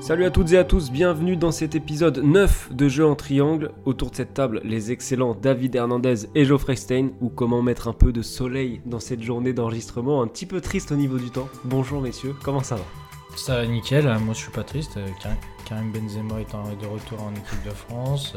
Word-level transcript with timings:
Salut 0.00 0.24
à 0.24 0.30
toutes 0.30 0.52
et 0.52 0.58
à 0.58 0.64
tous, 0.64 0.90
bienvenue 0.90 1.36
dans 1.36 1.52
cet 1.52 1.74
épisode 1.76 2.18
9 2.18 2.70
de 2.72 2.88
Jeux 2.88 3.06
en 3.06 3.14
triangle. 3.14 3.70
Autour 3.84 4.10
de 4.10 4.16
cette 4.16 4.34
table, 4.34 4.60
les 4.64 4.90
excellents 4.90 5.34
David 5.34 5.76
Hernandez 5.76 6.26
et 6.34 6.44
Geoffrey 6.44 6.74
Stein, 6.76 7.10
ou 7.20 7.28
comment 7.28 7.62
mettre 7.62 7.86
un 7.88 7.92
peu 7.92 8.12
de 8.12 8.20
soleil 8.20 8.80
dans 8.84 8.98
cette 8.98 9.22
journée 9.22 9.52
d'enregistrement 9.52 10.20
un 10.22 10.26
petit 10.26 10.44
peu 10.46 10.60
triste 10.60 10.90
au 10.92 10.96
niveau 10.96 11.18
du 11.18 11.30
temps. 11.30 11.48
Bonjour 11.64 12.00
messieurs, 12.02 12.34
comment 12.42 12.62
ça 12.64 12.74
va? 12.76 12.82
Ça 13.36 13.56
va 13.56 13.66
nickel, 13.66 14.04
moi 14.24 14.34
je 14.34 14.40
suis 14.40 14.50
pas 14.50 14.64
triste. 14.64 14.96
euh, 14.96 15.06
Karim- 15.64 15.92
Benzema 15.92 16.40
est 16.40 16.52
de 16.52 16.86
retour 16.86 17.22
en 17.22 17.30
équipe 17.30 17.64
de 17.64 17.70
France. 17.70 18.34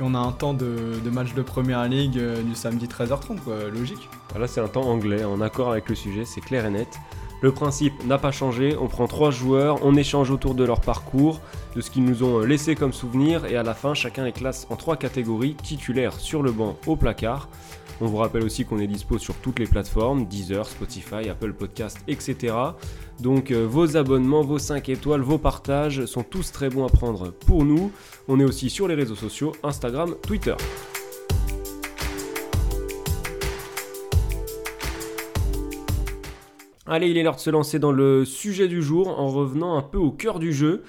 Euh, 0.00 0.02
Et 0.02 0.06
on 0.06 0.14
a 0.14 0.18
un 0.18 0.32
temps 0.32 0.54
de, 0.54 1.00
match 1.10 1.34
de 1.34 1.42
première 1.42 1.84
ligue 1.88 2.18
euh, 2.18 2.42
du 2.42 2.54
samedi 2.54 2.86
13h30, 2.86 3.38
quoi, 3.40 3.56
logique. 3.72 4.08
Là 4.38 4.46
c'est 4.46 4.60
un 4.60 4.68
temps 4.68 4.88
anglais, 4.88 5.24
en 5.24 5.40
accord 5.40 5.70
avec 5.70 5.88
le 5.88 5.94
sujet, 5.94 6.24
c'est 6.24 6.40
clair 6.40 6.66
et 6.66 6.70
net. 6.70 6.98
Le 7.40 7.52
principe 7.52 7.92
n'a 8.06 8.16
pas 8.16 8.32
changé, 8.32 8.74
on 8.80 8.86
prend 8.86 9.06
trois 9.06 9.30
joueurs, 9.30 9.78
on 9.82 9.96
échange 9.96 10.30
autour 10.30 10.54
de 10.54 10.64
leur 10.64 10.80
parcours, 10.80 11.40
de 11.76 11.82
ce 11.82 11.90
qu'ils 11.90 12.04
nous 12.04 12.22
ont 12.22 12.40
laissé 12.40 12.74
comme 12.74 12.92
souvenir, 12.92 13.44
et 13.44 13.56
à 13.56 13.62
la 13.62 13.74
fin 13.74 13.92
chacun 13.92 14.24
les 14.24 14.32
classe 14.32 14.66
en 14.70 14.76
trois 14.76 14.96
catégories, 14.96 15.54
titulaires 15.54 16.18
sur 16.18 16.42
le 16.42 16.52
banc 16.52 16.76
au 16.86 16.96
placard. 16.96 17.48
On 18.00 18.06
vous 18.06 18.16
rappelle 18.16 18.42
aussi 18.42 18.64
qu'on 18.64 18.80
est 18.80 18.86
dispo 18.86 19.18
sur 19.18 19.36
toutes 19.36 19.60
les 19.60 19.66
plateformes, 19.66 20.26
Deezer, 20.26 20.66
Spotify, 20.66 21.28
Apple 21.28 21.52
Podcast, 21.52 21.98
etc. 22.08 22.54
Donc 23.20 23.50
euh, 23.50 23.66
vos 23.66 23.96
abonnements, 23.96 24.42
vos 24.42 24.58
5 24.58 24.88
étoiles, 24.88 25.20
vos 25.20 25.38
partages 25.38 26.04
sont 26.06 26.24
tous 26.24 26.50
très 26.50 26.70
bons 26.70 26.84
à 26.84 26.88
prendre 26.88 27.30
pour 27.30 27.64
nous. 27.64 27.92
On 28.26 28.40
est 28.40 28.44
aussi 28.44 28.68
sur 28.68 28.88
les 28.88 28.94
réseaux 28.94 29.14
sociaux, 29.14 29.52
Instagram, 29.62 30.16
Twitter. 30.22 30.56
Allez, 36.86 37.08
il 37.08 37.16
est 37.16 37.22
l'heure 37.22 37.36
de 37.36 37.40
se 37.40 37.50
lancer 37.50 37.78
dans 37.78 37.92
le 37.92 38.24
sujet 38.24 38.68
du 38.68 38.82
jour 38.82 39.08
en 39.18 39.28
revenant 39.28 39.78
un 39.78 39.82
peu 39.82 39.98
au 39.98 40.10
cœur 40.10 40.38
du 40.38 40.52
jeu. 40.52 40.82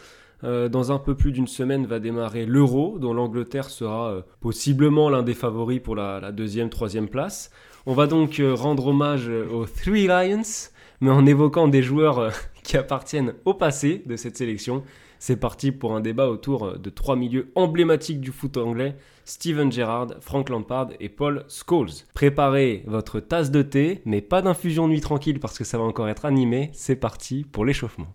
Euh, 0.45 0.69
dans 0.69 0.91
un 0.91 0.99
peu 0.99 1.15
plus 1.15 1.31
d'une 1.31 1.47
semaine 1.47 1.87
va 1.87 1.99
démarrer 1.99 2.45
l'Euro, 2.45 2.99
dont 2.99 3.13
l'Angleterre 3.13 3.69
sera 3.69 4.11
euh, 4.11 4.21
possiblement 4.41 5.09
l'un 5.09 5.23
des 5.23 5.33
favoris 5.33 5.79
pour 5.79 5.95
la, 5.95 6.31
deuxième, 6.31 6.69
troisième 6.69 7.07
place. 7.07 7.49
On 7.87 7.93
va 7.93 8.05
donc 8.05 8.39
euh, 8.39 8.53
rendre 8.53 8.87
hommage 8.87 9.27
aux 9.27 9.65
Three 9.65 10.05
Lions, 10.05 10.69
mais 11.01 11.09
en 11.09 11.25
évoquant 11.25 11.67
des 11.67 11.81
joueurs 11.81 12.31
qui 12.63 12.77
appartiennent 12.77 13.33
au 13.45 13.55
passé 13.55 14.03
de 14.05 14.15
cette 14.15 14.37
sélection. 14.37 14.83
C'est 15.17 15.37
parti 15.37 15.71
pour 15.71 15.95
un 15.95 16.01
débat 16.01 16.29
autour 16.29 16.77
de 16.77 16.89
trois 16.91 17.15
milieux 17.15 17.51
emblématiques 17.55 18.19
du 18.19 18.31
foot 18.31 18.57
anglais, 18.57 18.95
Steven 19.23 19.71
Gerrard, 19.71 20.13
Frank 20.19 20.49
Lampard 20.49 20.89
et 20.99 21.09
Paul 21.09 21.45
Scholes. 21.47 22.03
Préparez 22.13 22.83
votre 22.85 23.19
tasse 23.19 23.49
de 23.49 23.63
thé, 23.63 24.01
mais 24.05 24.21
pas 24.21 24.43
d'infusion 24.43 24.87
nuit 24.87 25.01
tranquille 25.01 25.39
parce 25.39 25.57
que 25.57 25.63
ça 25.63 25.79
va 25.79 25.85
encore 25.85 26.09
être 26.09 26.25
animé. 26.25 26.69
C'est 26.73 26.97
parti 26.97 27.45
pour 27.51 27.65
l'échauffement. 27.65 28.13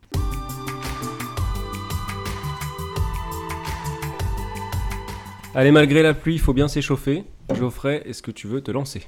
Allez, 5.53 5.72
malgré 5.72 6.05
la 6.05 6.15
pluie, 6.15 6.34
il 6.34 6.38
faut 6.38 6.53
bien 6.53 6.69
s'échauffer. 6.69 7.25
Geoffrey, 7.53 8.03
est-ce 8.06 8.22
que 8.22 8.31
tu 8.31 8.47
veux 8.47 8.61
te 8.61 8.71
lancer? 8.71 9.03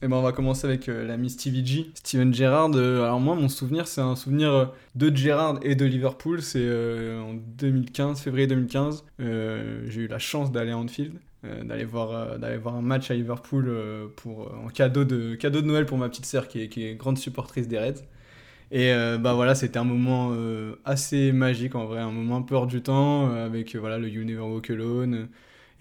Et 0.00 0.08
ben 0.08 0.16
on 0.16 0.22
va 0.22 0.32
commencer 0.32 0.66
avec 0.66 0.88
euh, 0.88 1.06
l'ami 1.06 1.28
Stevie 1.28 1.64
G. 1.64 1.90
Steven 1.94 2.32
Gerrard, 2.32 2.70
euh, 2.74 3.04
alors 3.04 3.20
moi 3.20 3.36
mon 3.36 3.48
souvenir 3.48 3.86
c'est 3.86 4.00
un 4.00 4.16
souvenir 4.16 4.50
euh, 4.50 4.64
de 4.96 5.14
Gerrard 5.14 5.60
et 5.62 5.76
de 5.76 5.84
Liverpool, 5.84 6.42
c'est 6.42 6.66
en 7.20 7.34
2015, 7.34 8.20
février 8.20 8.46
2015. 8.46 9.04
Euh, 9.20 9.84
J'ai 9.86 10.00
eu 10.00 10.06
la 10.08 10.18
chance 10.18 10.50
d'aller 10.50 10.72
à 10.72 10.78
Anfield. 10.78 11.12
d'aller 11.44 11.84
voir 11.84 12.38
d'aller 12.38 12.56
voir 12.56 12.74
un 12.74 12.82
match 12.82 13.10
à 13.10 13.14
Liverpool 13.14 13.70
pour 14.16 14.50
en 14.64 14.68
cadeau 14.68 15.04
de 15.04 15.34
cadeau 15.34 15.60
de 15.60 15.66
Noël 15.66 15.84
pour 15.86 15.98
ma 15.98 16.08
petite 16.08 16.26
sœur 16.26 16.48
qui 16.48 16.62
est, 16.62 16.94
grande 16.96 17.18
supportrice 17.18 17.68
des 17.68 17.78
Reds 17.78 18.02
et 18.70 18.92
bah 19.20 19.34
voilà 19.34 19.54
c'était 19.54 19.78
un 19.78 19.84
moment 19.84 20.32
assez 20.84 21.32
magique 21.32 21.74
en 21.74 21.84
vrai 21.84 22.00
un 22.00 22.12
moment 22.12 22.36
un 22.36 22.42
peu 22.42 22.54
hors 22.54 22.68
du 22.68 22.80
temps 22.80 23.30
avec 23.30 23.74
voilà 23.76 23.98
le 23.98 24.08
You 24.08 24.24
Never 24.24 24.40
Walk 24.40 24.70
Alone 24.70 25.28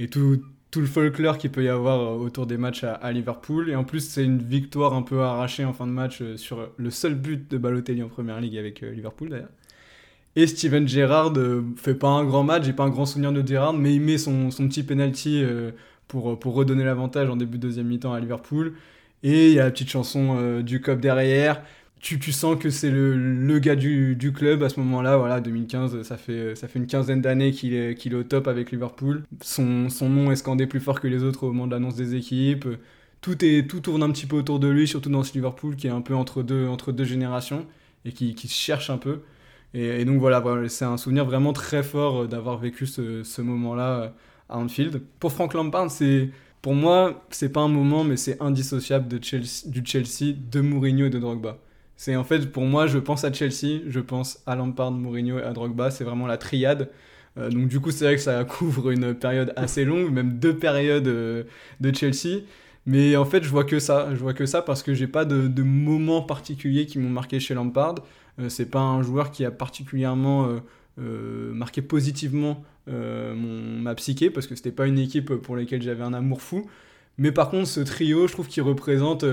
et 0.02 0.08
tout 0.08 0.42
tout 0.72 0.80
le 0.80 0.88
folklore 0.88 1.38
qu'il 1.38 1.52
peut 1.52 1.64
y 1.64 1.70
avoir 1.70 2.00
euh, 2.00 2.18
autour 2.18 2.48
des 2.48 2.58
matchs 2.58 2.84
à, 2.84 3.12
Liverpool. 3.12 3.70
Et 3.70 3.76
en 3.76 3.84
plus, 3.84 4.00
c'est 4.00 4.24
une 4.24 4.40
victoire 4.40 4.94
un 4.94 5.02
peu 5.02 5.22
arrachée 5.22 5.66
en 5.66 5.74
fin 5.74 5.86
de 5.86 5.92
match 5.92 6.22
euh, 6.22 6.38
sur 6.38 6.70
le 6.78 6.90
seul 6.90 7.16
but 7.16 7.52
de 7.52 7.58
Balotelli 7.58 8.02
en 8.02 8.08
première 8.08 8.40
ligue 8.40 8.58
avec 8.58 8.82
euh, 8.82 8.92
Liverpool 8.92 9.30
d'ailleurs. 9.30 9.50
Et 10.38 10.48
Steven 10.48 10.88
Gerrard 10.88 11.34
euh, 11.38 11.62
fait 11.76 11.94
pas 11.94 12.08
un 12.08 12.24
grand 12.24 12.44
match, 12.44 12.64
j'ai 12.64 12.74
pas 12.74 12.84
un 12.84 12.90
grand 12.90 13.06
souvenir 13.06 13.34
de 13.34 13.46
Gerrard, 13.46 13.74
mais 13.74 13.94
il 13.94 14.02
met 14.02 14.18
son, 14.18 14.50
son 14.50 14.70
petit 14.70 14.84
penalty 14.84 15.44
pour, 16.08 16.40
pour 16.40 16.54
redonner 16.54 16.86
l'avantage 16.86 17.30
en 17.30 17.36
début 17.36 17.58
de 17.58 17.64
deuxième 17.64 17.88
mi-temps 17.88 18.14
à 18.14 18.20
Liverpool. 18.22 18.74
Et 19.24 19.50
il 19.50 19.54
y 19.54 19.60
a 19.60 19.66
la 19.66 19.72
petite 19.72 19.90
chanson 19.90 20.62
du 20.62 20.80
COP 20.80 21.02
derrière. 21.02 21.62
Tu, 22.02 22.18
tu 22.20 22.32
sens 22.32 22.58
que 22.58 22.72
c'est 22.72 22.90
le, 22.90 23.16
le 23.16 23.60
gars 23.60 23.76
du, 23.76 24.16
du 24.16 24.34
club 24.34 24.64
à 24.64 24.70
ce 24.70 24.80
moment-là, 24.80 25.18
voilà, 25.18 25.40
2015, 25.40 26.02
ça 26.02 26.18
fait, 26.18 26.56
ça 26.56 26.68
fait 26.68 26.80
une 26.80 26.88
quinzaine 26.88 27.22
d'années 27.22 27.52
qu'il 27.52 27.76
est, 27.76 27.94
qu'il 27.96 28.14
est 28.14 28.16
au 28.16 28.24
top 28.24 28.48
avec 28.48 28.72
Liverpool. 28.72 29.24
Son, 29.42 29.88
son 29.90 30.10
nom 30.10 30.32
est 30.32 30.36
scandé 30.36 30.66
plus 30.66 30.80
fort 30.80 31.00
que 31.00 31.08
les 31.08 31.22
autres 31.24 31.44
au 31.44 31.52
moment 31.52 31.68
de 31.68 31.74
l'annonce 31.74 31.96
des 31.96 32.16
équipes. 32.16 32.68
Tout, 33.22 33.46
est, 33.46 33.70
tout 33.70 33.82
tourne 33.82 34.02
un 34.02 34.10
petit 34.10 34.26
peu 34.26 34.36
autour 34.36 34.60
de 34.60 34.68
lui, 34.68 34.88
surtout 34.88 35.12
dans 35.12 35.22
ce 35.24 35.34
Liverpool 35.34 35.76
qui 35.76 35.86
est 35.88 35.92
un 35.92 36.02
peu 36.02 36.16
entre 36.16 36.42
deux, 36.42 36.68
entre 36.68 36.92
deux 36.92 37.04
générations 37.04 37.68
et 38.04 38.12
qui, 38.14 38.34
qui 38.34 38.48
se 38.48 38.56
cherche 38.56 38.90
un 38.90 38.98
peu. 38.98 39.22
Et, 39.76 40.04
donc 40.06 40.20
voilà, 40.20 40.40
voilà, 40.40 40.68
c'est 40.70 40.86
un 40.86 40.98
souvenir 40.98 41.26
vraiment 41.26 41.54
très 41.54 41.84
fort 41.84 42.28
d'avoir 42.28 42.58
vécu 42.58 42.88
ce, 42.88 43.24
ce 43.24 43.42
moment-là 43.44 44.16
à 44.50 44.58
Anfield. 44.58 45.02
Pour 45.20 45.32
Frank 45.32 45.54
Lampard, 45.54 45.92
c'est 45.92 46.32
pour 46.64 46.74
moi, 46.76 47.26
c'est 47.30 47.50
pas 47.52 47.62
un 47.62 47.68
moment, 47.68 48.04
mais 48.04 48.18
c'est 48.18 48.42
indissociable 48.42 49.08
de 49.08 49.24
Chelsea, 49.24 49.68
du 49.68 49.84
Chelsea, 49.86 50.34
de 50.36 50.62
Mourinho 50.62 51.06
et 51.06 51.10
de 51.12 51.20
Drogba. 51.20 51.60
C'est 52.02 52.16
en 52.16 52.24
fait, 52.24 52.52
pour 52.52 52.64
moi, 52.64 52.88
je 52.88 52.98
pense 52.98 53.26
à 53.26 53.32
Chelsea, 53.32 53.84
je 53.88 54.00
pense 54.00 54.42
à 54.48 54.56
Lampard, 54.56 54.90
Mourinho 54.90 55.38
et 55.38 55.44
à 55.44 55.54
Drogba, 55.54 55.92
c'est 55.92 56.04
vraiment 56.04 56.26
la 56.26 56.38
triade. 56.38 56.90
Euh, 57.38 57.52
donc 57.52 57.68
du 57.68 57.80
coup, 57.80 57.92
c'est 57.92 58.06
vrai 58.06 58.16
que 58.16 58.22
ça 58.22 58.44
couvre 58.44 58.90
une 58.90 59.14
période 59.14 59.54
assez 59.56 59.86
longue, 59.86 60.12
même 60.12 60.40
deux 60.40 60.58
périodes 60.58 61.08
euh, 61.08 61.44
de 61.80 61.96
Chelsea. 61.96 62.40
Mais 62.88 63.16
en 63.16 63.24
fait, 63.24 63.44
je 63.44 63.50
vois 63.50 63.66
que 63.66 63.78
ça, 63.78 64.16
je 64.16 64.20
vois 64.20 64.34
que 64.34 64.48
ça 64.48 64.64
parce 64.64 64.82
que 64.82 64.96
j'ai 64.96 65.06
pas 65.06 65.26
de, 65.26 65.62
moments 65.62 66.24
particuliers 66.24 66.88
qui 66.88 66.98
m'ont 66.98 67.12
marqué 67.12 67.40
chez 67.40 67.54
Lampard. 67.54 67.94
Euh, 68.40 68.50
c'est 68.50 68.66
pas 68.66 68.80
un 68.80 69.04
joueur 69.04 69.30
qui 69.30 69.46
a 69.46 69.52
particulièrement 69.52 70.60
euh, 70.98 71.54
marqué 71.54 71.84
positivement 71.84 72.64
ma 72.88 73.94
psyché 73.94 74.32
parce 74.32 74.48
que 74.48 74.56
c'était 74.56 74.72
pas 74.72 74.88
une 74.88 74.98
équipe 74.98 75.36
pour 75.36 75.56
laquelle 75.56 75.84
j'avais 75.84 76.04
un 76.04 76.16
amour 76.16 76.42
fou. 76.42 76.68
Mais 77.20 77.32
par 77.32 77.52
contre, 77.52 77.68
ce 77.68 77.82
trio, 77.82 78.26
je 78.26 78.34
trouve 78.34 78.48
qu'il 78.48 78.64
représente 78.64 79.24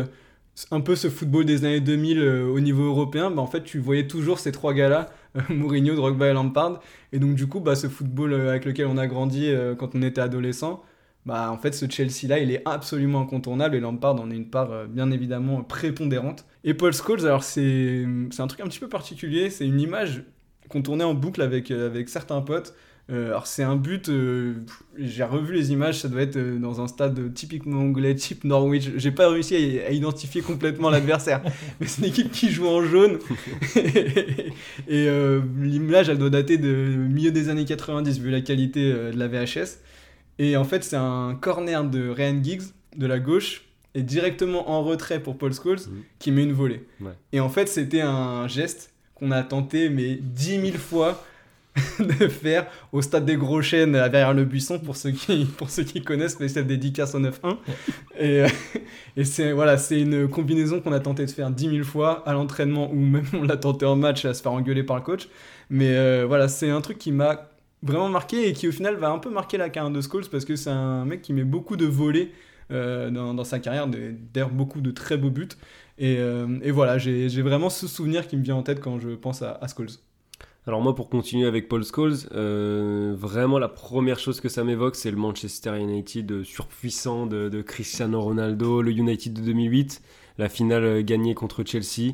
un 0.71 0.81
peu 0.81 0.97
ce 0.97 1.09
football 1.09 1.45
des 1.45 1.65
années 1.65 1.81
2000 1.81 2.19
euh, 2.19 2.47
au 2.47 2.61
niveau 2.61 2.85
européen. 2.85 3.31
Bah, 3.31 3.43
en 3.43 3.47
fait, 3.47 3.63
tu 3.63 3.79
voyais 3.79 4.07
toujours 4.07 4.39
ces 4.39 4.53
trois 4.53 4.75
gars-là, 4.75 5.11
euh, 5.37 5.41
Mourinho, 5.55 5.95
Drogba 5.95 6.29
et 6.29 6.33
Lampard. 6.33 6.81
Et 7.13 7.19
donc, 7.19 7.35
du 7.35 7.47
coup, 7.47 7.61
bah, 7.61 7.77
ce 7.77 7.89
football 7.89 8.33
euh, 8.33 8.51
avec 8.51 8.65
lequel 8.65 8.87
on 8.87 8.99
a 8.99 9.07
grandi 9.07 9.51
quand 9.79 9.95
on 9.95 10.03
était 10.03 10.21
adolescent, 10.21 10.83
bah, 11.27 11.51
en 11.53 11.59
fait, 11.59 11.73
ce 11.73 11.89
Chelsea-là, 11.89 12.39
il 12.39 12.51
est 12.51 12.63
absolument 12.65 13.21
incontournable 13.21 13.77
et 13.77 13.81
Lampard 13.81 14.21
en 14.21 14.31
est 14.31 14.37
une 14.37 14.51
part 14.51 14.87
bien 14.89 15.11
évidemment 15.11 15.63
prépondérante. 15.63 16.47
Et 16.65 16.75
Paul 16.75 16.93
Scholes, 16.93 17.27
alors 17.27 17.45
c'est 17.45 18.05
un 18.39 18.47
truc 18.47 18.61
un 18.61 18.69
petit 18.69 18.81
peu 18.81 18.89
particulier, 18.89 19.51
c'est 19.51 19.67
une 19.67 19.81
image 19.81 20.25
qu'on 20.69 20.83
tournait 20.83 21.05
en 21.05 21.15
boucle 21.15 21.43
avec, 21.43 21.71
avec 21.71 22.09
certains 22.09 22.41
potes. 22.41 22.75
Euh, 23.11 23.29
alors 23.29 23.47
c'est 23.47 23.63
un 23.63 23.77
but, 23.77 24.11
euh, 24.11 24.55
j'ai 24.99 25.25
revu 25.25 25.55
les 25.55 25.73
images, 25.73 26.01
ça 26.01 26.09
doit 26.09 26.21
être 26.21 26.37
euh, 26.37 26.59
dans 26.59 26.83
un 26.83 26.89
stade 26.89 27.33
typiquement 27.33 27.81
anglais, 27.81 28.15
type 28.15 28.45
Norwich. 28.45 28.91
J'ai 28.97 29.11
pas 29.13 29.31
réussi 29.31 29.55
à, 29.83 29.89
à 29.89 29.91
identifier 29.93 30.43
complètement 30.43 30.91
l'adversaire, 30.91 31.41
mais 31.81 31.87
c'est 31.87 32.03
une 32.03 32.09
équipe 32.09 32.31
qui 32.31 32.51
joue 32.51 32.67
en 32.69 32.83
jaune. 32.85 33.19
et 34.89 35.09
euh, 35.09 35.41
l'image, 35.61 36.09
elle 36.09 36.19
doit 36.19 36.31
dater 36.31 36.59
de 36.59 36.69
milieu 36.69 37.31
des 37.31 37.49
années 37.49 37.65
90 37.65 38.21
vu 38.21 38.31
la 38.31 38.41
qualité 38.41 38.93
de 38.93 39.13
la 39.19 39.29
VHS. 39.29 39.79
Et 40.39 40.57
en 40.57 40.65
fait, 40.65 40.85
c'est 40.85 40.97
un 40.97 41.35
corner 41.41 41.85
de 41.85 42.09
Ryan 42.11 42.43
Giggs 42.43 42.63
de 42.97 43.07
la 43.07 43.19
gauche 43.19 43.65
et 43.95 44.03
directement 44.03 44.71
en 44.71 44.83
retrait 44.85 45.21
pour 45.21 45.37
Paul 45.39 45.53
Scholes 45.53 45.79
Mhm. 45.81 46.03
qui 46.19 46.31
met 46.31 46.43
une 46.45 46.53
volée. 46.53 46.85
Ouais. 47.01 47.13
Et 47.33 47.41
en 47.41 47.49
fait, 47.49 47.69
c'était 47.69 48.03
un 48.03 48.47
geste 48.49 48.93
qu'on 49.15 49.31
a 49.31 49.43
tenté 49.43 49.89
mais 49.89 50.15
10 50.21 50.61
000 50.61 50.79
fois 50.79 51.25
de 52.01 52.29
faire 52.29 52.67
au 52.93 53.03
stade 53.03 53.25
des 53.25 53.37
Gros 53.37 53.63
Chênes 53.63 53.93
derrière 53.93 54.35
le 54.35 54.45
buisson 54.45 54.79
pour 54.79 54.97
ceux 54.97 55.11
qui, 55.11 55.45
pour 55.57 55.71
ceux 55.71 55.85
qui 55.85 56.03
connaissent 56.03 56.39
mais 56.41 56.49
cette 56.49 56.67
dédicace 56.67 57.15
au 57.15 57.21
9-1 57.21 57.57
et, 58.19 58.43
euh, 58.43 58.49
et 59.17 59.25
c'est 59.25 59.53
voilà 59.53 59.79
c'est 59.79 60.01
une 60.01 60.29
combinaison 60.29 60.81
qu'on 60.81 60.93
a 60.93 61.01
tenté 61.01 61.27
de 61.27 61.31
faire 61.31 61.51
10 61.51 61.71
000 61.71 61.85
fois 61.85 62.23
à 62.27 62.33
l'entraînement 62.33 62.91
ou 62.91 62.97
même 62.97 63.25
on 63.33 63.43
l'a 63.43 63.57
tenté 63.57 63.87
en 63.87 63.97
match 63.97 64.25
à 64.25 64.35
se 64.35 64.43
faire 64.43 64.53
engueuler 64.53 64.83
par 64.83 64.97
le 64.97 65.03
coach 65.03 65.29
mais 65.71 65.97
euh, 65.97 66.25
voilà 66.27 66.49
c'est 66.49 66.71
un 66.71 66.81
truc 66.81 66.99
qui 66.99 67.13
m'a 67.13 67.49
vraiment 67.83 68.09
marqué 68.09 68.49
et 68.49 68.53
qui 68.53 68.69
au 68.69 68.73
final 68.73 68.97
va 68.97 69.11
un 69.11 69.19
peu 69.19 69.31
marquer 69.31 69.57
la 69.57 69.69
carrière 69.69 69.93
de 69.93 70.01
Scholes 70.01 70.29
parce 70.31 70.45
que 70.45 70.57
c'est 70.57 70.71
un 70.71 71.05
mec 71.05 71.23
qui 71.23 71.33
met 71.33 71.45
beaucoup 71.45 71.77
de 71.77 71.87
volets 71.87 72.31
euh, 72.71 73.11
dans, 73.11 73.33
dans, 73.33 73.45
sa 73.45 73.61
carrière, 73.61 73.87
d'ailleurs 73.89 74.51
beaucoup 74.51 74.83
de 74.83 74.91
très 74.91 75.17
beaux 75.17 75.31
buts. 75.31 75.49
Et, 75.97 76.17
euh, 76.19 76.59
et 76.63 76.71
voilà, 76.71 76.99
j'ai 76.99 77.43
vraiment 77.43 77.71
ce 77.71 77.87
souvenir 77.87 78.29
qui 78.29 78.37
me 78.37 78.43
vient 78.43 78.57
en 78.57 78.63
tête 78.63 78.81
quand 78.81 79.01
je 79.01 79.11
pense 79.11 79.41
à, 79.41 79.53
à 79.63 79.69
Scholes. 79.69 79.89
Alors 80.69 80.83
moi, 80.83 80.95
pour 80.95 81.09
continuer 81.09 81.47
avec 81.47 81.67
Paul 81.67 81.83
Scholes, 81.83 82.29
euh, 82.35 83.15
vraiment 83.17 83.59
la 83.59 83.71
première 83.71 84.19
chose 84.19 84.39
que 84.39 84.51
ça 84.51 84.65
m'évoque, 84.65 84.97
c'est 84.97 85.11
le 85.11 85.17
Manchester 85.17 85.81
United 85.81 86.43
surpuissant 86.45 87.25
de, 87.25 87.63
Cristiano 87.63 88.21
Ronaldo, 88.21 88.83
le 88.83 88.91
United 88.91 89.33
de 89.33 89.41
2008, 89.41 90.03
la 90.37 90.51
finale 90.51 91.03
gagnée 91.05 91.33
contre 91.33 91.65
Chelsea. 91.65 92.13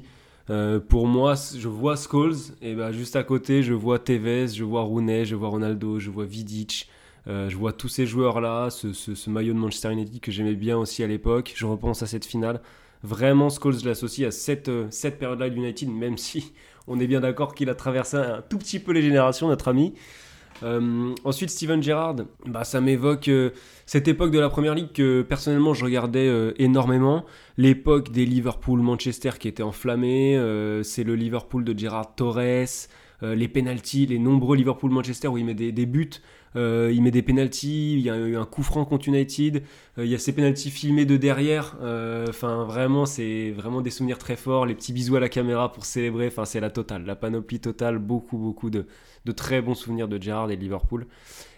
Euh, 0.50 0.78
pour 0.78 1.08
moi, 1.08 1.34
je 1.34 1.66
vois 1.66 1.96
Scholes, 1.96 2.36
et 2.62 2.76
bah, 2.76 2.92
juste 2.92 3.16
à 3.16 3.24
côté, 3.24 3.64
je 3.64 3.74
vois 3.74 3.98
Tevez, 3.98 4.46
je 4.46 4.62
vois 4.62 4.82
Rooney, 4.82 5.24
je 5.24 5.34
vois 5.34 5.48
Ronaldo, 5.48 5.98
je 5.98 6.10
vois 6.10 6.24
Vidic, 6.24 6.88
euh, 7.26 7.48
je 7.48 7.56
vois 7.56 7.72
tous 7.72 7.88
ces 7.88 8.06
joueurs-là, 8.06 8.70
ce, 8.70 8.92
ce, 8.92 9.30
maillot 9.30 9.54
de 9.54 9.58
Manchester 9.58 9.90
United 9.90 10.20
que 10.20 10.30
j'aimais 10.30 10.54
bien 10.54 10.78
aussi 10.78 11.02
à 11.02 11.08
l'époque. 11.08 11.52
Je 11.56 11.66
repense 11.66 12.04
à 12.04 12.06
cette 12.06 12.24
finale. 12.24 12.60
Vraiment, 13.02 13.50
Scholes, 13.50 13.80
je 13.80 13.84
l'associe 13.84 14.28
à 14.28 14.30
cette, 14.30 14.68
euh, 14.68 14.86
cette 14.90 15.18
période-là 15.18 15.50
de 15.50 15.56
United, 15.56 15.90
même 15.90 16.16
si 16.16 16.52
on 16.86 17.00
est 17.00 17.06
bien 17.06 17.20
d'accord 17.20 17.54
qu'il 17.54 17.70
a 17.70 17.74
traversé 17.74 18.16
un 18.16 18.42
tout 18.48 18.58
petit 18.58 18.78
peu 18.78 18.92
les 18.92 19.02
générations, 19.02 19.48
notre 19.48 19.68
ami. 19.68 19.94
Euh, 20.62 21.14
ensuite, 21.24 21.50
Steven 21.50 21.82
Gerrard, 21.82 22.16
bah, 22.46 22.64
ça 22.64 22.80
m'évoque 22.80 23.28
euh, 23.28 23.50
cette 23.86 24.08
époque 24.08 24.30
de 24.30 24.38
la 24.38 24.48
Première 24.48 24.74
Ligue 24.74 24.92
que 24.92 25.22
personnellement 25.22 25.74
je 25.74 25.84
regardais 25.84 26.26
euh, 26.26 26.52
énormément. 26.58 27.24
L'époque 27.56 28.10
des 28.10 28.24
Liverpool-Manchester 28.24 29.30
qui 29.38 29.48
était 29.48 29.62
enflammée. 29.62 30.40
C'est 30.82 31.04
le 31.04 31.14
Liverpool 31.14 31.64
de 31.64 31.78
Gerrard 31.78 32.14
Torres. 32.14 32.88
les 33.22 33.48
penalties, 33.48 34.06
les 34.06 34.18
nombreux 34.18 34.56
Liverpool-Manchester 34.56 35.28
où 35.28 35.38
il 35.38 35.44
met 35.44 35.54
des 35.54 35.86
buts. 35.86 36.10
Il 36.54 37.00
met 37.02 37.10
des 37.10 37.22
penalties, 37.22 37.94
il 37.94 38.00
y 38.00 38.10
a 38.10 38.16
eu 38.16 38.36
un 38.36 38.44
coup 38.44 38.62
franc 38.62 38.84
contre 38.84 39.08
United, 39.08 39.62
il 39.98 40.06
y 40.06 40.14
a 40.14 40.18
ces 40.18 40.32
penalties 40.32 40.70
filmés 40.70 41.04
de 41.04 41.16
derrière. 41.16 41.76
Enfin, 42.28 42.64
vraiment, 42.64 43.06
c'est 43.06 43.50
vraiment 43.50 43.80
des 43.80 43.90
souvenirs 43.90 44.18
très 44.18 44.36
forts. 44.36 44.66
Les 44.66 44.74
petits 44.74 44.92
bisous 44.92 45.16
à 45.16 45.20
la 45.20 45.28
caméra 45.28 45.72
pour 45.72 45.84
célébrer. 45.84 46.28
Enfin, 46.28 46.44
c'est 46.44 46.60
la 46.60 46.70
totale, 46.70 47.04
la 47.04 47.16
panoplie 47.16 47.60
totale. 47.60 47.98
Beaucoup, 47.98 48.38
beaucoup 48.38 48.70
de, 48.70 48.86
de 49.24 49.32
très 49.32 49.62
bons 49.62 49.74
souvenirs 49.74 50.08
de 50.08 50.20
Gerrard 50.20 50.50
et 50.50 50.56
de 50.56 50.60
Liverpool. 50.62 51.06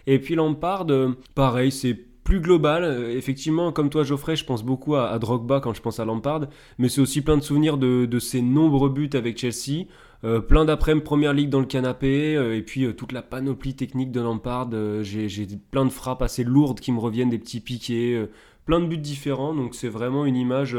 Et 0.07 0.19
puis 0.19 0.35
Lampard, 0.35 0.87
pareil, 1.35 1.71
c'est 1.71 1.97
plus 2.27 2.41
global. 2.41 3.09
Effectivement, 3.11 3.71
comme 3.71 3.89
toi 3.89 4.03
Geoffrey, 4.03 4.35
je 4.35 4.43
pense 4.43 4.61
beaucoup 4.61 4.95
à, 4.95 5.09
à, 5.09 5.17
Drogba 5.17 5.61
quand 5.61 5.73
je 5.73 5.81
pense 5.81 6.01
à 6.01 6.05
Lampard, 6.05 6.47
mais 6.77 6.89
c'est 6.89 6.99
aussi 6.99 7.21
plein 7.21 7.37
de 7.37 7.41
souvenirs 7.41 7.77
de, 7.77 8.05
de 8.05 8.19
ses 8.19 8.41
nombreux 8.41 8.89
buts 8.89 9.09
avec 9.13 9.37
Chelsea. 9.37 9.85
Euh, 10.23 10.39
plein 10.39 10.65
d'après-midi 10.65 11.03
première 11.03 11.33
ligue 11.33 11.49
dans 11.49 11.59
le 11.59 11.65
canapé, 11.65 12.35
euh, 12.35 12.55
et 12.55 12.61
puis 12.61 12.85
euh, 12.85 12.93
toute 12.93 13.11
la 13.11 13.21
panoplie 13.21 13.75
technique 13.75 14.11
de 14.11 14.21
Lampard. 14.21 14.69
J'ai 15.03 15.47
plein 15.71 15.85
de 15.85 15.91
frappes 15.91 16.21
assez 16.21 16.43
lourdes 16.43 16.79
qui 16.79 16.91
me 16.91 16.99
reviennent, 16.99 17.29
des 17.29 17.37
petits 17.39 17.59
piquets, 17.59 18.27
plein 18.65 18.79
de 18.79 18.87
buts 18.87 18.97
différents. 18.97 19.53
Donc 19.53 19.75
c'est 19.75 19.89
vraiment 19.89 20.25
une 20.25 20.35
image 20.35 20.77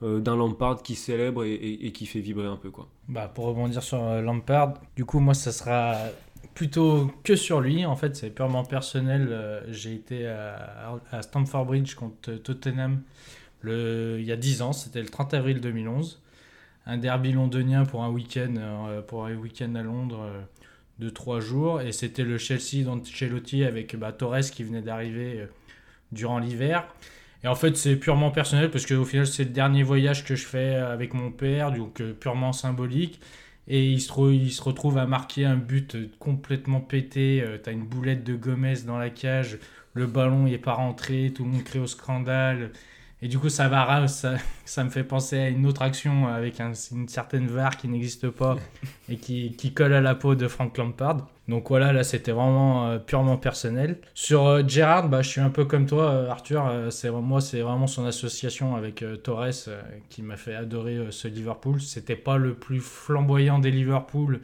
d'un 0.00 0.36
Lampard 0.36 0.82
qui 0.82 0.94
célèbre 0.94 1.44
et, 1.44 1.92
qui 1.92 2.06
fait 2.06 2.20
vibrer 2.20 2.46
un 2.46 2.56
peu. 2.56 2.70
Quoi. 2.70 2.88
Bah, 3.08 3.30
pour 3.32 3.46
rebondir 3.46 3.82
sur 3.82 4.02
Lampard, 4.22 4.74
du 4.96 5.04
coup, 5.04 5.20
moi, 5.20 5.34
ça 5.34 5.52
sera 5.52 5.96
plutôt 6.54 7.10
que 7.24 7.36
sur 7.36 7.60
lui. 7.60 7.84
En 7.84 7.96
fait, 7.96 8.16
c'est 8.16 8.30
purement 8.30 8.64
personnel. 8.64 9.64
J'ai 9.68 9.94
été 9.94 10.26
à, 10.26 11.00
Stamford 11.20 11.66
Bridge 11.66 11.94
contre 11.94 12.32
Tottenham 12.32 13.02
il 13.64 14.24
y 14.24 14.32
a 14.32 14.36
10 14.36 14.62
ans, 14.62 14.72
c'était 14.72 15.02
le 15.02 15.08
30 15.08 15.34
avril 15.34 15.60
2011. 15.60 16.22
Un 16.88 16.96
derby 16.96 17.30
londonien 17.32 17.84
pour 17.84 18.02
un 18.02 18.10
week-end 18.10 18.54
week-end 19.40 19.74
à 19.76 19.82
Londres 19.82 20.26
de 20.98 21.08
3 21.08 21.38
jours. 21.38 21.80
Et 21.80 21.92
c'était 21.92 22.24
le 22.24 22.38
Chelsea 22.38 22.82
d'Ancelotti 22.84 23.62
avec 23.62 23.94
bah, 23.94 24.10
Torres 24.10 24.50
qui 24.50 24.64
venait 24.64 24.82
d'arriver 24.82 25.46
durant 26.10 26.38
l'hiver. 26.38 26.84
Et 27.44 27.48
en 27.48 27.54
fait, 27.54 27.76
c'est 27.76 27.96
purement 27.96 28.30
personnel 28.30 28.70
parce 28.70 28.86
qu'au 28.86 29.04
final, 29.04 29.26
c'est 29.26 29.44
le 29.44 29.50
dernier 29.50 29.82
voyage 29.82 30.24
que 30.24 30.34
je 30.34 30.44
fais 30.44 30.74
avec 30.74 31.14
mon 31.14 31.30
père, 31.30 31.72
donc 31.72 32.02
purement 32.14 32.52
symbolique. 32.52 33.20
Et 33.68 33.86
il 33.86 34.00
se, 34.00 34.08
se, 34.08 34.62
retrouve 34.62 34.96
à 34.96 35.06
marquer 35.06 35.44
un 35.44 35.56
but 35.56 35.96
complètement 36.18 36.80
pété. 36.80 37.42
Euh, 37.42 37.58
T'as 37.62 37.72
une 37.72 37.84
boulette 37.84 38.24
de 38.24 38.34
Gomez 38.34 38.82
dans 38.86 38.96
la 38.96 39.10
cage. 39.10 39.58
Le 39.92 40.06
ballon 40.06 40.44
n'est 40.44 40.56
pas 40.56 40.72
rentré. 40.72 41.32
Tout 41.34 41.44
le 41.44 41.50
monde 41.50 41.64
crie 41.64 41.78
au 41.78 41.86
scandale. 41.86 42.70
Et 43.20 43.26
du 43.28 43.38
coup, 43.38 43.48
ça, 43.48 43.68
va, 43.68 44.06
ça, 44.08 44.36
ça 44.64 44.84
me 44.84 44.90
fait 44.90 45.04
penser 45.04 45.38
à 45.38 45.48
une 45.48 45.66
autre 45.66 45.82
action 45.82 46.28
avec 46.28 46.60
un, 46.60 46.72
une 46.92 47.08
certaine 47.08 47.46
VAR 47.46 47.76
qui 47.76 47.88
n'existe 47.88 48.30
pas 48.30 48.56
et 49.08 49.16
qui, 49.16 49.52
qui, 49.52 49.72
colle 49.72 49.92
à 49.92 50.00
la 50.00 50.14
peau 50.14 50.34
de 50.34 50.46
Frank 50.46 50.76
Lampard. 50.78 51.28
Donc 51.48 51.70
voilà, 51.70 51.92
là 51.92 52.04
c'était 52.04 52.32
vraiment 52.32 52.88
euh, 52.88 52.98
purement 52.98 53.38
personnel. 53.38 53.98
Sur 54.14 54.46
euh, 54.46 54.62
Gerrard, 54.66 55.08
bah, 55.08 55.22
je 55.22 55.30
suis 55.30 55.40
un 55.40 55.50
peu 55.50 55.64
comme 55.64 55.86
toi, 55.86 56.10
euh, 56.10 56.30
Arthur. 56.30 56.70
c'est 56.90 57.10
moi, 57.10 57.40
c'est 57.40 57.60
vraiment 57.60 57.86
son 57.86 58.04
association 58.04 58.76
avec 58.76 59.04
Torres 59.24 59.70
qui 60.10 60.22
m'a 60.22 60.36
fait 60.36 60.54
adorer 60.54 61.08
ce 61.10 61.26
Liverpool. 61.26 61.80
C'était 61.80 62.16
pas 62.16 62.36
le 62.36 62.54
plus 62.54 62.80
flamboyant 62.80 63.58
des 63.58 63.70
Liverpool 63.70 64.40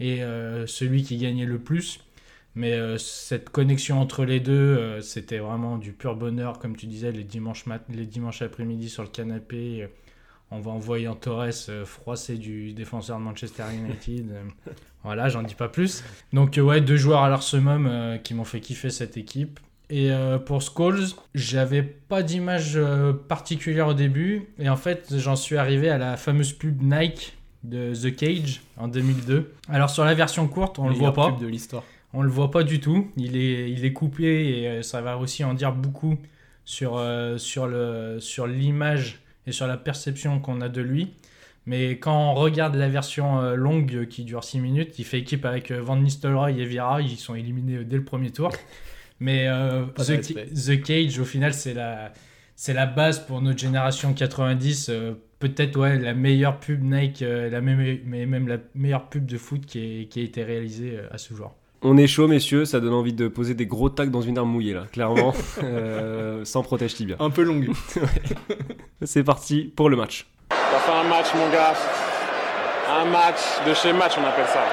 et 0.00 0.22
celui 0.66 1.02
qui 1.02 1.16
gagnait 1.18 1.44
le 1.44 1.58
plus. 1.58 2.00
Mais 2.58 2.72
euh, 2.72 2.98
cette 2.98 3.50
connexion 3.50 4.00
entre 4.00 4.24
les 4.24 4.40
deux, 4.40 4.52
euh, 4.52 5.00
c'était 5.00 5.38
vraiment 5.38 5.78
du 5.78 5.92
pur 5.92 6.16
bonheur, 6.16 6.58
comme 6.58 6.74
tu 6.74 6.86
disais, 6.86 7.12
les 7.12 7.22
dimanches, 7.22 7.64
les 7.88 8.04
dimanches 8.04 8.42
après-midi 8.42 8.88
sur 8.88 9.04
le 9.04 9.08
canapé, 9.08 9.84
euh, 9.84 9.86
en, 10.50 10.56
en 10.66 10.76
voyant 10.76 11.14
Torres 11.14 11.52
froisser 11.84 12.34
du 12.34 12.72
défenseur 12.72 13.20
de 13.20 13.22
Manchester 13.22 13.62
United. 13.72 14.32
voilà, 15.04 15.28
j'en 15.28 15.44
dis 15.44 15.54
pas 15.54 15.68
plus. 15.68 16.02
Donc, 16.32 16.58
ouais, 16.60 16.80
deux 16.80 16.96
joueurs 16.96 17.22
à 17.22 17.28
leur 17.28 17.44
summum 17.44 18.18
qui 18.24 18.34
m'ont 18.34 18.42
fait 18.44 18.58
kiffer 18.58 18.90
cette 18.90 19.16
équipe. 19.16 19.60
Et 19.88 20.10
pour 20.44 20.60
Scholes, 20.60 21.04
j'avais 21.36 21.82
pas 21.84 22.24
d'image 22.24 22.76
particulière 23.28 23.86
au 23.86 23.94
début. 23.94 24.48
Et 24.58 24.68
en 24.68 24.76
fait, 24.76 25.14
j'en 25.16 25.36
suis 25.36 25.58
arrivé 25.58 25.90
à 25.90 25.98
la 25.98 26.16
fameuse 26.16 26.54
pub 26.54 26.82
Nike 26.82 27.36
de 27.62 27.94
The 27.94 28.16
Cage 28.16 28.62
en 28.78 28.88
2002. 28.88 29.52
Alors, 29.68 29.90
sur 29.90 30.04
la 30.04 30.14
version 30.14 30.48
courte, 30.48 30.78
on 30.78 30.88
le 30.88 30.94
voit 30.94 31.12
pas. 31.12 31.30
pub 31.30 31.40
de 31.40 31.46
l'histoire. 31.46 31.84
On 32.14 32.22
le 32.22 32.30
voit 32.30 32.50
pas 32.50 32.62
du 32.62 32.80
tout. 32.80 33.10
Il 33.16 33.36
est, 33.36 33.70
il 33.70 33.84
est 33.84 33.92
coupé 33.92 34.24
et 34.24 34.68
euh, 34.68 34.82
ça 34.82 35.00
va 35.00 35.18
aussi 35.18 35.44
en 35.44 35.54
dire 35.54 35.72
beaucoup 35.72 36.16
sur, 36.64 36.96
euh, 36.96 37.38
sur, 37.38 37.66
le, 37.66 38.18
sur 38.20 38.46
l'image 38.46 39.20
et 39.46 39.52
sur 39.52 39.66
la 39.66 39.76
perception 39.76 40.40
qu'on 40.40 40.60
a 40.60 40.68
de 40.68 40.80
lui. 40.80 41.14
Mais 41.66 41.98
quand 41.98 42.32
on 42.32 42.34
regarde 42.34 42.76
la 42.76 42.88
version 42.88 43.40
euh, 43.42 43.54
longue 43.54 44.06
qui 44.08 44.24
dure 44.24 44.42
6 44.42 44.60
minutes, 44.60 44.98
il 44.98 45.04
fait 45.04 45.18
équipe 45.18 45.44
avec 45.44 45.70
Van 45.70 45.96
Nistelrooy 45.96 46.58
et 46.60 46.64
Vira. 46.64 47.02
Ils 47.02 47.18
sont 47.18 47.34
éliminés 47.34 47.84
dès 47.84 47.96
le 47.96 48.04
premier 48.04 48.30
tour. 48.30 48.50
Mais 49.20 49.48
The, 49.96 50.54
The, 50.54 50.80
Cage, 50.80 51.18
au 51.18 51.24
final, 51.24 51.52
c'est 51.52 51.74
la, 51.74 52.12
c'est 52.54 52.72
la 52.72 52.86
base 52.86 53.18
pour 53.26 53.42
notre 53.42 53.58
génération 53.58 54.14
90. 54.14 54.92
peut-être 55.40 55.76
ouais, 55.76 55.98
la 55.98 56.14
meilleure 56.14 56.60
pub 56.60 56.84
Nike, 56.84 57.24
la 57.26 57.60
même, 57.60 57.98
mais 58.04 58.26
même 58.26 58.46
la 58.46 58.58
meilleure 58.76 59.08
pub 59.08 59.26
de 59.26 59.36
foot 59.36 59.66
qui, 59.66 59.80
est, 59.80 60.04
qui 60.06 60.20
a 60.20 60.22
été 60.22 60.44
réalisée 60.44 61.00
à 61.10 61.18
ce 61.18 61.34
jour. 61.34 61.52
On 61.80 61.96
est 61.96 62.08
chaud, 62.08 62.26
messieurs, 62.26 62.64
ça 62.64 62.80
donne 62.80 62.92
envie 62.92 63.12
de 63.12 63.28
poser 63.28 63.54
des 63.54 63.66
gros 63.66 63.88
tacs 63.88 64.10
dans 64.10 64.20
une 64.20 64.36
arme 64.36 64.50
mouillée, 64.50 64.74
là, 64.74 64.86
clairement, 64.90 65.32
euh, 65.62 66.44
sans 66.44 66.64
protège 66.64 66.94
tibia. 66.94 67.14
Un 67.20 67.30
peu 67.30 67.42
longue. 67.42 67.70
C'est 69.04 69.22
parti 69.22 69.72
pour 69.76 69.88
le 69.88 69.96
match. 69.96 70.26
On 70.50 70.72
va 70.72 70.80
faire 70.80 70.96
un 70.96 71.08
match, 71.08 71.26
mon 71.36 71.48
gars. 71.50 71.74
Un 72.90 73.04
match 73.04 73.38
de 73.64 73.74
chez 73.74 73.92
match, 73.92 74.14
on 74.18 74.24
appelle 74.24 74.46
ça. 74.46 74.64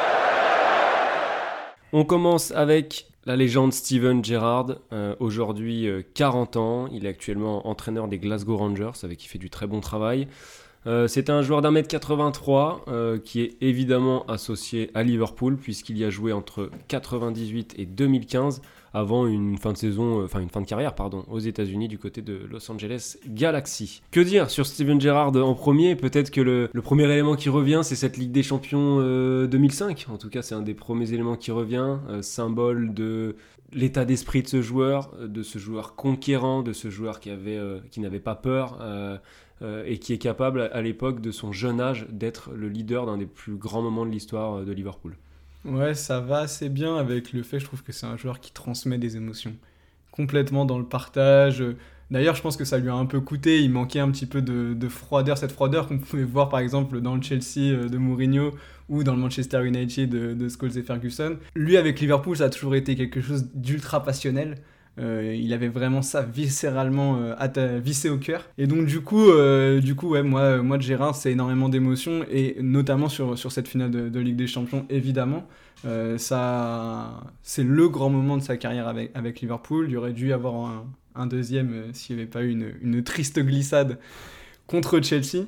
On 1.94 2.06
commence 2.06 2.52
avec 2.52 3.06
la 3.26 3.36
légende 3.36 3.72
Steven 3.72 4.26
Gerrard, 4.26 4.78
euh, 4.92 5.16
aujourd'hui 5.20 5.88
euh, 5.88 6.02
40 6.16 6.58
ans. 6.58 6.88
Il 6.92 7.06
est 7.06 7.10
actuellement 7.10 7.68
entraîneur 7.68 8.08
des 8.08 8.18
Glasgow 8.18 8.58
Rangers, 8.58 8.92
avec 9.04 9.20
qui 9.20 9.28
il 9.28 9.30
fait 9.30 9.38
du 9.38 9.52
très 9.52 9.68
bon 9.68 9.80
travail. 9.80 10.28
Euh, 10.88 11.08
c'est 11.08 11.30
un 11.30 11.42
joueur 11.42 11.62
d'un 11.62 11.72
mètre 11.72 11.88
83 11.88 12.86
euh, 12.88 13.18
qui 13.18 13.42
est 13.42 13.58
évidemment 13.62 14.26
associé 14.28 14.92
à 14.94 15.04
Liverpool 15.04 15.58
puisqu'il 15.58 15.98
y 15.98 16.04
a 16.04 16.10
joué 16.10 16.32
entre 16.32 16.70
98 16.88 17.76
et 17.78 17.86
2015 17.86 18.62
avant 18.96 19.28
une 19.28 19.58
fin 19.58 19.74
de 19.74 19.78
saison, 19.78 20.24
enfin 20.24 20.40
une 20.40 20.50
fin 20.50 20.62
de 20.62 20.66
carrière 20.66 20.96
pardon, 20.96 21.26
aux 21.30 21.40
États-Unis 21.40 21.90
du 21.90 21.98
côté 21.98 22.22
de 22.22 22.48
Los 22.50 22.72
Angeles 22.72 23.18
Galaxy. 23.28 24.02
Que 24.12 24.22
dire 24.22 24.50
sur 24.50 24.66
Steven 24.66 25.02
Gerrard 25.02 25.36
en 25.36 25.54
premier? 25.54 25.98
Peut-être 25.98 26.32
que 26.32 26.40
le, 26.40 26.70
le, 26.72 26.82
premier 26.82 27.04
élément 27.04 27.36
qui 27.36 27.50
revient 27.50 27.82
c'est 27.84 27.96
cette 27.96 28.16
Ligue 28.16 28.32
des 28.32 28.42
Champions 28.42 29.00
euh, 29.02 29.48
2005. 29.48 30.06
En 30.10 30.18
tout 30.18 30.30
cas, 30.30 30.42
c'est 30.42 30.56
un 30.56 30.62
des 30.62 30.74
premiers 30.74 31.12
éléments 31.12 31.36
qui 31.36 31.52
revient, 31.52 31.98
euh, 32.10 32.22
symbole 32.22 32.94
de 32.94 33.36
l'état 33.74 34.06
d'esprit 34.06 34.44
de 34.44 34.48
ce 34.48 34.62
joueur, 34.62 35.16
de 35.20 35.44
ce 35.44 35.60
joueur 35.60 35.96
conquérant, 35.96 36.62
de 36.62 36.74
ce 36.74 36.90
joueur 36.90 37.20
qui 37.20 37.30
avait, 37.30 37.60
qui 37.92 38.00
n'avait 38.00 38.20
pas 38.20 38.36
peur 38.36 38.80
euh, 39.62 39.84
et 39.86 40.00
qui 40.00 40.12
est 40.12 40.18
capable 40.18 40.70
à 40.74 40.82
l'époque 40.82 41.22
de 41.22 41.32
son 41.32 41.54
jeune 41.54 41.80
âge 41.80 42.08
d'être 42.10 42.52
le 42.52 42.68
leader 42.68 43.06
d'un 43.06 43.18
des 43.18 43.26
plus 43.26 43.56
grands 43.56 43.82
moments 43.82 44.06
de 44.06 44.12
l'histoire 44.12 44.56
euh, 44.56 44.66
de 44.66 44.74
Liverpool. 44.74 45.16
Ouais, 45.64 45.96
ça 45.96 46.20
va 46.20 46.40
assez 46.40 46.68
bien 46.68 46.98
avec 46.98 47.32
le 47.32 47.42
fait, 47.42 47.62
je 47.62 47.66
trouve 47.66 47.82
que 47.82 47.94
c'est 47.94 48.06
un 48.06 48.18
joueur 48.18 48.42
qui 48.42 48.52
transmet 48.52 48.98
des 48.98 49.16
émotions. 49.16 49.56
Complètement 50.12 50.66
dans 50.66 50.78
le 50.78 50.84
partage. 50.84 51.64
D'ailleurs, 52.12 52.36
je 52.36 52.42
pense 52.42 52.56
que 52.58 52.66
ça 52.66 52.78
lui 52.78 52.90
a 52.90 52.94
un 52.94 53.06
peu 53.06 53.20
coûté. 53.20 53.62
Il 53.62 53.72
manquait 53.72 54.00
un 54.00 54.12
petit 54.12 54.26
peu 54.26 54.42
de, 54.42 54.74
de 54.74 54.88
froideur, 54.88 55.38
cette 55.38 55.52
froideur 55.52 55.88
qu'on 55.88 55.98
pouvait 55.98 56.24
voir 56.24 56.50
par 56.50 56.60
exemple 56.60 57.02
dans 57.02 57.16
le 57.16 57.22
Chelsea 57.22 57.74
euh, 57.74 57.90
de 57.90 57.98
Mourinho 57.98 58.54
ou 58.90 59.04
dans 59.04 59.14
le 59.16 59.20
Manchester 59.20 59.66
United 59.66 60.10
de, 60.10 60.34
de 60.34 60.50
Scholes 60.50 60.78
et 60.78 60.84
Ferguson. 60.84 61.38
Lui, 61.56 61.78
avec 61.78 62.00
Liverpool, 62.00 62.38
ça 62.38 62.46
a 62.46 62.50
toujours 62.50 62.76
été 62.76 62.96
quelque 62.96 63.22
chose 63.22 63.50
d'ultra 63.54 64.04
passionnel. 64.04 64.58
Euh, 64.98 65.36
il 65.38 65.52
avait 65.54 65.68
vraiment 65.68 66.02
ça 66.02 66.22
viscéralement 66.22 67.20
euh, 67.20 67.80
vissé 67.84 68.10
au 68.10 68.18
cœur. 68.18 68.48
Et 68.58 68.68
donc 68.68 68.86
du 68.86 69.02
coup, 69.02 69.30
euh, 69.30 69.82
du 69.82 69.96
coup 69.96 70.10
ouais, 70.10 70.24
moi, 70.24 70.62
moi 70.62 70.78
de 70.78 70.84
Gérard, 70.84 71.16
c'est 71.16 71.32
énormément 71.32 71.70
d'émotions, 71.70 72.26
et 72.32 72.58
notamment 72.62 73.10
sur, 73.10 73.38
sur 73.38 73.52
cette 73.52 73.68
finale 73.68 73.92
de, 73.92 74.20
Ligue 74.20 74.38
des 74.38 74.48
Champions, 74.48 74.86
évidemment. 74.90 75.48
Ça, 76.18 77.22
c'est 77.44 77.64
le 77.64 77.90
grand 77.90 78.10
moment 78.10 78.38
de 78.38 78.42
sa 78.42 78.58
carrière 78.58 78.88
avec, 78.88 79.12
avec 79.14 79.42
Liverpool. 79.42 79.86
Il 79.88 79.98
aurait 79.98 80.14
dû 80.14 80.34
avoir 80.34 80.84
un, 81.14 81.28
deuxième 81.28 81.94
s'il 81.94 82.16
n'y 82.16 82.24
avait 82.24 82.32
pas 82.32 82.42
eu 82.42 82.50
une, 82.50 82.74
une, 82.82 83.04
triste 83.04 83.40
glissade 83.40 84.00
contre 84.66 85.00
Chelsea. 85.00 85.46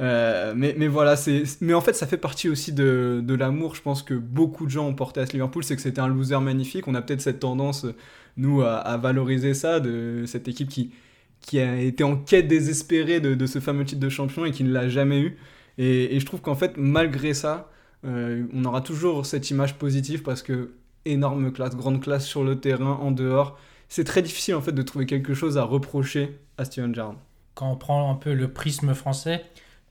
Euh, 0.00 0.54
mais, 0.56 0.74
mais 0.76 0.88
voilà, 0.88 1.16
c'est, 1.16 1.44
mais 1.60 1.74
en 1.74 1.80
fait, 1.80 1.92
ça 1.94 2.06
fait 2.06 2.16
partie 2.16 2.48
aussi 2.48 2.72
de, 2.72 3.20
de 3.24 3.34
l'amour, 3.34 3.74
je 3.74 3.82
pense, 3.82 4.02
que 4.02 4.14
beaucoup 4.14 4.66
de 4.66 4.70
gens 4.70 4.86
ont 4.88 4.94
porté 4.94 5.20
à 5.20 5.26
ce 5.26 5.32
Liverpool, 5.32 5.62
c'est 5.64 5.76
que 5.76 5.82
c'était 5.82 6.00
un 6.00 6.08
loser 6.08 6.40
magnifique. 6.40 6.88
On 6.88 6.94
a 6.94 7.02
peut-être 7.02 7.20
cette 7.20 7.40
tendance, 7.40 7.86
nous, 8.36 8.62
à, 8.62 8.96
valoriser 8.96 9.54
ça, 9.54 9.80
de 9.80 10.24
cette 10.26 10.48
équipe 10.48 10.68
qui, 10.68 10.92
qui 11.40 11.60
a 11.60 11.80
été 11.80 12.02
en 12.04 12.16
quête 12.16 12.48
désespérée 12.48 13.20
de, 13.20 13.46
ce 13.46 13.60
fameux 13.60 13.84
titre 13.84 14.00
de 14.00 14.08
champion 14.08 14.44
et 14.44 14.50
qui 14.50 14.64
ne 14.64 14.72
l'a 14.72 14.88
jamais 14.88 15.20
eu. 15.20 15.36
Et, 15.78 16.16
et 16.16 16.20
je 16.20 16.26
trouve 16.26 16.40
qu'en 16.40 16.54
fait, 16.56 16.74
malgré 16.76 17.34
ça, 17.34 17.70
euh, 18.04 18.46
on 18.52 18.64
aura 18.64 18.80
toujours 18.80 19.24
cette 19.26 19.50
image 19.50 19.76
positive 19.76 20.22
parce 20.22 20.42
que 20.42 20.72
énorme 21.04 21.52
classe, 21.52 21.76
grande 21.76 22.00
classe 22.02 22.26
sur 22.26 22.44
le 22.44 22.60
terrain, 22.60 22.98
en 23.00 23.10
dehors. 23.10 23.58
C'est 23.88 24.04
très 24.04 24.22
difficile 24.22 24.54
en 24.54 24.62
fait 24.62 24.72
de 24.72 24.82
trouver 24.82 25.06
quelque 25.06 25.34
chose 25.34 25.58
à 25.58 25.62
reprocher 25.62 26.38
à 26.58 26.64
Steven 26.64 26.94
Gerrard. 26.94 27.16
Quand 27.54 27.70
on 27.70 27.76
prend 27.76 28.10
un 28.10 28.14
peu 28.14 28.32
le 28.34 28.52
prisme 28.52 28.94
français, 28.94 29.44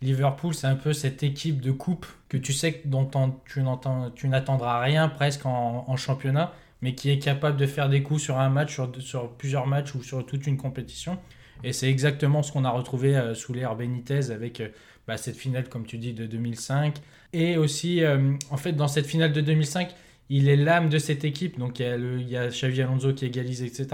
Liverpool, 0.03 0.53
c'est 0.53 0.67
un 0.67 0.75
peu 0.75 0.93
cette 0.93 1.23
équipe 1.23 1.61
de 1.61 1.71
coupe 1.71 2.05
que 2.29 2.37
tu 2.37 2.53
sais 2.53 2.81
dont 2.85 3.09
tu 3.45 4.27
n'attendras 4.27 4.79
rien 4.79 5.09
presque 5.09 5.45
en, 5.45 5.95
championnat, 5.95 6.53
mais 6.81 6.95
qui 6.95 7.09
est 7.09 7.19
capable 7.19 7.57
de 7.57 7.65
faire 7.65 7.89
des 7.89 8.03
coups 8.03 8.21
sur 8.21 8.39
un 8.39 8.49
match, 8.49 8.79
sur, 8.99 9.31
plusieurs 9.31 9.67
matchs 9.67 9.95
ou 9.95 10.03
sur 10.03 10.25
toute 10.25 10.47
une 10.47 10.57
compétition. 10.57 11.17
Et 11.63 11.71
c'est 11.71 11.89
exactement 11.89 12.43
ce 12.43 12.51
qu'on 12.51 12.65
a 12.65 12.69
retrouvé 12.69 13.15
euh, 13.15 13.33
sous 13.33 13.53
l'ère 13.53 13.75
Benitez 13.75 14.31
avec 14.31 14.59
euh, 14.59 14.67
bah, 15.07 15.15
cette 15.17 15.37
finale, 15.37 15.69
comme 15.69 15.85
tu 15.85 15.97
dis, 15.97 16.13
de 16.13 16.25
2005. 16.25 16.97
Et 17.31 17.57
aussi, 17.57 18.03
euh, 18.03 18.33
en 18.49 18.57
fait, 18.57 18.73
dans 18.73 18.89
cette 18.89 19.05
finale 19.05 19.31
de 19.31 19.39
2005, 19.39 19.95
il 20.29 20.49
est 20.49 20.57
l'âme 20.57 20.89
de 20.89 20.97
cette 20.97 21.23
équipe. 21.23 21.57
Donc 21.57 21.79
il 21.79 21.85
y 21.85 21.89
a, 21.89 21.97
le, 21.97 22.49
Xavi 22.49 22.81
Alonso 22.81 23.13
qui 23.13 23.25
égalise, 23.25 23.63
etc. 23.63 23.87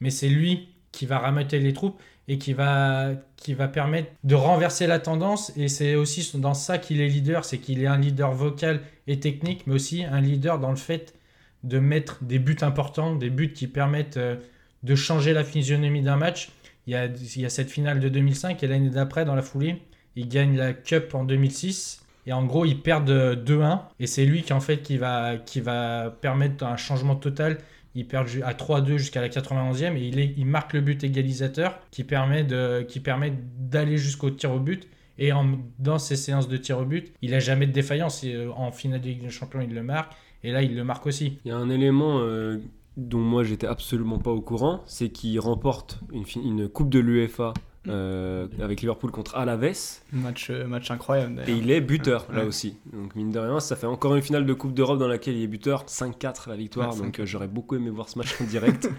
Mais 0.00 0.10
c'est 0.10 0.28
lui 0.28 0.68
qui 0.92 1.06
va 1.06 1.18
rameter 1.18 1.58
les 1.58 1.72
troupes 1.72 2.00
et 2.28 2.38
qui 2.38 2.52
va, 2.52 3.10
qui 3.36 3.54
va 3.54 3.68
permettre 3.68 4.10
de 4.24 4.34
renverser 4.34 4.86
la 4.86 4.98
tendance. 4.98 5.52
Et 5.56 5.68
c'est 5.68 5.94
aussi 5.94 6.30
dans 6.38 6.54
ça 6.54 6.78
qu'il 6.78 7.00
est 7.00 7.08
leader, 7.08 7.44
c'est 7.44 7.58
qu'il 7.58 7.82
est 7.82 7.86
un 7.86 7.98
leader 7.98 8.32
vocal 8.32 8.80
et 9.06 9.20
technique, 9.20 9.66
mais 9.66 9.74
aussi 9.74 10.04
un 10.04 10.20
leader 10.20 10.58
dans 10.58 10.70
le 10.70 10.76
fait 10.76 11.14
de 11.62 11.78
mettre 11.78 12.22
des 12.22 12.38
buts 12.38 12.56
importants, 12.62 13.14
des 13.14 13.30
buts 13.30 13.52
qui 13.52 13.66
permettent 13.66 14.16
euh, 14.16 14.36
de 14.82 14.94
changer 14.94 15.32
la 15.32 15.44
physionomie 15.44 16.02
d'un 16.02 16.16
match. 16.16 16.50
Il 16.86 16.92
y, 16.92 16.96
a, 16.96 17.06
il 17.06 17.40
y 17.40 17.46
a 17.46 17.50
cette 17.50 17.70
finale 17.70 18.00
de 18.00 18.08
2005 18.08 18.62
et 18.62 18.66
l'année 18.66 18.90
d'après, 18.90 19.24
dans 19.24 19.34
la 19.34 19.42
foulée, 19.42 19.82
il 20.16 20.28
gagne 20.28 20.56
la 20.56 20.74
Cup 20.74 21.14
en 21.14 21.24
2006. 21.24 22.02
Et 22.26 22.32
en 22.32 22.44
gros, 22.44 22.64
ils 22.64 22.80
perdent 22.80 23.10
2-1. 23.10 23.80
Et 24.00 24.06
c'est 24.06 24.24
lui 24.24 24.42
qui, 24.42 24.52
en 24.52 24.60
fait, 24.60 24.78
qui 24.82 24.96
va, 24.96 25.36
qui 25.36 25.60
va 25.60 26.14
permettre 26.20 26.64
un 26.64 26.76
changement 26.76 27.16
total 27.16 27.58
il 27.94 28.06
perd 28.06 28.28
à 28.42 28.52
3-2 28.52 28.96
jusqu'à 28.96 29.20
la 29.20 29.28
91e 29.28 29.96
et 29.96 30.34
il, 30.36 30.46
marque 30.46 30.72
le 30.72 30.80
but 30.80 31.02
égalisateur 31.04 31.78
qui 31.90 32.04
permet, 32.04 32.44
d'aller 32.44 33.96
jusqu'au 33.96 34.30
tir 34.30 34.52
au 34.52 34.60
but. 34.60 34.88
Et 35.16 35.30
dans 35.78 35.98
ces 35.98 36.16
séances 36.16 36.48
de 36.48 36.56
tir 36.56 36.78
au 36.78 36.84
but, 36.84 37.12
il 37.22 37.30
n'a 37.30 37.38
jamais 37.38 37.66
de 37.66 37.72
défaillance. 37.72 38.24
En 38.56 38.72
finale 38.72 39.00
de 39.00 39.06
Ligue 39.06 39.22
des 39.22 39.30
Champions, 39.30 39.60
il 39.60 39.72
le 39.72 39.82
marque. 39.82 40.12
Et 40.42 40.50
là, 40.50 40.62
il 40.62 40.74
le 40.74 40.84
marque 40.84 41.06
aussi. 41.06 41.38
Il 41.44 41.48
y 41.48 41.52
a 41.52 41.56
un 41.56 41.70
élément 41.70 42.18
euh, 42.18 42.58
dont 42.96 43.20
moi, 43.20 43.44
j'étais 43.44 43.66
absolument 43.66 44.18
pas 44.18 44.32
au 44.32 44.40
courant 44.40 44.82
c'est 44.86 45.10
qu'il 45.10 45.38
remporte 45.40 46.00
une 46.12 46.68
Coupe 46.68 46.90
de 46.90 46.98
l'UEFA 46.98 47.54
euh, 47.88 48.46
avec 48.62 48.80
Liverpool 48.80 49.10
contre 49.10 49.36
Alaves. 49.36 50.00
Match, 50.12 50.48
euh, 50.50 50.66
match 50.66 50.90
incroyable. 50.90 51.42
Et 51.46 51.52
il 51.52 51.70
est 51.70 51.80
buteur 51.80 52.26
ouais. 52.30 52.36
là 52.36 52.44
aussi. 52.44 52.78
Donc 52.92 53.14
mine 53.14 53.30
de 53.30 53.38
rien, 53.38 53.60
ça 53.60 53.76
fait 53.76 53.86
encore 53.86 54.14
une 54.14 54.22
finale 54.22 54.46
de 54.46 54.54
Coupe 54.54 54.74
d'Europe 54.74 54.98
dans 54.98 55.08
laquelle 55.08 55.36
il 55.36 55.42
est 55.42 55.48
buteur. 55.48 55.84
5-4 55.84 56.48
la 56.48 56.56
victoire. 56.56 56.94
Ouais, 56.94 57.02
donc 57.02 57.20
euh, 57.20 57.26
j'aurais 57.26 57.48
beaucoup 57.48 57.76
aimé 57.76 57.90
voir 57.90 58.08
ce 58.08 58.18
match 58.18 58.40
en 58.40 58.44
direct. 58.44 58.88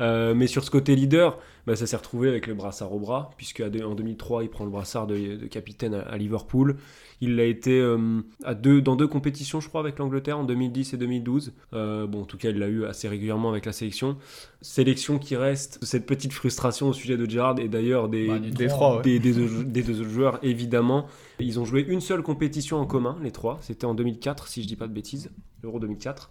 Euh, 0.00 0.34
mais 0.34 0.46
sur 0.46 0.64
ce 0.64 0.70
côté 0.70 0.94
leader, 0.94 1.38
bah, 1.66 1.74
ça 1.76 1.86
s'est 1.86 1.96
retrouvé 1.96 2.28
avec 2.28 2.46
le 2.46 2.54
brassard 2.54 2.92
au 2.92 2.98
bras, 2.98 3.30
puisque 3.36 3.60
en 3.60 3.94
2003, 3.94 4.44
il 4.44 4.50
prend 4.50 4.64
le 4.64 4.70
brassard 4.70 5.06
de, 5.06 5.36
de 5.36 5.46
capitaine 5.46 5.94
à, 5.94 6.00
à, 6.00 6.16
Liverpool. 6.16 6.76
Il 7.22 7.36
l'a 7.36 7.44
été 7.44 7.80
euh, 7.80 8.20
à 8.44 8.54
deux, 8.54 8.82
dans 8.82 8.94
deux 8.94 9.08
compétitions, 9.08 9.60
je 9.60 9.68
crois, 9.68 9.80
avec 9.80 9.98
l'Angleterre, 9.98 10.38
en 10.38 10.44
2010 10.44 10.92
et 10.92 10.96
2012. 10.98 11.54
Euh, 11.72 12.06
bon, 12.06 12.22
en 12.22 12.24
tout 12.24 12.36
cas, 12.36 12.50
il 12.50 12.58
l'a 12.58 12.68
eu 12.68 12.84
assez 12.84 13.08
régulièrement 13.08 13.48
avec 13.48 13.64
la 13.64 13.72
sélection. 13.72 14.18
Sélection 14.60 15.18
qui 15.18 15.34
reste 15.34 15.82
cette 15.82 16.04
petite 16.04 16.32
frustration 16.32 16.88
au 16.88 16.92
sujet 16.92 17.16
de 17.16 17.28
Gerrard 17.28 17.58
et 17.58 17.68
d'ailleurs 17.68 18.08
des, 18.08 18.26
bah, 18.28 18.38
des, 18.38 18.50
des, 18.50 18.66
trois, 18.66 19.00
des, 19.02 19.18
deux 19.18 20.00
autres 20.00 20.10
joueurs, 20.10 20.38
évidemment. 20.42 21.06
Ils 21.40 21.58
ont 21.58 21.64
joué 21.64 21.84
une 21.88 22.00
seule 22.00 22.22
compétition 22.22 22.76
en 22.76 22.86
commun, 22.86 23.16
les 23.22 23.32
trois. 23.32 23.58
C'était 23.62 23.86
en 23.86 23.94
2004, 23.94 24.46
si 24.46 24.62
je 24.62 24.68
dis 24.68 24.76
pas 24.76 24.86
de 24.86 24.92
bêtises, 24.92 25.30
l'Euro 25.62 25.80
2004. 25.80 26.30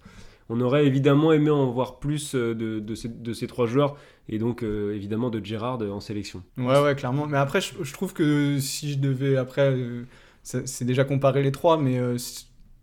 On 0.49 0.61
aurait 0.61 0.85
évidemment 0.85 1.33
aimé 1.33 1.49
en 1.49 1.71
voir 1.71 1.99
plus 1.99 2.35
euh, 2.35 2.53
de, 2.53 2.95
ces, 2.95 3.47
trois 3.47 3.65
joueurs 3.65 3.97
et 4.29 4.37
donc 4.37 4.63
euh, 4.63 4.93
évidemment 4.93 5.29
de 5.29 5.43
Gérard 5.43 5.79
en 5.81 5.99
sélection. 5.99 6.43
Ouais, 6.57 6.79
ouais, 6.81 6.95
clairement. 6.95 7.25
Mais 7.25 7.37
après, 7.37 7.61
je, 7.61 7.93
trouve 7.93 8.13
que 8.13 8.59
si 8.59 8.93
je 8.93 8.99
devais, 8.99 9.37
après, 9.37 9.71
euh, 9.71 10.03
c'est 10.45 10.85
déjà 10.85 11.03
comparé 11.03 11.41
les 11.41 11.51
trois, 11.51 11.77
mais 11.77 11.97
euh, 11.97 12.17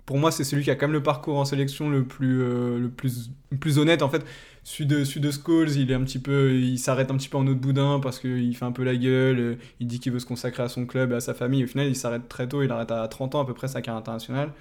pour 0.04 0.18
moi, 0.18 0.32
c'est 0.32 0.44
celui 0.44 0.64
qui 0.64 0.70
a 0.70 0.74
quand 0.74 0.86
même 0.86 0.92
le 0.92 1.02
parcours 1.02 1.38
en 1.38 1.44
sélection 1.44 1.88
le 1.88 2.04
plus, 2.04 2.42
euh, 2.42 2.78
le 2.78 2.90
plus, 2.90 3.30
le 3.50 3.56
plus 3.56 3.78
honnête. 3.78 4.02
En 4.02 4.08
fait, 4.08 4.24
celui 4.64 4.86
de, 4.86 5.04
celui 5.04 5.80
il 5.80 5.90
est 5.90 5.94
un 5.94 6.02
petit 6.02 6.18
peu, 6.18 6.54
il 6.54 6.78
s'arrête 6.78 7.10
un 7.10 7.16
petit 7.16 7.28
peu 7.28 7.38
en 7.38 7.46
autre 7.46 7.60
boudin 7.60 8.00
parce 8.00 8.18
qu'il 8.18 8.54
fait 8.56 8.64
un 8.64 8.72
peu 8.72 8.82
la 8.82 8.96
gueule, 8.96 9.38
euh, 9.38 9.54
il 9.80 9.86
dit 9.86 10.00
qu'il 10.00 10.12
veut 10.12 10.18
se 10.18 10.26
consacrer 10.26 10.62
à 10.64 10.68
son 10.68 10.86
club 10.86 11.12
et 11.12 11.16
à 11.16 11.20
sa 11.20 11.34
famille. 11.34 11.62
Au 11.64 11.68
final, 11.68 11.86
il 11.86 11.96
s'arrête 11.96 12.28
très 12.28 12.48
tôt, 12.48 12.62
il 12.62 12.70
arrête 12.72 12.90
à 12.90 13.06
30 13.06 13.36
ans 13.36 13.42
à 13.42 13.46
peu 13.46 13.54
près 13.54 13.68
sa 13.68 13.80
carrière 13.80 14.00
internationale. 14.00 14.52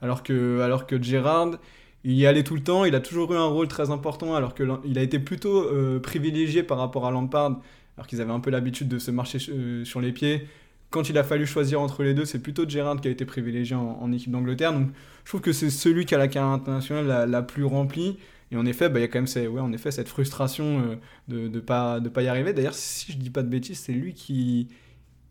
Alors 0.00 0.22
que, 0.22 0.60
alors 0.60 0.86
que 0.86 1.02
Gérard, 1.02 1.58
il 2.04 2.12
y 2.12 2.26
allait 2.26 2.44
tout 2.44 2.54
le 2.54 2.62
temps, 2.62 2.84
il 2.84 2.94
a 2.94 3.00
toujours 3.00 3.32
eu 3.32 3.36
un 3.36 3.46
rôle 3.46 3.68
très 3.68 3.90
important, 3.90 4.34
alors 4.34 4.54
qu'il 4.54 4.98
a 4.98 5.02
été 5.02 5.18
plutôt 5.18 5.64
euh, 5.64 5.98
privilégié 5.98 6.62
par 6.62 6.78
rapport 6.78 7.06
à 7.06 7.10
Lampard, 7.10 7.60
alors 7.96 8.06
qu'ils 8.06 8.20
avaient 8.20 8.32
un 8.32 8.40
peu 8.40 8.50
l'habitude 8.50 8.88
de 8.88 8.98
se 8.98 9.10
marcher 9.10 9.38
euh, 9.48 9.84
sur 9.84 10.00
les 10.00 10.12
pieds. 10.12 10.46
Quand 10.90 11.08
il 11.08 11.18
a 11.18 11.24
fallu 11.24 11.46
choisir 11.46 11.80
entre 11.80 12.04
les 12.04 12.14
deux, 12.14 12.24
c'est 12.24 12.38
plutôt 12.38 12.68
Gérard 12.68 13.00
qui 13.00 13.08
a 13.08 13.10
été 13.10 13.24
privilégié 13.24 13.74
en, 13.74 14.12
équipe 14.12 14.30
d'Angleterre. 14.30 14.72
Donc 14.72 14.88
je 15.24 15.30
trouve 15.30 15.40
que 15.40 15.52
c'est 15.52 15.70
celui 15.70 16.06
qui 16.06 16.14
a 16.14 16.18
la 16.18 16.28
carrière 16.28 16.52
internationale 16.52 17.28
la, 17.28 17.42
plus 17.42 17.64
remplie. 17.64 18.18
Et 18.52 18.56
en 18.56 18.64
effet, 18.64 18.88
bah, 18.88 19.00
il 19.00 19.02
y 19.02 19.04
a 19.04 19.08
quand 19.08 19.20
même 19.20 19.52
ouais, 19.52 19.60
en 19.60 19.72
effet, 19.72 19.90
cette 19.90 20.08
frustration 20.08 20.78
euh, 20.78 20.94
de 21.26 21.40
ne 21.40 21.48
de 21.48 21.58
pas, 21.58 21.98
de 21.98 22.08
pas 22.08 22.22
y 22.22 22.28
arriver. 22.28 22.52
D'ailleurs, 22.52 22.74
si 22.74 23.10
je 23.12 23.18
dis 23.18 23.30
pas 23.30 23.42
de 23.42 23.48
bêtises, 23.48 23.80
c'est 23.80 23.92
lui 23.92 24.14
qui, 24.14 24.68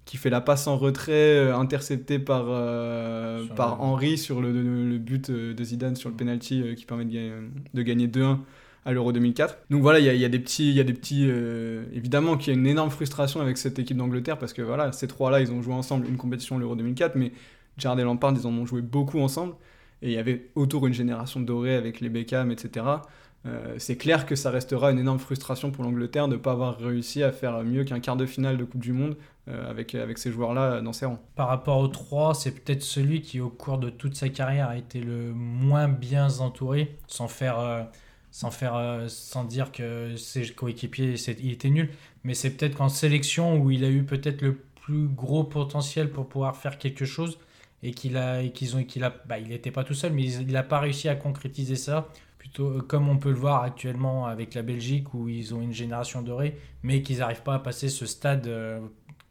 qui 0.05 0.17
fait 0.17 0.29
la 0.29 0.41
passe 0.41 0.67
en 0.67 0.77
retrait 0.77 1.13
euh, 1.13 1.57
interceptée 1.57 2.19
par, 2.19 2.45
euh, 2.47 3.45
par 3.55 3.75
le... 3.75 3.81
Henry 3.81 4.17
sur 4.17 4.39
le, 4.39 4.51
le, 4.51 4.87
le, 4.87 4.97
but 4.99 5.31
de 5.31 5.63
Zidane 5.63 5.95
sur 5.95 6.09
le 6.09 6.15
penalty 6.15 6.61
euh, 6.61 6.75
qui 6.75 6.85
permet 6.85 7.05
de, 7.05 7.11
gagner, 7.11 7.31
de 7.73 7.81
gagner 7.81 8.07
2-1 8.07 8.37
à 8.85 8.93
l'Euro 8.93 9.11
2004. 9.11 9.57
Donc 9.71 9.81
voilà, 9.81 9.99
il 9.99 10.05
y, 10.05 10.19
y, 10.19 10.25
a 10.25 10.29
des 10.29 10.39
petits, 10.39 10.69
il 10.69 10.75
y 10.75 10.79
a 10.79 10.83
des 10.83 10.93
petits, 10.93 11.25
euh, 11.27 11.85
évidemment 11.91 12.37
qu'il 12.37 12.53
y 12.53 12.55
a 12.55 12.59
une 12.59 12.67
énorme 12.67 12.91
frustration 12.91 13.41
avec 13.41 13.57
cette 13.57 13.79
équipe 13.79 13.97
d'Angleterre 13.97 14.37
parce 14.37 14.53
que 14.53 14.61
voilà, 14.61 14.91
ces 14.91 15.07
trois-là, 15.07 15.41
ils 15.41 15.51
ont 15.51 15.61
joué 15.63 15.73
ensemble 15.73 16.07
une 16.07 16.17
compétition 16.17 16.59
l'Euro 16.59 16.75
2004, 16.75 17.15
mais 17.15 17.31
Gerrard 17.77 17.99
et 17.99 18.03
Lampard, 18.03 18.33
ils 18.33 18.45
en 18.45 18.51
ont 18.51 18.65
joué 18.65 18.81
beaucoup 18.81 19.19
ensemble 19.19 19.55
et 20.03 20.09
il 20.09 20.13
y 20.13 20.17
avait 20.17 20.49
autour 20.53 20.85
une 20.85 20.93
génération 20.93 21.39
dorée 21.39 21.75
avec 21.75 21.99
les 21.99 22.09
Beckham, 22.09 22.51
etc. 22.51 22.85
Euh, 23.45 23.75
c'est 23.77 23.97
clair 23.97 24.25
que 24.25 24.35
ça 24.35 24.49
restera 24.49 24.91
une 24.91 24.99
énorme 24.99 25.19
frustration 25.19 25.71
pour 25.71 25.83
l'Angleterre 25.83 26.27
de 26.27 26.33
ne 26.33 26.39
pas 26.39 26.53
avoir 26.53 26.77
réussi 26.77 27.21
à 27.23 27.31
faire 27.31 27.63
mieux 27.63 27.83
qu'un 27.83 27.99
quart 27.99 28.15
de 28.15 28.25
finale 28.25 28.57
de 28.57 28.63
Coupe 28.63 28.81
du 28.81 28.93
Monde 28.93 29.15
euh, 29.47 29.69
avec, 29.69 29.93
avec 29.93 30.17
ces 30.17 30.31
joueurs-là 30.31 30.81
dans 30.81 30.91
ses 30.91 31.05
rangs. 31.05 31.19
Par 31.35 31.49
rapport 31.49 31.77
aux 31.77 31.87
trois, 31.87 32.33
c'est 32.33 32.49
peut-être 32.49 32.81
celui 32.81 33.21
qui, 33.21 33.39
au 33.39 33.49
cours 33.49 33.77
de 33.77 33.91
toute 33.91 34.15
sa 34.15 34.27
carrière, 34.29 34.69
a 34.69 34.75
été 34.77 34.99
le 34.99 35.33
moins 35.35 35.87
bien 35.87 36.39
entouré, 36.39 36.97
sans 37.05 37.27
faire, 37.27 37.59
euh, 37.59 37.83
sans, 38.31 38.49
faire 38.49 38.73
euh, 38.75 39.05
sans 39.07 39.43
dire 39.43 39.71
que 39.71 40.15
ses 40.15 40.47
coéquipiers 40.47 41.13
il 41.39 41.51
était 41.51 41.69
nul, 41.69 41.91
mais 42.23 42.33
c'est 42.33 42.57
peut-être 42.57 42.75
qu'en 42.75 42.89
sélection 42.89 43.59
où 43.59 43.69
il 43.69 43.83
a 43.85 43.89
eu 43.89 44.03
peut-être 44.03 44.41
le 44.41 44.55
plus 44.81 45.07
gros 45.07 45.43
potentiel 45.43 46.09
pour 46.09 46.27
pouvoir 46.27 46.57
faire 46.57 46.79
quelque 46.79 47.05
chose 47.05 47.37
et 47.83 47.91
qu'il 47.91 48.17
a 48.17 48.43
qu'ils 48.47 48.71
bah, 49.27 49.39
n'était 49.39 49.69
pas 49.69 49.83
tout 49.83 49.93
seul 49.93 50.13
mais 50.13 50.23
il 50.23 50.47
n'a 50.47 50.63
pas 50.63 50.79
réussi 50.79 51.07
à 51.07 51.15
concrétiser 51.15 51.75
ça 51.75 52.07
plutôt 52.45 52.81
comme 52.83 53.09
on 53.09 53.17
peut 53.17 53.29
le 53.29 53.35
voir 53.35 53.63
actuellement 53.63 54.27
avec 54.27 54.53
la 54.53 54.61
Belgique 54.61 55.13
où 55.13 55.27
ils 55.29 55.53
ont 55.53 55.61
une 55.61 55.73
génération 55.73 56.21
dorée 56.21 56.57
mais 56.83 57.01
qu'ils 57.01 57.19
n'arrivent 57.19 57.43
pas 57.43 57.55
à 57.55 57.59
passer 57.59 57.89
ce 57.89 58.05
stade 58.05 58.47
euh, 58.47 58.79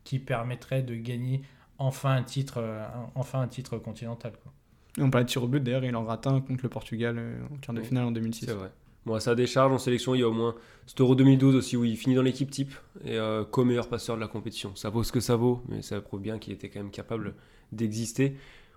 qui 0.03 0.19
permettrait 0.19 0.83
de 0.83 0.95
gagner 0.95 1.43
enfin 1.79 2.15
un 2.15 2.23
titre, 2.23 2.59
euh, 2.59 2.85
enfin 3.15 3.41
un 3.41 3.49
titre 3.49 3.79
continental. 3.79 4.33
Quoi. 4.43 4.53
On 4.99 5.11
parlait 5.11 5.25
de 5.25 5.31
tir 5.31 5.43
au 5.43 5.49
but, 5.49 5.63
d'ailleurs, 5.63 5.85
il 5.85 5.97
en 5.97 6.05
rate 6.05 6.27
un 6.27 6.41
contre 6.41 6.63
le 6.63 6.69
Portugal 6.69 7.17
euh, 7.19 7.41
en 7.53 7.57
quart 7.57 7.75
de 7.75 7.83
finale 7.83 8.05
en 8.05 8.13
2006. 8.13 8.47
C'est 8.47 8.53
vrai. 8.53 8.71
Bon, 9.07 9.15
à 9.15 9.21
sa 9.21 9.35
décharge 9.35 9.73
en 9.73 9.79
sélection, 9.79 10.15
il 10.15 10.21
y 10.21 10.23
a 10.23 10.29
au 10.29 10.33
moins 10.33 10.55
cet 10.87 11.01
Euro 11.01 11.15
2012 11.15 11.57
aussi 11.57 11.77
où 11.77 11.85
il 11.85 11.97
finit 11.97 12.15
dans 12.15 12.23
l'équipe 12.23 12.51
type 12.51 12.73
et 13.05 13.19
euh, 13.19 13.45
co-meilleur 13.45 13.89
passeur 13.89 14.17
de 14.17 14.21
la 14.21 14.29
compétition. 14.29 14.75
Ça 14.77 14.89
vaut 14.89 15.03
ce 15.03 15.13
que 15.13 15.21
ça 15.21 15.37
vaut, 15.37 15.63
mais 15.69 15.83
ça 15.83 16.01
prouve 16.01 16.21
bien 16.21 16.39
qu'il 16.39 16.53
était 16.53 16.71
quand 16.71 16.81
même 16.81 16.91
capable 16.91 17.35
d'exister. 17.73 18.37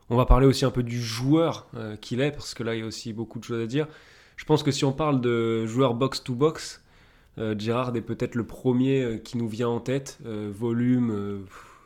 On 0.10 0.18
va 0.18 0.26
parler 0.26 0.48
aussi 0.48 0.66
un 0.66 0.72
peu 0.72 0.84
du 0.84 1.02
joueur 1.02 1.68
euh, 1.76 1.96
qu'il 1.96 2.20
est, 2.20 2.32
parce 2.32 2.54
que 2.54 2.64
là, 2.64 2.76
il 2.76 2.80
y 2.80 2.84
a 2.84 2.86
aussi 2.86 3.14
beaucoup 3.14 3.40
de 3.40 3.44
choses 3.44 3.62
à 3.62 3.68
dire. 3.68 3.88
Je 4.38 4.46
pense 4.46 4.64
que 4.64 4.72
si 4.72 4.86
on 4.86 4.94
parle 4.94 5.20
de 5.20 5.66
joueur 5.66 5.94
box-to-box, 5.94 6.82
euh, 7.40 7.56
Gérard 7.58 7.96
est 7.96 8.02
peut-être 8.02 8.36
le 8.36 8.46
premier 8.46 9.02
euh, 9.02 9.18
qui 9.18 9.38
nous 9.38 9.50
vient 9.50 9.68
en 9.68 9.80
tête. 9.80 10.20
Euh, 10.26 10.50
volume 10.54 11.12
euh, 11.12 11.40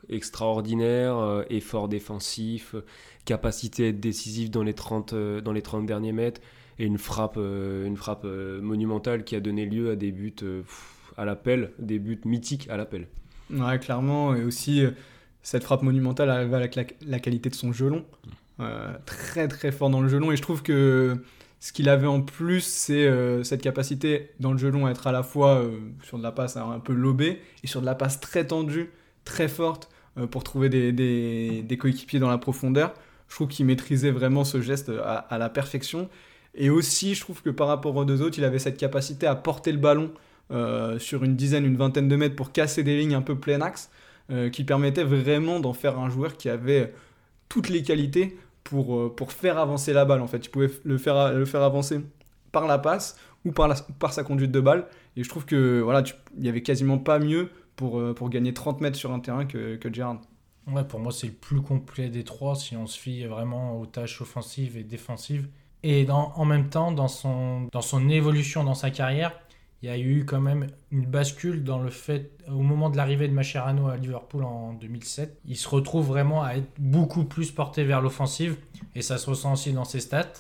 extraordinaire, 0.10 1.46
effort 1.50 1.88
défensif, 1.88 2.76
capacité 3.26 3.86
à 3.86 3.88
être 3.88 4.00
décisif 4.00 4.52
dans 4.52 4.64
les 4.64 4.74
30, 4.74 5.14
euh, 5.14 5.42
dans 5.42 5.54
les 5.54 5.62
30 5.62 5.86
derniers 5.86 6.12
mètres, 6.12 6.42
et 6.78 6.86
une 6.86 6.98
frappe, 6.98 7.38
une 7.38 7.96
frappe 7.96 8.24
monumentale 8.26 9.24
qui 9.24 9.36
a 9.36 9.40
donné 9.40 9.66
lieu 9.66 9.92
à 9.92 9.96
des 9.96 10.12
buts 10.12 10.36
à 11.16 11.26
l'appel, 11.26 11.74
des 11.78 12.00
buts 12.00 12.20
mythiques 12.26 12.68
à 12.70 12.78
l'appel. 12.78 13.08
Ouais, 13.52 13.78
clairement. 13.78 14.34
Et 14.34 14.44
aussi, 14.44 14.84
cette 15.44 15.64
frappe 15.64 15.84
monumentale 15.84 16.32
arrive 16.32 16.56
avec 16.56 16.76
la, 16.76 16.86
la 17.06 17.20
qualité 17.20 17.50
de 17.50 17.56
son 17.56 17.72
gelon. 17.72 18.04
Euh, 18.62 18.94
très 19.06 19.48
très 19.48 19.72
fort 19.72 19.90
dans 19.90 20.02
le 20.02 20.10
gelon. 20.10 20.32
Et 20.32 20.36
je 20.36 20.42
trouve 20.42 20.62
que 20.62 21.18
ce 21.62 21.72
qu'il 21.74 21.88
avait 21.90 22.08
en 22.08 22.22
plus, 22.22 22.62
c'est 22.62 23.06
euh, 23.08 23.44
cette 23.44 23.62
capacité 23.62 24.32
dans 24.42 24.52
le 24.52 24.58
gelon 24.58 24.88
à 24.88 24.92
être 24.92 25.08
à 25.08 25.14
la 25.14 25.24
fois 25.24 25.60
euh, 25.60 25.80
sur 26.04 26.18
de 26.18 26.24
la 26.24 26.34
passe 26.34 26.58
un 26.58 26.80
peu 26.80 26.94
lobée 26.94 27.40
et 27.64 27.68
sur 27.68 27.82
de 27.82 27.86
la 27.86 27.96
passe 27.96 28.20
très 28.20 28.46
tendue, 28.48 28.90
très 29.26 29.48
forte 29.48 29.90
euh, 30.18 30.28
pour 30.28 30.44
trouver 30.44 30.70
des, 30.70 30.92
des- 30.92 31.78
coéquipiers 31.78 32.20
dans 32.20 32.30
la 32.30 32.40
profondeur. 32.40 32.94
Je 33.30 33.36
trouve 33.36 33.48
qu'il 33.48 33.66
maîtrisait 33.68 34.12
vraiment 34.12 34.44
ce 34.44 34.60
geste 34.62 34.90
à, 34.90 35.16
à 35.20 35.38
la 35.38 35.50
perfection. 35.50 36.10
Et 36.56 36.70
aussi, 36.70 37.16
je 37.16 37.22
trouve 37.22 37.42
que 37.44 37.50
par 37.52 37.68
rapport 37.68 37.96
aux 37.96 38.06
deux 38.06 38.22
autres, 38.22 38.38
il 38.40 38.44
avait 38.44 38.60
cette 38.60 38.78
capacité 38.78 39.28
à 39.28 39.36
porter 39.36 39.72
le 39.72 39.78
ballon 39.78 40.12
sur 41.00 41.24
une 41.24 41.38
dizaine, 41.38 41.66
une 41.66 41.78
vingtaine 41.78 42.10
de 42.10 42.16
mètres 42.18 42.36
pour 42.36 42.52
casser 42.52 42.84
des 42.84 42.98
lignes 42.98 43.16
un 43.16 43.22
peu 43.22 43.36
plein 43.40 43.62
axe, 43.62 43.90
qui 44.52 44.66
permettait 44.66 45.06
vraiment 45.06 45.62
d'en 45.62 45.72
faire 45.72 45.98
un 45.98 46.10
joueur 46.10 46.36
qui 46.36 46.50
avait 46.50 46.94
toutes 47.48 47.70
les 47.70 47.84
qualités 47.84 48.38
pour, 48.64 48.96
euh, 48.96 49.14
pour 49.16 49.32
faire 49.32 49.58
avancer 49.58 49.94
la 49.94 50.06
balle. 50.06 50.22
En 50.22 50.28
fait, 50.28 50.40
tu 50.40 50.50
pouvais 50.50 50.70
le 50.84 50.98
faire, 50.98 51.34
le 51.34 51.46
faire 51.46 51.64
avancer 51.64 52.02
par 52.52 52.68
la 52.68 52.78
passe 52.78 53.18
ou 53.46 53.52
par, 53.52 53.74
par 54.00 54.14
sa 54.14 54.24
conduite 54.24 54.52
de 54.52 54.60
balle. 54.60 54.88
Et 55.16 55.24
je 55.24 55.30
trouve 55.30 55.46
que 55.46 55.82
voilà, 55.82 56.04
il 56.38 56.46
y 56.46 56.50
avait 56.50 56.64
quasiment 56.64 56.98
pas 56.98 57.20
mieux 57.20 57.50
pour, 57.76 58.00
euh, 58.00 58.14
pour 58.14 58.30
gagner 58.30 58.54
30 58.54 58.82
mètres 58.82 58.98
sur 58.98 59.12
un 59.12 59.20
terrain 59.20 59.46
que, 59.46 59.76
que. 59.76 59.90
Ouais, 60.68 60.84
pour 60.84 61.00
moi, 61.00 61.12
c'est 61.12 61.28
le 61.28 61.34
plus 61.34 61.62
complet 61.62 62.10
des 62.10 62.24
trois 62.24 62.56
si 62.56 62.78
on 62.78 62.86
se 62.86 62.98
fie 62.98 63.26
vraiment 63.26 63.80
aux 63.80 63.86
tâches 63.86 64.22
offensives 64.22 64.78
et 64.78 64.84
défensives. 64.84 65.50
Et 65.84 66.08
en 66.12 66.46
même 66.46 66.70
temps, 66.70 66.92
dans 66.92 67.08
son, 67.08 67.68
dans 67.72 67.82
son 67.82 68.08
évolution 68.08 68.64
dans 68.64 68.76
sa 68.76 68.92
carrière, 68.92 69.34
il 69.84 69.90
y 69.90 69.92
a 69.92 69.98
eu 69.98 70.26
quand 70.26 70.42
même 70.42 70.68
une 70.92 71.06
bascule 71.06 71.64
dans 71.64 71.80
le 71.80 71.90
fait, 71.90 72.32
au 72.48 72.62
moment 72.62 72.90
de 72.92 72.98
l'arrivée 72.98 73.28
de 73.28 73.34
Mascherano 73.34 73.88
à 73.88 73.98
Liverpool 73.98 74.44
en 74.44 74.74
2007, 74.74 75.40
il 75.48 75.56
se 75.58 75.68
retrouve 75.68 76.06
vraiment 76.08 76.44
à 76.44 76.54
être 76.54 76.70
beaucoup 76.78 77.24
plus 77.24 77.52
porté 77.52 77.84
vers 77.84 78.02
l'offensive. 78.02 78.58
Et 78.96 79.02
ça 79.02 79.18
se 79.18 79.30
ressent 79.30 79.54
aussi 79.54 79.74
dans 79.74 79.86
ses 79.86 80.00
stats. 80.00 80.34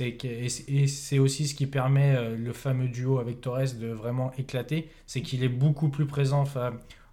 Et 0.00 0.48
c'est- 0.88 1.18
aussi 1.18 1.48
ce 1.48 1.54
qui 1.54 1.66
permet 1.66 2.14
euh, 2.16 2.36
le 2.36 2.52
fameux 2.52 2.88
duo 2.88 3.18
avec 3.18 3.40
Torres 3.40 3.74
de 3.78 3.88
vraiment 3.88 4.32
éclater. 4.38 4.88
C'est 5.06 5.22
qu'il 5.22 5.42
est 5.44 5.48
beaucoup 5.48 5.88
plus 5.88 6.06
présent 6.06 6.44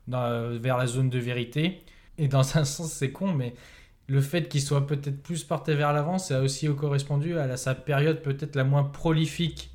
dans- 0.08 0.58
vers 0.60 0.78
la 0.78 0.88
zone 0.88 1.10
de 1.10 1.20
vérité. 1.20 1.82
Et 2.18 2.28
dans 2.28 2.58
un 2.58 2.64
sens, 2.66 2.92
c'est 2.92 3.12
con, 3.12 3.34
mais 3.34 3.54
le 4.08 4.22
fait 4.22 4.48
qu'il 4.48 4.62
soit 4.62 4.86
peut-être 4.88 5.22
plus 5.24 5.44
porté 5.44 5.74
vers 5.76 5.92
l'avant, 5.92 6.18
ça 6.20 6.38
a 6.40 6.42
aussi 6.42 6.68
correspondu 6.76 7.38
à 7.38 7.58
sa 7.58 7.76
période 7.76 8.22
peut-être 8.22 8.56
la 8.56 8.64
moins 8.64 8.84
prolifique 8.84 9.72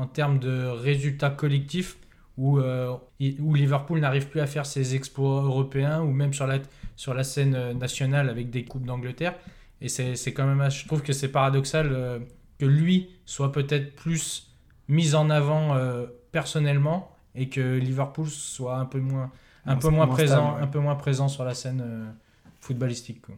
en 0.00 0.06
termes 0.06 0.38
de 0.38 0.66
résultats 0.66 1.30
collectifs, 1.30 1.98
où, 2.38 2.58
euh, 2.58 2.96
où 3.38 3.54
Liverpool 3.54 4.00
n'arrive 4.00 4.28
plus 4.28 4.40
à 4.40 4.46
faire 4.46 4.64
ses 4.64 4.94
exploits 4.94 5.42
européens, 5.42 6.00
ou 6.00 6.10
même 6.10 6.32
sur 6.32 6.46
la, 6.46 6.58
sur 6.96 7.12
la 7.12 7.22
scène 7.22 7.54
euh, 7.54 7.74
nationale 7.74 8.30
avec 8.30 8.48
des 8.48 8.64
Coupes 8.64 8.86
d'Angleterre. 8.86 9.34
Et 9.82 9.88
c'est 9.88 10.32
quand 10.32 10.46
même, 10.46 10.70
je 10.70 10.86
trouve 10.86 11.02
que 11.02 11.12
c'est 11.12 11.28
paradoxal 11.28 11.88
euh, 11.92 12.18
que 12.58 12.66
lui 12.66 13.10
soit 13.26 13.52
peut-être 13.52 13.94
plus 13.94 14.54
mis 14.88 15.14
en 15.14 15.28
avant 15.28 15.74
euh, 15.74 16.06
personnellement 16.32 17.14
et 17.34 17.48
que 17.48 17.76
Liverpool 17.78 18.26
soit 18.26 18.76
un 18.76 18.86
peu 18.86 19.00
moins, 19.00 19.30
un 19.66 19.76
peu 19.76 19.88
moins 19.88 20.06
moins 20.06 20.14
présent, 20.14 20.34
stable, 20.34 20.56
ouais. 20.56 20.62
un 20.62 20.66
peu 20.66 20.80
moins 20.80 20.96
présent 20.96 21.28
sur 21.28 21.44
la 21.44 21.54
scène 21.54 22.14
footballistique. 22.60 23.22
quoi. 23.22 23.36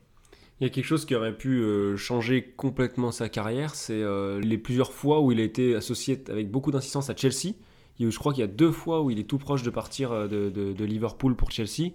Il 0.62 0.66
y 0.66 0.68
a 0.68 0.70
quelque 0.70 0.86
chose 0.86 1.06
qui 1.06 1.16
aurait 1.16 1.36
pu 1.36 1.60
euh, 1.60 1.96
changer 1.96 2.54
complètement 2.56 3.10
sa 3.10 3.28
carrière, 3.28 3.74
c'est 3.74 4.00
euh, 4.00 4.38
les 4.38 4.58
plusieurs 4.58 4.92
fois 4.92 5.20
où 5.20 5.32
il 5.32 5.40
a 5.40 5.42
été 5.42 5.74
associé 5.74 6.22
avec 6.28 6.52
beaucoup 6.52 6.70
d'insistance 6.70 7.10
à 7.10 7.16
Chelsea. 7.16 7.54
Je 7.98 8.16
crois 8.16 8.32
qu'il 8.32 8.42
y 8.42 8.44
a 8.44 8.46
deux 8.46 8.70
fois 8.70 9.02
où 9.02 9.10
il 9.10 9.18
est 9.18 9.24
tout 9.24 9.38
proche 9.38 9.64
de 9.64 9.70
partir 9.70 10.12
euh, 10.12 10.28
de, 10.28 10.84
Liverpool 10.84 11.34
pour 11.34 11.50
Chelsea. 11.50 11.94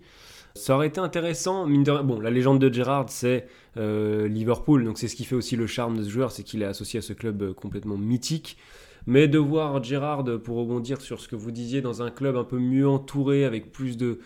Ça 0.54 0.76
aurait 0.76 0.88
été 0.88 1.00
intéressant, 1.00 1.66
mine 1.66 1.86
de. 1.86 1.94
Bon, 2.02 2.20
la 2.20 2.30
légende 2.30 2.60
de 2.60 2.74
Gerrard, 2.74 3.06
c'est 3.08 3.48
Liverpool, 3.78 4.84
donc 4.84 4.98
c'est 4.98 5.08
ce 5.08 5.16
qui 5.16 5.24
fait 5.24 5.36
aussi 5.36 5.56
le 5.56 5.66
charme 5.66 5.96
de 6.00 6.04
ce 6.04 6.10
joueur, 6.10 6.34
c'est 6.34 6.44
qu'il 6.44 6.62
est 6.62 6.66
associé 6.66 6.98
à 6.98 7.02
ce 7.02 7.14
club 7.14 7.54
complètement 7.54 7.98
mythique. 7.98 8.58
Mais 9.06 9.30
de 9.30 9.40
voir 9.40 9.82
Gerrard, 9.82 10.26
pour 10.44 10.58
rebondir 10.58 11.00
sur 11.00 11.22
ce 11.22 11.30
que 11.30 11.38
vous 11.38 11.52
disiez, 11.52 11.80
dans 11.80 12.02
un 12.02 12.12
club 12.12 12.36
un 12.36 12.44
peu 12.44 12.60
mieux 12.60 12.90
entouré, 12.90 13.46
avec 13.46 13.72
plus 13.72 13.96
de, 13.96 14.20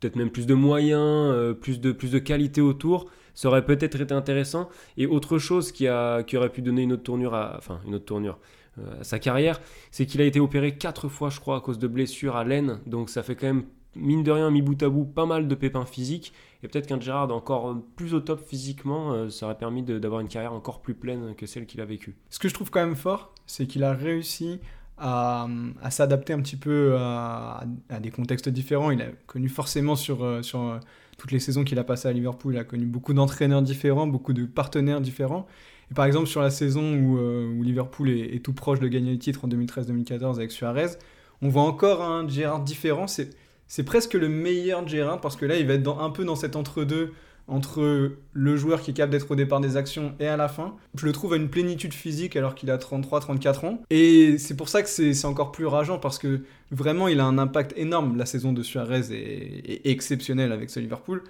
peut-être 0.00 0.16
même 0.16 0.30
plus 0.30 0.44
de 0.44 0.52
moyens, 0.52 1.56
plus, 1.62 1.80
de, 1.80 1.92
plus 1.92 2.10
de 2.10 2.18
qualité 2.18 2.60
autour, 2.60 3.06
ça 3.36 3.46
aurait 3.46 3.64
peut-être 3.64 4.00
été 4.00 4.12
intéressant. 4.12 4.68
Et 4.96 5.06
autre 5.06 5.38
chose 5.38 5.70
qui, 5.70 5.86
a, 5.86 6.24
qui 6.24 6.36
aurait 6.36 6.50
pu 6.50 6.62
donner 6.62 6.82
une 6.82 6.94
autre 6.94 7.04
tournure 7.04 7.34
à, 7.34 7.54
enfin, 7.56 7.78
une 7.86 7.94
autre 7.94 8.06
tournure 8.06 8.38
euh, 8.78 9.00
à 9.00 9.04
sa 9.04 9.20
carrière, 9.20 9.60
c'est 9.92 10.06
qu'il 10.06 10.20
a 10.20 10.24
été 10.24 10.40
opéré 10.40 10.76
quatre 10.76 11.08
fois, 11.08 11.30
je 11.30 11.38
crois, 11.38 11.58
à 11.58 11.60
cause 11.60 11.78
de 11.78 11.86
blessures 11.86 12.34
à 12.34 12.42
l'aine. 12.42 12.80
Donc 12.86 13.10
ça 13.10 13.22
fait 13.22 13.36
quand 13.36 13.46
même, 13.46 13.64
mine 13.94 14.24
de 14.24 14.32
rien, 14.32 14.50
mis 14.50 14.62
bout 14.62 14.82
à 14.82 14.88
bout, 14.88 15.04
pas 15.04 15.26
mal 15.26 15.46
de 15.46 15.54
pépins 15.54 15.84
physiques. 15.84 16.32
Et 16.62 16.68
peut-être 16.68 16.86
qu'un 16.86 16.98
Gerrard 16.98 17.30
encore 17.30 17.68
euh, 17.68 17.74
plus 17.94 18.14
au 18.14 18.20
top 18.20 18.40
physiquement, 18.40 19.12
euh, 19.12 19.28
ça 19.28 19.46
aurait 19.46 19.58
permis 19.58 19.82
d'avoir 19.82 20.20
une 20.20 20.28
carrière 20.28 20.54
encore 20.54 20.80
plus 20.80 20.94
pleine 20.94 21.34
que 21.36 21.46
celle 21.46 21.66
qu'il 21.66 21.80
a 21.80 21.84
vécue. 21.84 22.16
Ce 22.30 22.38
que 22.38 22.48
je 22.48 22.54
trouve 22.54 22.70
quand 22.70 22.80
même 22.80 22.96
fort, 22.96 23.32
c'est 23.46 23.66
qu'il 23.66 23.84
a 23.84 23.92
réussi 23.92 24.60
à, 24.96 25.46
à 25.82 25.90
s'adapter 25.90 26.32
un 26.32 26.40
petit 26.40 26.56
peu 26.56 26.96
à, 26.98 27.64
à 27.90 28.00
des 28.00 28.10
contextes 28.10 28.48
différents. 28.48 28.90
Il 28.90 29.02
a 29.02 29.08
connu 29.26 29.50
forcément 29.50 29.94
sur, 29.94 30.42
sur 30.42 30.80
toutes 31.16 31.32
les 31.32 31.40
saisons 31.40 31.64
qu'il 31.64 31.78
a 31.78 31.84
passées 31.84 32.08
à 32.08 32.12
Liverpool, 32.12 32.54
il 32.54 32.58
a 32.58 32.64
connu 32.64 32.84
beaucoup 32.84 33.14
d'entraîneurs 33.14 33.62
différents, 33.62 34.06
beaucoup 34.06 34.32
de 34.32 34.44
partenaires 34.44 35.00
différents. 35.00 35.46
Et 35.90 35.94
par 35.94 36.04
exemple, 36.04 36.26
sur 36.26 36.42
la 36.42 36.50
saison 36.50 36.94
où, 36.94 37.18
euh, 37.18 37.62
Liverpool 37.62 38.10
est, 38.10 38.44
tout 38.44 38.52
proche 38.52 38.80
de 38.80 38.88
gagner 38.88 39.12
le 39.12 39.18
titre 39.18 39.44
en 39.44 39.48
2013-2014 39.48 40.36
avec 40.36 40.50
Suarez, 40.50 40.98
on 41.42 41.48
voit 41.48 41.62
encore 41.62 42.02
un 42.02 42.26
Gerrard 42.28 42.62
différent. 42.62 43.06
C'est, 43.06 43.84
presque 43.84 44.14
le 44.14 44.28
meilleur 44.28 44.86
Gerrard 44.86 45.20
parce 45.20 45.36
que 45.36 45.46
là, 45.46 45.56
il 45.56 45.66
va 45.66 45.74
être 45.74 45.82
dans, 45.82 46.00
un 46.00 46.10
peu 46.10 46.24
dans 46.24 46.36
cet 46.36 46.56
entre-deux 46.56 47.12
entre 47.48 48.16
le 48.32 48.56
joueur 48.56 48.82
qui 48.82 48.90
est 48.90 48.94
capable 48.94 49.12
d'être 49.12 49.30
au 49.30 49.36
départ 49.36 49.60
des 49.60 49.76
actions 49.76 50.14
et 50.18 50.26
à 50.26 50.36
la 50.36 50.48
fin. 50.48 50.74
Je 50.96 51.06
le 51.06 51.12
trouve 51.12 51.34
à 51.34 51.36
une 51.36 51.48
plénitude 51.48 51.94
physique 51.94 52.34
alors 52.34 52.54
qu'il 52.54 52.70
a 52.70 52.76
33-34 52.76 53.66
ans. 53.66 53.82
Et 53.90 54.36
c'est 54.38 54.56
pour 54.56 54.68
ça 54.68 54.82
que 54.82 54.88
c'est 54.88 55.24
encore 55.24 55.52
plus 55.52 55.66
rageant 55.66 55.98
parce 55.98 56.18
que 56.18 56.40
vraiment 56.72 57.06
il 57.06 57.20
a 57.20 57.24
un 57.24 57.38
impact 57.38 57.72
énorme. 57.76 58.16
La 58.16 58.26
saison 58.26 58.52
de 58.52 58.62
Suarez 58.62 59.12
est, 59.12 59.80
exceptionnelle 59.84 60.50
avec 60.50 60.70
ce 60.70 60.80
Liverpool. 60.80 61.22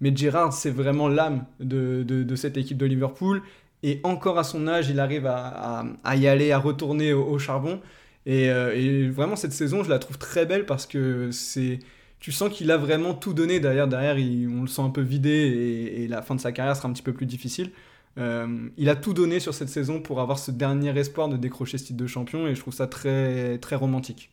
Mais 0.00 0.14
Gerrard, 0.14 0.52
c'est 0.52 0.70
vraiment 0.70 1.06
l'âme 1.08 1.44
de, 1.60 2.34
cette 2.34 2.56
équipe 2.56 2.78
de 2.78 2.86
Liverpool. 2.86 3.40
Et 3.84 4.00
encore 4.02 4.38
à 4.38 4.44
son 4.44 4.66
âge, 4.66 4.90
il 4.90 4.98
arrive 4.98 5.26
à, 5.26 5.84
y 6.16 6.26
aller, 6.26 6.50
à 6.50 6.58
retourner 6.58 7.12
au, 7.12 7.38
charbon. 7.38 7.80
Euh, 8.28 8.72
et 8.74 9.08
vraiment, 9.08 9.36
cette 9.36 9.52
saison, 9.52 9.84
je 9.84 9.90
la 9.90 10.00
trouve 10.00 10.18
très 10.18 10.44
belle 10.44 10.66
parce 10.66 10.86
que 10.86 11.30
c'est 11.30 11.78
tu 12.22 12.30
sens 12.30 12.52
qu'il 12.52 12.70
a 12.70 12.76
vraiment 12.76 13.14
tout 13.14 13.34
donné. 13.34 13.58
Derrière, 13.58 13.88
derrière 13.88 14.14
on 14.14 14.62
le 14.62 14.68
sent 14.68 14.80
un 14.80 14.90
peu 14.90 15.00
vidé 15.00 15.98
et, 15.98 16.06
la 16.06 16.22
fin 16.22 16.36
de 16.36 16.40
sa 16.40 16.52
carrière 16.52 16.76
sera 16.76 16.88
un 16.88 16.92
petit 16.92 17.02
peu 17.02 17.12
plus 17.12 17.26
difficile. 17.26 17.72
Euh, 18.16 18.68
il 18.76 18.88
a 18.88 18.94
tout 18.94 19.12
donné 19.12 19.40
sur 19.40 19.54
cette 19.54 19.68
saison 19.68 20.00
pour 20.00 20.20
avoir 20.20 20.38
ce 20.38 20.52
dernier 20.52 20.96
espoir 20.96 21.28
de 21.28 21.36
décrocher 21.36 21.78
ce 21.78 21.86
titre 21.86 21.98
de 21.98 22.06
champion 22.06 22.46
et 22.46 22.54
je 22.54 22.60
trouve 22.60 22.74
ça 22.74 22.86
très, 22.86 23.58
très 23.58 23.74
romantique. 23.74 24.30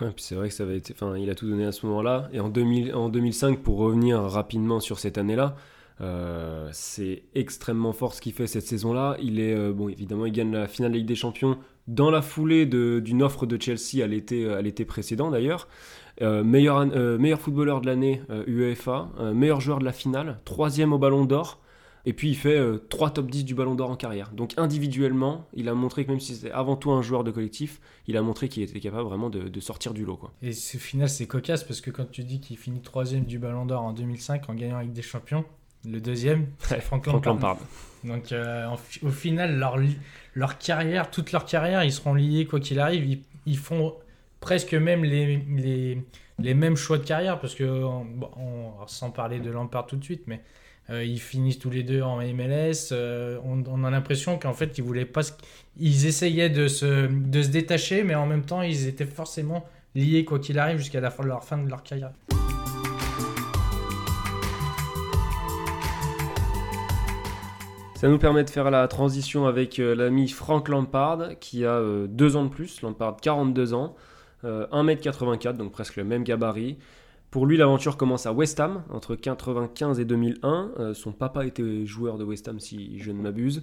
Ouais, 0.00 0.10
puis 0.10 0.24
c'est 0.24 0.34
vrai 0.34 0.48
que 0.48 0.54
ça 0.54 0.62
avait 0.62 0.78
été, 0.78 0.94
enfin, 0.94 1.18
il 1.18 1.28
a 1.28 1.34
tout 1.34 1.46
donné 1.46 1.66
à 1.66 1.72
ce 1.72 1.84
moment-là. 1.84 2.30
Et 2.32 2.40
en, 2.40 2.48
2000, 2.48 2.94
en 2.94 3.10
2005, 3.10 3.58
pour 3.58 3.76
revenir 3.76 4.18
rapidement 4.22 4.80
sur 4.80 4.98
cette 4.98 5.18
année-là, 5.18 5.54
euh, 6.00 6.70
c'est 6.72 7.24
extrêmement 7.34 7.92
fort 7.92 8.14
ce 8.14 8.22
qu'il 8.22 8.32
fait 8.32 8.46
cette 8.46 8.66
saison-là. 8.66 9.18
Il 9.22 9.38
est, 9.38 9.54
euh, 9.54 9.74
bon, 9.74 9.90
évidemment, 9.90 10.24
il 10.24 10.32
gagne 10.32 10.52
la 10.52 10.66
finale 10.66 10.92
de 10.92 10.96
Ligue 10.96 11.06
des 11.06 11.14
Champions 11.14 11.58
dans 11.88 12.10
la 12.10 12.22
foulée 12.22 12.64
d'une 12.64 13.22
offre 13.22 13.44
de 13.44 13.60
Chelsea 13.60 14.02
à 14.02 14.06
l'été 14.06 14.84
précédent 14.86 15.30
d'ailleurs. 15.30 15.68
Euh, 16.20 16.44
meilleur, 16.44 16.78
euh, 16.78 17.16
meilleur 17.18 17.40
footballeur 17.40 17.80
de 17.80 17.86
l'année 17.86 18.20
euh, 18.30 18.44
UEFA, 18.46 19.08
meilleur 19.34 19.60
joueur 19.60 19.78
de 19.78 19.84
la 19.84 19.92
finale, 19.92 20.40
troisième 20.44 20.92
au 20.92 20.98
Ballon 20.98 21.24
d'Or. 21.24 21.58
Et 22.04 22.12
puis 22.12 22.30
il 22.30 22.34
fait 22.34 22.60
3 22.88 23.10
top 23.10 23.30
10 23.30 23.44
du 23.44 23.54
Ballon 23.54 23.76
d'Or 23.76 23.88
en 23.88 23.94
carrière. 23.94 24.32
Donc 24.32 24.54
individuellement, 24.56 25.46
il 25.54 25.68
a 25.68 25.74
montré 25.74 26.04
que 26.04 26.10
même 26.10 26.18
si 26.18 26.34
c'était 26.34 26.50
avant 26.50 26.74
tout 26.74 26.90
un 26.90 27.00
joueur 27.00 27.22
de 27.22 27.30
collectif, 27.30 27.80
il 28.08 28.16
a 28.16 28.22
montré 28.22 28.48
qu'il 28.48 28.64
était 28.64 28.80
capable 28.80 29.08
vraiment 29.08 29.30
de, 29.30 29.42
de 29.48 29.60
sortir 29.60 29.94
du 29.94 30.04
lot. 30.04 30.16
Quoi. 30.16 30.32
Et 30.42 30.52
ce 30.52 30.78
final, 30.78 31.08
c'est 31.08 31.26
cocasse 31.26 31.62
parce 31.62 31.80
que 31.80 31.92
quand 31.92 32.10
tu 32.10 32.24
dis 32.24 32.40
qu'il 32.40 32.58
finit 32.58 32.80
troisième 32.80 33.24
du 33.24 33.38
Ballon 33.38 33.66
d'Or 33.66 33.82
en 33.82 33.92
2005 33.92 34.48
en 34.50 34.54
gagnant 34.54 34.78
avec 34.78 34.92
des 34.92 35.00
champions, 35.02 35.44
Le 35.88 36.00
deuxième, 36.00 36.48
c'est. 36.58 36.82
Lampard. 37.24 37.58
Donc 38.04 38.32
euh, 38.32 38.66
en 38.66 38.76
au 39.06 39.10
final, 39.10 39.58
leur, 39.58 39.76
leur 40.34 40.58
carrière, 40.58 41.08
toute 41.10 41.30
leur 41.30 41.44
carrière, 41.44 41.84
ils 41.84 41.92
seront 41.92 42.14
liés 42.14 42.46
quoi 42.46 42.58
qu'il 42.58 42.80
arrive. 42.80 43.04
Ils, 43.06 43.22
ils 43.46 43.58
font 43.58 43.94
presque 44.42 44.74
même 44.74 45.04
les, 45.04 46.04
mêmes 46.38 46.76
choix 46.76 46.98
de 46.98 47.04
carrière 47.04 47.40
parce 47.40 47.54
que, 47.54 47.82
sans 48.86 49.10
parler 49.10 49.38
de 49.38 49.50
Lampard 49.50 49.86
tout 49.86 49.96
de 49.96 50.04
suite, 50.04 50.24
mais 50.26 50.42
euh, 50.90 51.04
ils 51.04 51.20
finissent 51.20 51.60
tous 51.60 51.70
les 51.70 51.84
deux 51.84 52.02
en 52.02 52.16
MLS. 52.16 52.90
euh, 52.90 53.38
on, 53.44 53.84
a 53.84 53.90
l'impression 53.90 54.38
qu'en 54.38 54.52
fait, 54.52 54.76
ils 54.76 54.84
voulaient 54.84 55.06
pas. 55.06 55.22
Ils 55.78 56.06
essayaient 56.06 56.50
de 56.50 56.66
se, 56.66 57.06
détacher, 57.46 58.02
mais 58.02 58.16
en 58.16 58.26
même 58.26 58.44
temps, 58.44 58.62
ils 58.62 58.88
étaient 58.88 59.06
forcément 59.06 59.64
liés 59.94 60.24
quoi 60.24 60.40
qu'il 60.40 60.58
arrive 60.58 60.78
jusqu'à 60.78 61.00
la 61.00 61.10
fin 61.10 61.22
de 61.22 61.28
leur 61.28 61.44
fin 61.44 61.58
de 61.58 61.70
leur 61.70 61.84
carrière. 61.84 62.10
Ça 67.94 68.08
nous 68.08 68.18
permet 68.18 68.42
de 68.42 68.50
faire 68.50 68.72
la 68.72 68.88
transition 68.88 69.46
avec 69.46 69.78
euh, 69.78 69.94
l'ami 69.94 70.28
Frank 70.28 70.68
Lampard, 70.68 71.38
qui 71.38 71.64
a 71.64 71.80
deux 72.08 72.34
ans 72.34 72.44
de 72.44 72.50
plus, 72.50 72.82
Lampard 72.82 73.18
42 73.22 73.74
ans, 73.74 73.94
euh, 74.44 74.66
1m84, 74.68 75.56
donc 75.56 75.72
presque 75.72 75.96
le 75.96 76.04
même 76.04 76.24
gabarit. 76.24 76.78
Pour 77.32 77.46
lui, 77.46 77.56
l'aventure 77.56 77.96
commence 77.96 78.26
à 78.26 78.32
West 78.34 78.60
Ham, 78.60 78.82
entre 78.90 79.16
95 79.16 79.98
et 80.00 80.04
2001. 80.04 80.72
Euh, 80.78 80.92
son 80.92 81.12
papa 81.12 81.46
était 81.46 81.86
joueur 81.86 82.18
de 82.18 82.24
West 82.24 82.46
Ham, 82.46 82.60
si 82.60 82.98
je 82.98 83.10
ne 83.10 83.22
m'abuse. 83.22 83.62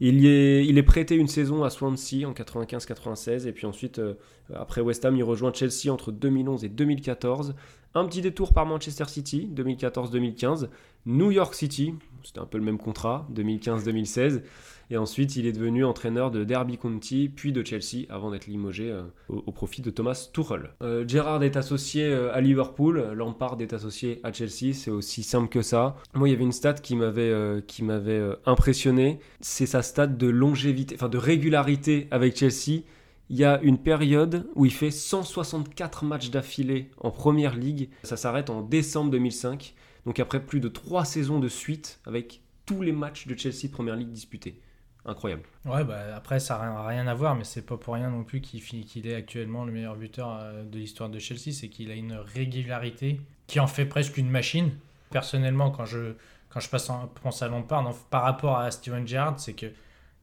Il, 0.00 0.22
y 0.22 0.28
est, 0.28 0.64
il 0.64 0.78
est 0.78 0.82
prêté 0.82 1.16
une 1.16 1.28
saison 1.28 1.62
à 1.62 1.68
Swansea 1.68 2.26
en 2.26 2.32
95-96, 2.32 3.46
et 3.46 3.52
puis 3.52 3.66
ensuite, 3.66 3.98
euh, 3.98 4.14
après 4.54 4.80
West 4.80 5.04
Ham, 5.04 5.14
il 5.14 5.24
rejoint 5.24 5.52
Chelsea 5.52 5.92
entre 5.92 6.10
2011 6.10 6.64
et 6.64 6.70
2014. 6.70 7.54
Un 7.94 8.06
petit 8.06 8.22
détour 8.22 8.54
par 8.54 8.64
Manchester 8.64 9.04
City, 9.06 9.46
2014-2015. 9.54 10.68
New 11.04 11.30
York 11.30 11.54
City, 11.54 11.94
c'était 12.24 12.40
un 12.40 12.46
peu 12.46 12.58
le 12.58 12.64
même 12.64 12.78
contrat, 12.78 13.26
2015-2016. 13.34 14.42
Et 14.90 14.98
ensuite, 14.98 15.36
il 15.36 15.46
est 15.46 15.52
devenu 15.52 15.86
entraîneur 15.86 16.30
de 16.30 16.44
Derby 16.44 16.76
County, 16.76 17.30
puis 17.34 17.52
de 17.52 17.64
Chelsea, 17.64 18.04
avant 18.10 18.30
d'être 18.30 18.46
limogé 18.46 18.90
euh, 18.90 19.02
au, 19.28 19.50
profit 19.50 19.80
de 19.80 19.90
Thomas 19.90 20.28
Tuchel. 20.34 20.70
Euh, 20.82 21.08
Gerrard 21.08 21.42
est 21.42 21.56
associé 21.56 22.04
euh, 22.04 22.34
à 22.34 22.42
Liverpool, 22.42 23.12
Lampard 23.14 23.56
est 23.60 23.72
associé 23.72 24.20
à 24.22 24.32
Chelsea, 24.32 24.74
c'est 24.74 24.90
aussi 24.90 25.22
simple 25.22 25.48
que 25.48 25.62
ça. 25.62 25.96
Moi, 26.14 26.28
il 26.28 26.32
y 26.32 26.34
avait 26.34 26.44
une 26.44 26.52
stat 26.52 26.74
qui 26.74 26.94
m'avait 26.96 27.32
qui 27.66 27.82
m'avait 27.82 28.12
euh, 28.18 28.36
impressionné, 28.46 29.18
c'est 29.40 29.66
sa 29.66 29.82
stat 29.82 30.06
de 30.06 30.26
longévité, 30.26 30.94
enfin 30.94 31.08
de 31.08 31.18
régularité 31.18 32.08
avec 32.10 32.36
Chelsea. 32.36 32.82
Il 33.30 33.38
y 33.38 33.44
a 33.44 33.60
une 33.62 33.78
période 33.78 34.46
où 34.54 34.66
il 34.66 34.72
fait 34.72 34.90
164 34.90 36.04
matchs 36.04 36.30
d'affilée 36.30 36.90
en 36.98 37.10
première 37.10 37.56
ligue. 37.56 37.88
Ça 38.02 38.18
s'arrête 38.18 38.50
en 38.50 38.60
décembre 38.60 39.10
2005. 39.10 39.74
Donc 40.06 40.18
après 40.20 40.40
plus 40.40 40.60
de 40.60 40.68
trois 40.68 41.04
saisons 41.04 41.38
de 41.38 41.48
suite 41.48 42.00
avec 42.06 42.40
tous 42.66 42.82
les 42.82 42.92
matchs 42.92 43.26
de 43.26 43.36
Chelsea 43.36 43.68
première 43.70 43.96
ligue 43.96 44.10
disputés. 44.10 44.60
Incroyable. 45.04 45.42
Ouais, 45.64 45.82
bah, 45.82 46.14
après, 46.14 46.38
ça 46.38 46.58
n'a 46.58 46.86
rien 46.86 47.08
à 47.08 47.14
voir, 47.14 47.34
mais 47.34 47.42
c'est 47.42 47.66
pas 47.66 47.76
pour 47.76 47.94
rien 47.94 48.08
non 48.10 48.22
plus 48.22 48.40
qu'il 48.40 49.06
est 49.08 49.14
actuellement 49.16 49.64
le 49.64 49.72
meilleur 49.72 49.96
buteur 49.96 50.38
euh, 50.40 50.62
de 50.62 50.78
l'histoire 50.78 51.10
de 51.10 51.18
Chelsea. 51.18 51.50
C'est 51.52 51.68
qu'il 51.68 51.90
a 51.90 51.94
une 51.94 52.12
régularité 52.14 53.20
qui 53.48 53.58
en 53.58 53.66
fait 53.66 53.84
presque 53.84 54.16
une 54.16 54.30
machine. 54.30 54.70
Personnellement, 55.10 55.72
quand 55.72 55.86
je, 55.86 56.14
quand 56.50 56.60
je 56.60 56.68
passe 56.68 56.88
en- 56.88 57.08
pense 57.20 57.42
à 57.42 57.48
Lampard, 57.48 57.92
par 58.10 58.22
rapport 58.22 58.58
à 58.58 58.70
Steven 58.70 59.04
Gerrard, 59.04 59.40
c'est 59.40 59.54
que 59.54 59.66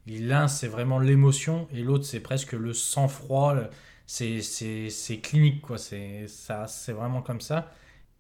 l'un, 0.08 0.48
c'est 0.48 0.70
vraiment 0.70 0.98
l'émotion, 1.00 1.68
et 1.74 1.84
l'autre, 1.84 2.06
c'est 2.06 2.22
presque 2.22 2.54
le 2.54 2.72
sang-froid. 2.74 3.56
C'est 4.06 4.40
clinique, 5.22 5.62
quoi. 5.62 5.78
C'est 5.78 6.26
vraiment 6.94 7.22
comme 7.22 7.42
ça. 7.42 7.70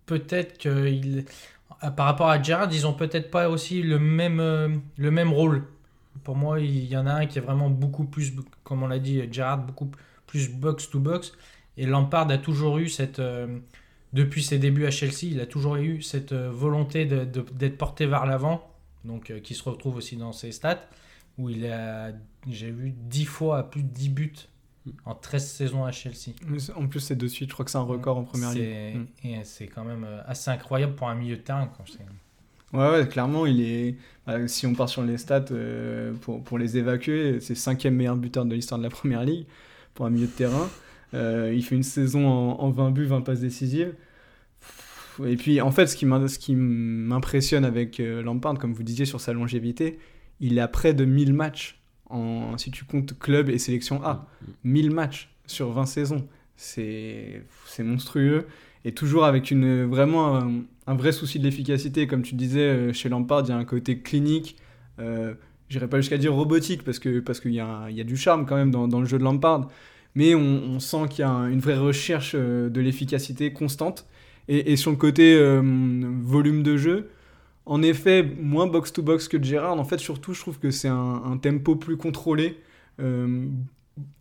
Peut-être 0.10 0.58
que 0.58 0.88
il, 0.88 1.26
par 1.96 2.06
rapport 2.08 2.30
à 2.30 2.42
Gerrard, 2.42 2.70
ils 2.74 2.88
ont 2.88 2.94
peut-être 2.94 3.30
pas 3.32 3.50
aussi 3.50 3.82
le 3.84 4.00
même, 4.00 4.40
euh, 4.40 4.70
le 4.98 5.12
même 5.12 5.32
rôle. 5.32 5.66
Pour 6.24 6.36
moi, 6.36 6.60
il 6.60 6.86
y 6.86 6.98
en 6.98 7.06
a 7.08 7.14
un 7.14 7.26
qui 7.28 7.38
est 7.40 7.42
vraiment 7.42 7.70
beaucoup 7.70 8.06
plus, 8.06 8.34
comme 8.64 8.84
on 8.84 8.88
l'a 8.88 9.00
dit, 9.00 9.22
Gerrard, 9.32 9.60
beaucoup 9.66 9.92
plus 10.28 10.50
box-to-box. 10.50 11.34
Et 11.78 11.86
Lampard 11.86 12.30
a 12.32 12.38
toujours 12.38 12.78
eu 12.80 12.90
cette. 12.90 13.20
euh, 13.20 13.60
depuis 14.14 14.44
ses 14.44 14.58
débuts 14.58 14.86
à 14.86 14.92
Chelsea, 14.92 15.24
il 15.32 15.40
a 15.40 15.46
toujours 15.46 15.76
eu 15.76 16.02
cette 16.02 16.32
euh, 16.32 16.50
volonté 16.52 17.06
d'être 17.06 17.78
porté 17.78 18.06
vers 18.08 18.26
l'avant, 18.26 18.68
donc 19.06 19.30
euh, 19.30 19.40
qui 19.40 19.54
se 19.54 19.64
retrouve 19.70 19.98
aussi 19.98 20.18
dans 20.18 20.32
ses 20.34 20.52
stats, 20.52 20.82
où 21.38 21.50
il 21.50 21.66
a, 21.68 22.12
j'ai 22.50 22.72
vu 22.72 22.92
10 22.92 23.26
fois 23.26 23.60
à 23.60 23.64
plus 23.64 23.84
de 23.84 23.90
10 23.90 24.10
buts 24.10 24.34
en 25.06 25.16
13 25.16 25.48
saisons 25.48 25.86
à 25.86 25.92
Chelsea. 25.92 26.34
En 26.76 26.88
plus, 26.88 27.00
c'est 27.00 27.16
de 27.16 27.28
suite, 27.28 27.50
je 27.50 27.54
crois 27.54 27.66
que 27.66 27.72
c'est 27.72 27.78
un 27.78 27.82
record 27.82 28.18
en 28.18 28.24
première 28.24 28.52
ligue. 28.54 28.64
C'est- 28.64 28.94
Mm. 28.96 29.08
Et 29.24 29.44
c'est 29.44 29.68
quand 29.68 29.84
même 29.84 30.04
euh, 30.04 30.22
assez 30.26 30.50
incroyable 30.52 30.96
pour 30.96 31.10
un 31.10 31.16
milieu 31.16 31.36
de 31.38 31.42
terrain. 31.42 31.70
Ouais, 32.74 32.90
ouais, 32.92 33.08
clairement, 33.08 33.46
il 33.46 33.62
est. 33.62 33.96
bah, 34.28 34.48
si 34.48 34.68
on 34.68 34.74
part 34.76 34.90
sur 34.90 35.02
les 35.04 35.18
stats 35.18 35.46
euh, 35.52 36.14
pour, 36.22 36.44
pour 36.44 36.58
les 36.60 36.78
évacuer, 36.78 37.40
c'est 37.40 37.56
cinquième 37.56 37.96
meilleur 37.96 38.16
buteur 38.16 38.46
de 38.46 38.54
l'histoire 38.56 38.78
de 38.78 38.84
la 38.84 38.90
première 38.92 39.24
ligue 39.24 39.46
pour 39.96 40.06
un 40.06 40.10
milieu 40.12 40.28
de 40.28 40.32
terrain. 40.32 40.70
Euh, 41.16 41.52
il 41.56 41.64
fait 41.64 41.76
une 41.76 41.82
saison 41.84 42.28
en, 42.28 42.60
en 42.62 42.70
20 42.70 42.92
buts, 42.92 43.06
20 43.06 43.22
passes 43.22 43.40
décisives. 43.40 43.94
Et 45.26 45.36
puis, 45.36 45.60
en 45.62 45.72
fait, 45.72 45.88
ce 45.88 45.96
qui 45.98 46.06
m'impressionne 46.56 47.66
avec 47.66 47.98
Lampard, 48.00 48.54
comme 48.60 48.74
vous 48.74 48.84
disiez 48.84 49.06
sur 49.06 49.20
sa 49.20 49.34
longévité, 49.34 50.00
il 50.40 50.60
a 50.60 50.68
près 50.70 50.94
de 50.94 51.04
1000 51.06 51.34
matchs, 51.34 51.79
en, 52.10 52.58
si 52.58 52.72
tu 52.72 52.86
comptes 52.86 53.18
club 53.18 53.50
et 53.50 53.58
sélection 53.60 54.04
A. 54.04 54.28
1000 54.64 54.92
matchs 54.92 55.30
sur 55.46 55.72
20 55.72 55.86
saisons. 55.86 56.28
C'est 56.56 57.44
monstrueux. 57.80 58.48
Et 58.86 58.94
toujours 58.94 59.26
avec 59.26 59.52
une, 59.52 59.86
vraiment 59.86 60.38
un, 60.38 60.62
un 60.88 60.96
vrai 60.96 61.12
souci 61.12 61.40
de 61.40 61.44
l'efficacité. 61.44 62.08
Comme 62.08 62.22
tu 62.22 62.36
disais, 62.36 62.60
euh, 62.62 62.94
chez 62.94 63.10
Lampard, 63.10 63.42
il 63.46 63.50
y 63.50 63.52
a 63.52 63.58
un 63.58 63.66
côté 63.66 64.00
clinique. 64.00 64.56
Euh, 65.00 65.34
J'irai 65.70 65.88
pas 65.88 65.98
jusqu'à 66.02 66.18
dire 66.18 66.34
robotique, 66.34 66.84
parce 66.84 66.98
qu'il 66.98 67.24
parce 67.24 67.40
qu'il 67.40 67.52
y, 67.52 67.56
y 67.58 67.60
a 67.62 68.04
du 68.04 68.18
charme 68.18 68.48
quand 68.48 68.56
même 68.56 68.72
dans, 68.72 68.88
dans 68.88 69.00
le 69.00 69.06
jeu 69.06 69.20
de 69.20 69.24
Lampard. 69.24 69.68
Mais 70.16 70.34
on, 70.34 70.42
on 70.42 70.80
sent 70.80 71.08
qu'il 71.12 71.20
y 71.20 71.24
a 71.24 71.30
un- 71.30 71.48
une 71.50 71.60
vraie 71.60 71.78
recherche 71.78 72.32
euh, 72.36 72.70
de 72.70 72.82
l'efficacité 72.82 73.54
constante. 73.54 74.08
Et, 74.48 74.72
et 74.72 74.76
sur 74.78 74.90
le 74.92 74.98
côté 74.98 75.36
euh, 75.38 75.62
volume 76.22 76.64
de 76.64 76.76
jeu, 76.78 77.10
en 77.70 77.84
effet, 77.84 78.24
moins 78.24 78.66
box-to-box 78.66 79.28
que 79.28 79.42
Gérard. 79.42 79.80
En 79.80 79.84
fait, 79.86 80.00
surtout, 80.00 80.34
je 80.34 80.40
trouve 80.42 80.58
que 80.58 80.72
c'est 80.72 80.88
un, 80.88 81.38
tempo 81.40 81.76
plus 81.76 81.98
contrôlé. 81.98 82.58
Euh, 83.00 83.46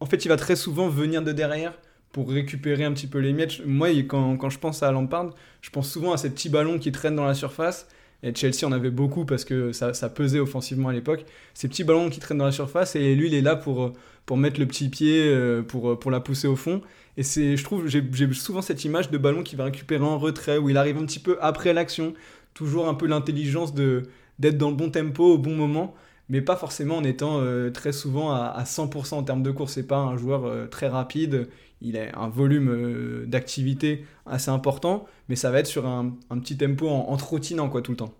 en 0.01 0.07
fait, 0.07 0.27
il 0.27 0.29
va 0.29 0.37
très 0.37 0.55
souvent 0.55 0.91
venir 0.91 1.23
de 1.23 1.33
derrière 1.33 1.73
pour 2.13 2.31
récupérer 2.31 2.85
un 2.85 2.93
petit 2.93 3.07
peu 3.07 3.21
les 3.21 3.33
miettes. 3.33 3.65
Moi, 3.65 3.89
quand, 4.03 4.37
quand 4.37 4.51
je 4.51 4.59
pense 4.59 4.83
à 4.83 4.93
Lampard, 4.93 5.31
je 5.63 5.71
pense 5.71 5.91
souvent 5.91 6.13
à 6.13 6.19
ces 6.19 6.29
petits 6.29 6.51
ballons 6.51 6.79
qui 6.79 6.93
traînent 6.93 7.17
dans 7.17 7.25
la 7.25 7.33
surface. 7.33 7.89
Et 8.23 8.35
Chelsea 8.35 8.67
en 8.67 8.73
avait 8.73 8.91
beaucoup 8.91 9.25
parce 9.25 9.47
que 9.47 9.73
ça, 9.73 9.93
pesait 10.11 10.41
offensivement 10.41 10.91
à 10.91 10.93
l'époque. 10.93 11.25
Ces 11.55 11.69
petits 11.69 11.85
ballons 11.85 12.11
qui 12.11 12.21
traînent 12.21 12.39
dans 12.39 12.45
la 12.45 12.53
surface 12.53 12.97
et 12.97 13.15
lui, 13.15 13.29
il 13.29 13.35
est 13.35 13.41
là 13.41 13.57
pour, 13.57 13.95
pour 14.27 14.37
mettre 14.37 14.61
le 14.61 14.67
petit 14.67 14.91
pied, 14.91 15.23
euh, 15.25 15.63
pour, 15.63 15.99
pour 15.99 16.11
la 16.11 16.21
pousser 16.21 16.49
au 16.49 16.57
fond. 16.57 16.83
Et 17.17 17.25
c'est, 17.25 17.57
je 17.57 17.65
trouve, 17.65 17.89
j'ai 17.89 18.33
souvent 18.33 18.63
cette 18.63 18.85
image 18.85 19.11
de 19.11 19.19
ballon 19.19 19.43
qui 19.43 19.57
va 19.57 19.65
récupérer 19.65 20.05
en 20.05 20.19
retrait, 20.19 20.57
où 20.57 20.71
il 20.71 20.77
arrive 20.77 20.99
un 20.99 21.05
petit 21.05 21.19
peu 21.19 21.37
après 21.41 21.73
l'action. 21.73 22.15
Toujours 22.55 22.89
un 22.89 22.95
peu 22.95 23.07
l'intelligence 23.07 23.75
de, 23.75 24.05
d'être 24.39 24.59
dans 24.59 24.71
le 24.71 24.77
bon 24.77 24.91
tempo 24.91 25.35
au 25.35 25.39
bon 25.39 25.55
moment, 25.55 25.95
mais 26.29 26.41
pas 26.43 26.57
forcément 26.57 26.97
en 26.97 27.05
étant 27.05 27.41
euh, 27.41 27.71
très 27.71 27.93
souvent 27.93 28.33
à, 28.33 28.47
à 28.47 28.65
100% 28.65 29.15
en 29.17 29.23
termes 29.23 29.43
de 29.43 29.51
course. 29.51 29.75
C'est 29.75 29.87
pas 29.87 29.99
un 29.99 30.17
joueur 30.17 30.45
euh, 30.45 30.67
très 30.67 30.89
rapide, 30.89 31.49
il 31.81 31.97
a 31.97 32.19
un 32.19 32.29
volume 32.29 32.69
euh, 32.71 33.27
d'activité 33.27 34.05
assez 34.27 34.51
important, 34.51 35.07
mais 35.29 35.37
ça 35.37 35.51
va 35.51 35.61
être 35.61 35.67
sur 35.67 35.87
un, 35.87 36.15
petit 36.41 36.57
tempo 36.57 36.89
en, 36.89 37.17
trottinant 37.17 37.69
quoi, 37.69 37.83
tout 37.83 37.93
le 37.93 37.97
temps. 37.97 38.13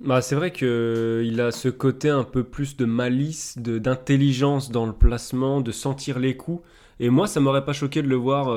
Bah, 0.00 0.20
c'est 0.20 0.34
vrai 0.34 0.50
qu'il 0.50 1.40
a 1.40 1.52
ce 1.52 1.68
côté 1.68 2.08
un 2.08 2.24
peu 2.24 2.42
plus 2.42 2.76
de 2.76 2.84
malice, 2.84 3.56
de- 3.58 3.78
d'intelligence 3.78 4.70
dans 4.72 4.86
le 4.86 4.92
placement, 4.92 5.60
de 5.60 5.70
sentir 5.70 6.18
les 6.18 6.36
coups. 6.36 6.62
Et 6.98 7.08
moi, 7.08 7.28
ça 7.28 7.38
m'aurait 7.40 7.64
pas 7.64 7.72
choqué 7.72 8.02
de 8.02 8.08
le 8.08 8.16
voir 8.16 8.50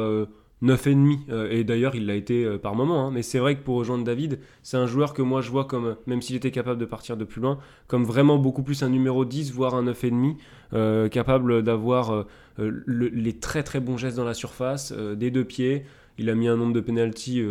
9,5. 0.61 1.19
Euh, 1.29 1.49
et 1.51 1.63
d'ailleurs, 1.63 1.95
il 1.95 2.05
l'a 2.05 2.15
été 2.15 2.43
euh, 2.45 2.57
par 2.57 2.75
moment. 2.75 3.07
hein. 3.07 3.11
Mais 3.11 3.21
c'est 3.21 3.39
vrai 3.39 3.55
que 3.55 3.61
pour 3.63 3.75
rejoindre 3.77 4.03
David, 4.03 4.39
c'est 4.63 4.77
un 4.77 4.87
joueur 4.87 5.13
que 5.13 5.21
moi 5.21 5.41
je 5.41 5.51
vois 5.51 5.65
comme, 5.65 5.95
même 6.07 6.21
s'il 6.21 6.35
était 6.35 6.51
capable 6.51 6.79
de 6.79 6.85
partir 6.85 7.17
de 7.17 7.25
plus 7.25 7.41
loin, 7.41 7.59
comme 7.87 8.03
vraiment 8.05 8.37
beaucoup 8.37 8.63
plus 8.63 8.83
un 8.83 8.89
numéro 8.89 9.25
10, 9.25 9.51
voire 9.51 9.75
un 9.75 9.83
9,5, 9.83 10.37
euh, 10.73 11.09
capable 11.09 11.61
d'avoir 11.63 12.11
euh, 12.11 12.23
euh, 12.59 12.71
le- 12.85 13.09
les 13.09 13.33
très 13.33 13.63
très 13.63 13.79
bons 13.79 13.97
gestes 13.97 14.17
dans 14.17 14.23
la 14.25 14.33
surface, 14.33 14.91
des 14.93 15.29
deux 15.31 15.43
pieds. 15.45 15.83
Il 16.17 16.29
a 16.29 16.35
mis 16.35 16.47
un 16.47 16.55
nombre 16.55 16.71
de 16.73 16.79
pénalties 16.79 17.41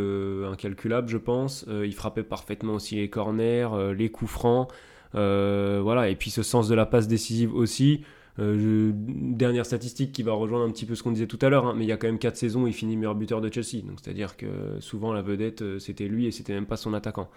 incalculable, 0.50 1.08
je 1.10 1.18
pense. 1.18 1.66
Il 1.68 1.92
frappait 1.94 2.22
parfaitement 2.22 2.72
aussi 2.74 2.96
les 2.96 3.10
corners, 3.10 3.68
les 3.94 4.08
coups 4.08 4.30
francs. 4.30 4.68
Voilà, 5.12 6.08
et 6.08 6.16
puis 6.16 6.30
ce 6.30 6.42
sens 6.42 6.68
de 6.68 6.74
la 6.74 6.86
passe 6.86 7.06
décisive 7.06 7.54
aussi. 7.54 8.04
Euh, 8.40 8.90
dernière 8.94 9.64
statistique 9.64 10.10
qui 10.12 10.24
va 10.24 10.32
rejoindre 10.32 10.64
un 10.64 10.70
petit 10.70 10.86
peu 10.86 10.96
ce 10.96 11.04
qu'on 11.04 11.12
disait 11.12 11.28
tout 11.28 11.38
à 11.40 11.48
l'heure, 11.48 11.66
hein, 11.66 11.74
mais 11.76 11.84
il 11.84 11.88
y 11.88 11.92
a 11.92 11.96
quand 11.96 12.08
même 12.08 12.18
4 12.18 12.36
saisons 12.36 12.66
il 12.66 12.72
finit 12.72 12.96
meilleur 12.96 13.14
buteur 13.14 13.40
de 13.40 13.52
Chelsea. 13.52 13.84
Donc 13.86 13.98
c'est-à-dire 14.02 14.36
que 14.36 14.46
souvent 14.80 15.12
la 15.12 15.22
vedette 15.22 15.62
euh, 15.62 15.78
c'était 15.78 16.08
lui 16.08 16.26
et 16.26 16.32
c'était 16.32 16.52
même 16.52 16.66
pas 16.66 16.76
son 16.76 16.94
attaquant. 16.94 17.28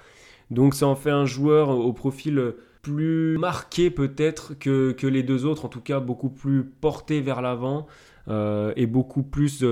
Donc 0.49 0.73
ça 0.73 0.87
en 0.87 0.95
fait 0.95 1.11
un 1.11 1.25
joueur 1.25 1.69
au 1.69 1.93
profil 1.93 2.55
plus 2.81 3.37
marqué 3.37 3.91
peut-être 3.91 4.57
que, 4.57 4.91
que 4.93 5.05
les 5.05 5.21
deux 5.21 5.45
autres, 5.45 5.65
en 5.65 5.69
tout 5.69 5.81
cas 5.81 5.99
beaucoup 5.99 6.29
plus 6.29 6.63
porté 6.63 7.21
vers 7.21 7.41
l'avant 7.41 7.85
euh, 8.27 8.73
et 8.75 8.87
beaucoup 8.87 9.23
plus 9.23 9.63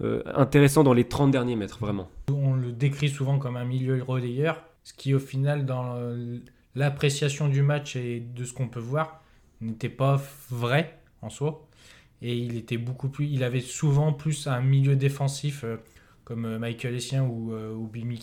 intéressant 0.00 0.84
dans 0.84 0.92
les 0.92 1.04
30 1.04 1.30
derniers 1.30 1.56
mètres, 1.56 1.78
vraiment. 1.78 2.10
On 2.30 2.54
le 2.54 2.72
décrit 2.72 3.08
souvent 3.08 3.38
comme 3.38 3.56
un 3.56 3.64
milieu 3.64 4.02
relayeur. 4.02 4.62
Ce 4.84 4.92
qui, 4.92 5.14
au 5.14 5.18
final, 5.18 5.64
dans 5.64 5.96
l'appréciation 6.74 7.48
du 7.48 7.62
match 7.62 7.96
et 7.96 8.20
de 8.20 8.44
ce 8.44 8.52
qu'on 8.52 8.68
peut 8.68 8.80
voir, 8.80 9.22
n'était 9.60 9.88
pas 9.88 10.20
vrai 10.50 10.98
en 11.22 11.30
soi. 11.30 11.66
Et 12.22 12.36
il 12.36 12.56
était 12.56 12.78
beaucoup 12.78 13.08
plus. 13.08 13.26
Il 13.26 13.44
avait 13.44 13.60
souvent 13.60 14.12
plus 14.12 14.46
un 14.46 14.60
milieu 14.60 14.96
défensif 14.96 15.64
euh, 15.64 15.76
comme 16.26 16.44
euh, 16.44 16.58
Michael 16.58 16.94
Essien 16.94 17.24
ou, 17.24 17.54
euh, 17.54 17.72
ou 17.72 17.86
Bill 17.86 18.18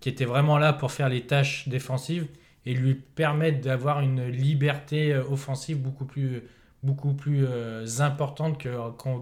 qui 0.00 0.08
était 0.08 0.24
vraiment 0.24 0.58
là 0.58 0.72
pour 0.72 0.90
faire 0.90 1.08
les 1.08 1.26
tâches 1.26 1.68
défensives 1.68 2.26
et 2.66 2.74
lui 2.74 2.94
permettre 2.94 3.60
d'avoir 3.60 4.00
une 4.00 4.26
liberté 4.26 5.12
euh, 5.12 5.22
offensive 5.30 5.80
beaucoup 5.80 6.06
plus, 6.06 6.42
beaucoup 6.82 7.12
plus 7.12 7.46
importante 8.00 8.58
que, 8.58 8.68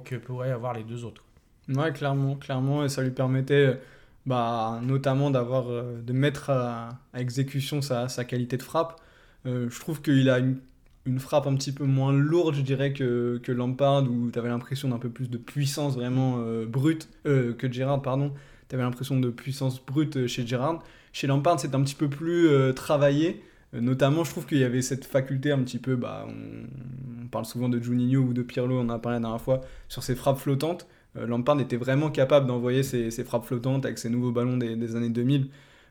que 0.05 0.17
pourraient 0.17 0.53
avoir 0.53 0.73
les 0.73 0.85
deux 0.85 1.05
autres. 1.05 1.25
Ouais, 1.69 1.93
clairement, 1.93 2.37
clairement, 2.37 2.85
et 2.85 2.89
ça 2.89 3.03
lui 3.03 3.11
permettait 3.11 3.79
bah, 4.25 4.81
notamment 4.83 5.31
d'avoir, 5.31 5.67
de 5.67 6.13
mettre 6.13 6.51
à, 6.51 7.01
exécution 7.15 7.83
sa, 7.83 8.09
sa 8.09 8.25
qualité 8.25 8.57
de 8.57 8.63
frappe. 8.63 9.01
Je 9.45 9.81
trouve 9.81 10.03
qu'il 10.03 10.29
a 10.29 10.39
une, 10.39 10.59
une 11.05 11.19
frappe 11.19 11.47
un 11.47 11.55
petit 11.55 11.73
peu 11.73 11.85
moins 11.85 12.13
lourde, 12.13 12.55
je 12.55 12.61
dirais, 12.61 12.93
que, 12.93 13.41
que 13.43 13.53
Lampard, 13.53 14.05
où 14.05 14.31
tu 14.31 14.39
avais 14.39 14.49
l'impression 14.49 14.89
d'un 14.89 14.99
peu 14.99 15.11
plus 15.11 15.29
de 15.29 15.39
puissance 15.39 15.95
vraiment 15.95 16.37
euh, 16.39 16.67
brute, 16.67 17.09
euh, 17.27 17.55
que 17.55 17.71
Gerrard, 17.71 18.03
pardon. 18.03 18.33
Tu 18.69 18.75
avais 18.75 18.85
l'impression 18.85 19.19
de 19.19 19.31
puissance 19.31 19.85
brute 19.85 20.17
euh, 20.17 20.27
chez 20.27 20.47
Gerrard. 20.47 20.83
Chez 21.13 21.27
Lampard, 21.27 21.61
c'est 21.61 21.75
un 21.75 21.83
petit 21.83 21.95
peu 21.95 22.09
plus 22.09 22.49
travaillé. 22.75 23.43
Notamment, 23.75 24.25
je 24.25 24.31
trouve 24.31 24.47
qu'il 24.47 24.59
y 24.59 24.65
avait 24.65 24.81
cette 24.81 25.05
faculté 25.05 25.53
un 25.53 25.59
petit 25.59 25.79
peu, 25.79 25.95
bah, 25.95 26.27
on, 26.27 27.27
parle 27.27 27.45
souvent 27.45 27.69
de 27.69 27.79
Juninho 27.79 28.21
ou 28.21 28.33
de 28.33 28.43
Pirlo, 28.43 28.79
on 28.79 28.83
en 28.83 28.89
a 28.89 28.99
parlé 28.99 29.17
la 29.17 29.21
dernière 29.21 29.41
fois, 29.41 29.61
sur 29.89 30.03
ses 30.03 30.15
frappes 30.15 30.39
flottantes. 30.39 30.87
Lampard 31.15 31.61
était 31.61 31.77
vraiment 31.77 32.11
capable 32.11 32.47
d'envoyer 32.47 32.83
ses, 32.83 33.11
frappes 33.25 33.45
flottantes 33.45 33.85
avec 33.85 33.99
ses 33.99 34.09
nouveaux 34.09 34.33
ballons 34.33 34.57
des, 34.57 34.75
des 34.75 34.97
années 34.97 35.11
2000, 35.11 35.49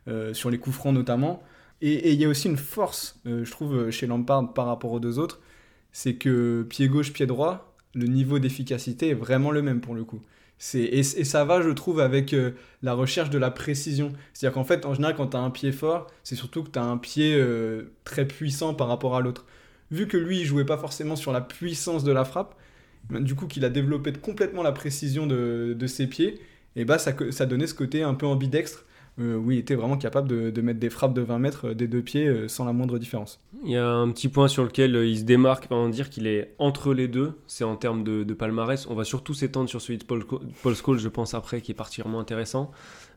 euh, 0.08 0.34
sur 0.34 0.50
les 0.50 0.58
coups 0.58 0.74
francs 0.74 0.92
notamment. 0.92 1.44
Et 1.82 2.12
il 2.12 2.20
y 2.20 2.24
a 2.24 2.28
aussi 2.28 2.48
une 2.48 2.56
force, 2.56 3.20
euh, 3.26 3.44
je 3.44 3.50
trouve, 3.50 3.90
chez 3.90 4.06
Lampard 4.06 4.54
par 4.54 4.66
rapport 4.66 4.92
aux 4.92 5.00
deux 5.00 5.18
autres, 5.18 5.40
c'est 5.90 6.14
que 6.14 6.64
pied 6.70 6.88
gauche, 6.88 7.12
pied 7.12 7.26
droit, 7.26 7.74
le 7.94 8.06
niveau 8.06 8.38
d'efficacité 8.38 9.10
est 9.10 9.14
vraiment 9.14 9.50
le 9.50 9.62
même 9.62 9.80
pour 9.80 9.94
le 9.94 10.04
coup. 10.04 10.22
Et, 10.74 11.00
et 11.00 11.02
ça 11.02 11.44
va, 11.44 11.60
je 11.60 11.70
trouve, 11.70 12.00
avec 12.00 12.32
euh, 12.32 12.52
la 12.82 12.94
recherche 12.94 13.30
de 13.30 13.38
la 13.38 13.50
précision. 13.50 14.12
C'est-à-dire 14.32 14.54
qu'en 14.54 14.64
fait, 14.64 14.86
en 14.86 14.94
général, 14.94 15.16
quand 15.16 15.28
tu 15.28 15.36
as 15.36 15.40
un 15.40 15.50
pied 15.50 15.72
fort, 15.72 16.06
c'est 16.22 16.36
surtout 16.36 16.62
que 16.62 16.70
tu 16.70 16.78
as 16.78 16.84
un 16.84 16.98
pied 16.98 17.34
euh, 17.34 17.92
très 18.04 18.26
puissant 18.26 18.72
par 18.72 18.86
rapport 18.86 19.16
à 19.16 19.20
l'autre. 19.20 19.44
Vu 19.90 20.06
que 20.06 20.16
lui, 20.16 20.40
il 20.40 20.44
jouait 20.44 20.64
pas 20.64 20.78
forcément 20.78 21.16
sur 21.16 21.32
la 21.32 21.40
puissance 21.40 22.04
de 22.04 22.12
la 22.12 22.24
frappe, 22.24 22.54
ben, 23.10 23.20
du 23.20 23.34
coup, 23.34 23.48
qu'il 23.48 23.64
a 23.64 23.70
développé 23.70 24.12
complètement 24.12 24.62
la 24.62 24.72
précision 24.72 25.26
de, 25.26 25.86
ses 25.86 26.06
pieds, 26.06 26.40
et 26.76 26.84
bah, 26.84 26.98
ça, 26.98 27.12
donnait 27.46 27.66
ce 27.66 27.74
côté 27.74 28.04
un 28.04 28.14
peu 28.14 28.26
ambidextre, 28.26 28.86
où 29.18 29.50
il 29.50 29.58
était 29.58 29.74
vraiment 29.74 29.98
capable 29.98 30.52
de, 30.52 30.60
mettre 30.62 30.80
des 30.80 30.90
frappes 30.90 31.12
de 31.12 31.20
20 31.20 31.38
mètres 31.38 31.68
euh, 31.68 31.74
des 31.74 31.86
deux 31.86 32.00
pieds 32.02 32.26
euh, 32.26 32.48
sans 32.48 32.64
la 32.64 32.72
moindre 32.72 32.98
différence. 32.98 33.40
Il 33.62 33.70
y 33.70 33.76
a 33.76 33.86
un 33.86 34.10
petit 34.10 34.28
point 34.28 34.48
sur 34.48 34.64
lequel 34.64 34.96
euh, 34.96 35.06
il 35.06 35.18
se 35.18 35.24
démarque, 35.24 35.66
on 35.70 35.90
dire 35.90 36.08
qu'il 36.08 36.26
est 36.26 36.54
entre 36.58 36.94
les 36.94 37.08
deux, 37.08 37.38
c'est 37.46 37.64
en 37.64 37.76
termes 37.76 38.04
de, 38.04 38.24
palmarès. 38.32 38.86
On 38.88 38.94
va 38.94 39.04
surtout 39.04 39.34
s'étendre 39.34 39.68
sur 39.68 39.82
celui 39.82 39.98
de 39.98 40.04
Paul, 40.04 40.24
Paul 40.62 40.74
Scholes, 40.74 40.98
je 40.98 41.08
pense, 41.08 41.34
après, 41.34 41.60
qui 41.60 41.72
est 41.72 41.74
particulièrement 41.74 42.20
intéressant. 42.20 42.70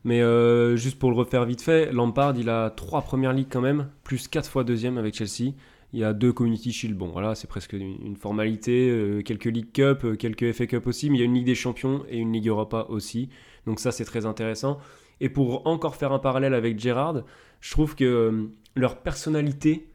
Mais 0.06 0.22
euh, 0.22 0.76
juste 0.76 1.00
pour 1.00 1.10
le 1.10 1.16
refaire 1.16 1.44
vite 1.44 1.62
fait, 1.62 1.90
Lampard, 1.92 2.36
il 2.38 2.48
a 2.48 2.70
trois 2.70 3.02
premières 3.02 3.32
ligues 3.32 3.48
quand 3.50 3.60
même, 3.60 3.88
plus 4.04 4.28
quatre 4.28 4.48
fois 4.48 4.62
deuxième 4.62 4.98
avec 4.98 5.16
Chelsea. 5.16 5.52
Il 5.92 5.98
y 5.98 6.04
a 6.04 6.12
deux 6.12 6.32
Community 6.32 6.72
Shield, 6.72 6.96
bon 6.96 7.08
voilà, 7.08 7.34
c'est 7.34 7.48
presque 7.48 7.72
une, 7.72 8.14
formalité, 8.14 8.88
euh, 8.88 9.22
quelques 9.22 9.46
League 9.46 9.72
Cup, 9.72 10.04
euh, 10.04 10.14
quelques 10.14 10.52
FA 10.52 10.66
Cup 10.66 10.86
aussi, 10.86 11.10
mais 11.10 11.16
il 11.16 11.20
y 11.20 11.22
a 11.22 11.24
une 11.24 11.34
Ligue 11.34 11.46
des 11.46 11.56
Champions 11.56 12.04
et 12.08 12.18
une 12.18 12.32
Ligue 12.32 12.46
Europa 12.46 12.86
aussi. 12.88 13.30
Donc 13.66 13.80
ça, 13.80 13.90
c'est 13.90 14.04
très 14.04 14.26
intéressant. 14.26 14.78
Et 15.20 15.28
pour 15.28 15.66
encore 15.66 15.96
faire 15.96 16.12
un 16.12 16.18
parallèle 16.18 16.54
avec 16.54 16.78
Gerrard, 16.78 17.24
je 17.60 17.70
trouve 17.70 17.94
que 17.94 18.04
euh, 18.04 18.32
leur 18.74 18.98
personnalité 18.98 19.88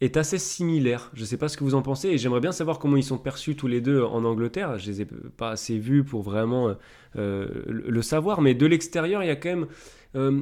est 0.00 0.16
assez 0.16 0.38
similaire. 0.38 1.10
Je 1.14 1.24
sais 1.24 1.36
pas 1.36 1.48
ce 1.48 1.56
que 1.56 1.64
vous 1.64 1.74
en 1.74 1.82
pensez 1.82 2.08
et 2.08 2.18
j'aimerais 2.18 2.40
bien 2.40 2.52
savoir 2.52 2.78
comment 2.78 2.96
ils 2.96 3.04
sont 3.04 3.18
perçus 3.18 3.56
tous 3.56 3.66
les 3.66 3.80
deux 3.80 4.02
en 4.02 4.24
Angleterre. 4.24 4.78
Je 4.78 4.86
les 4.90 5.02
ai 5.02 5.04
pas 5.04 5.50
assez 5.50 5.78
vus 5.78 6.04
pour 6.04 6.22
vraiment 6.22 6.68
euh, 6.68 6.74
euh, 7.16 7.48
le 7.66 8.02
savoir, 8.02 8.40
mais 8.40 8.54
de 8.54 8.66
l'extérieur, 8.66 9.22
il 9.22 9.26
y 9.26 9.30
a 9.30 9.36
quand 9.36 9.48
même 9.48 9.66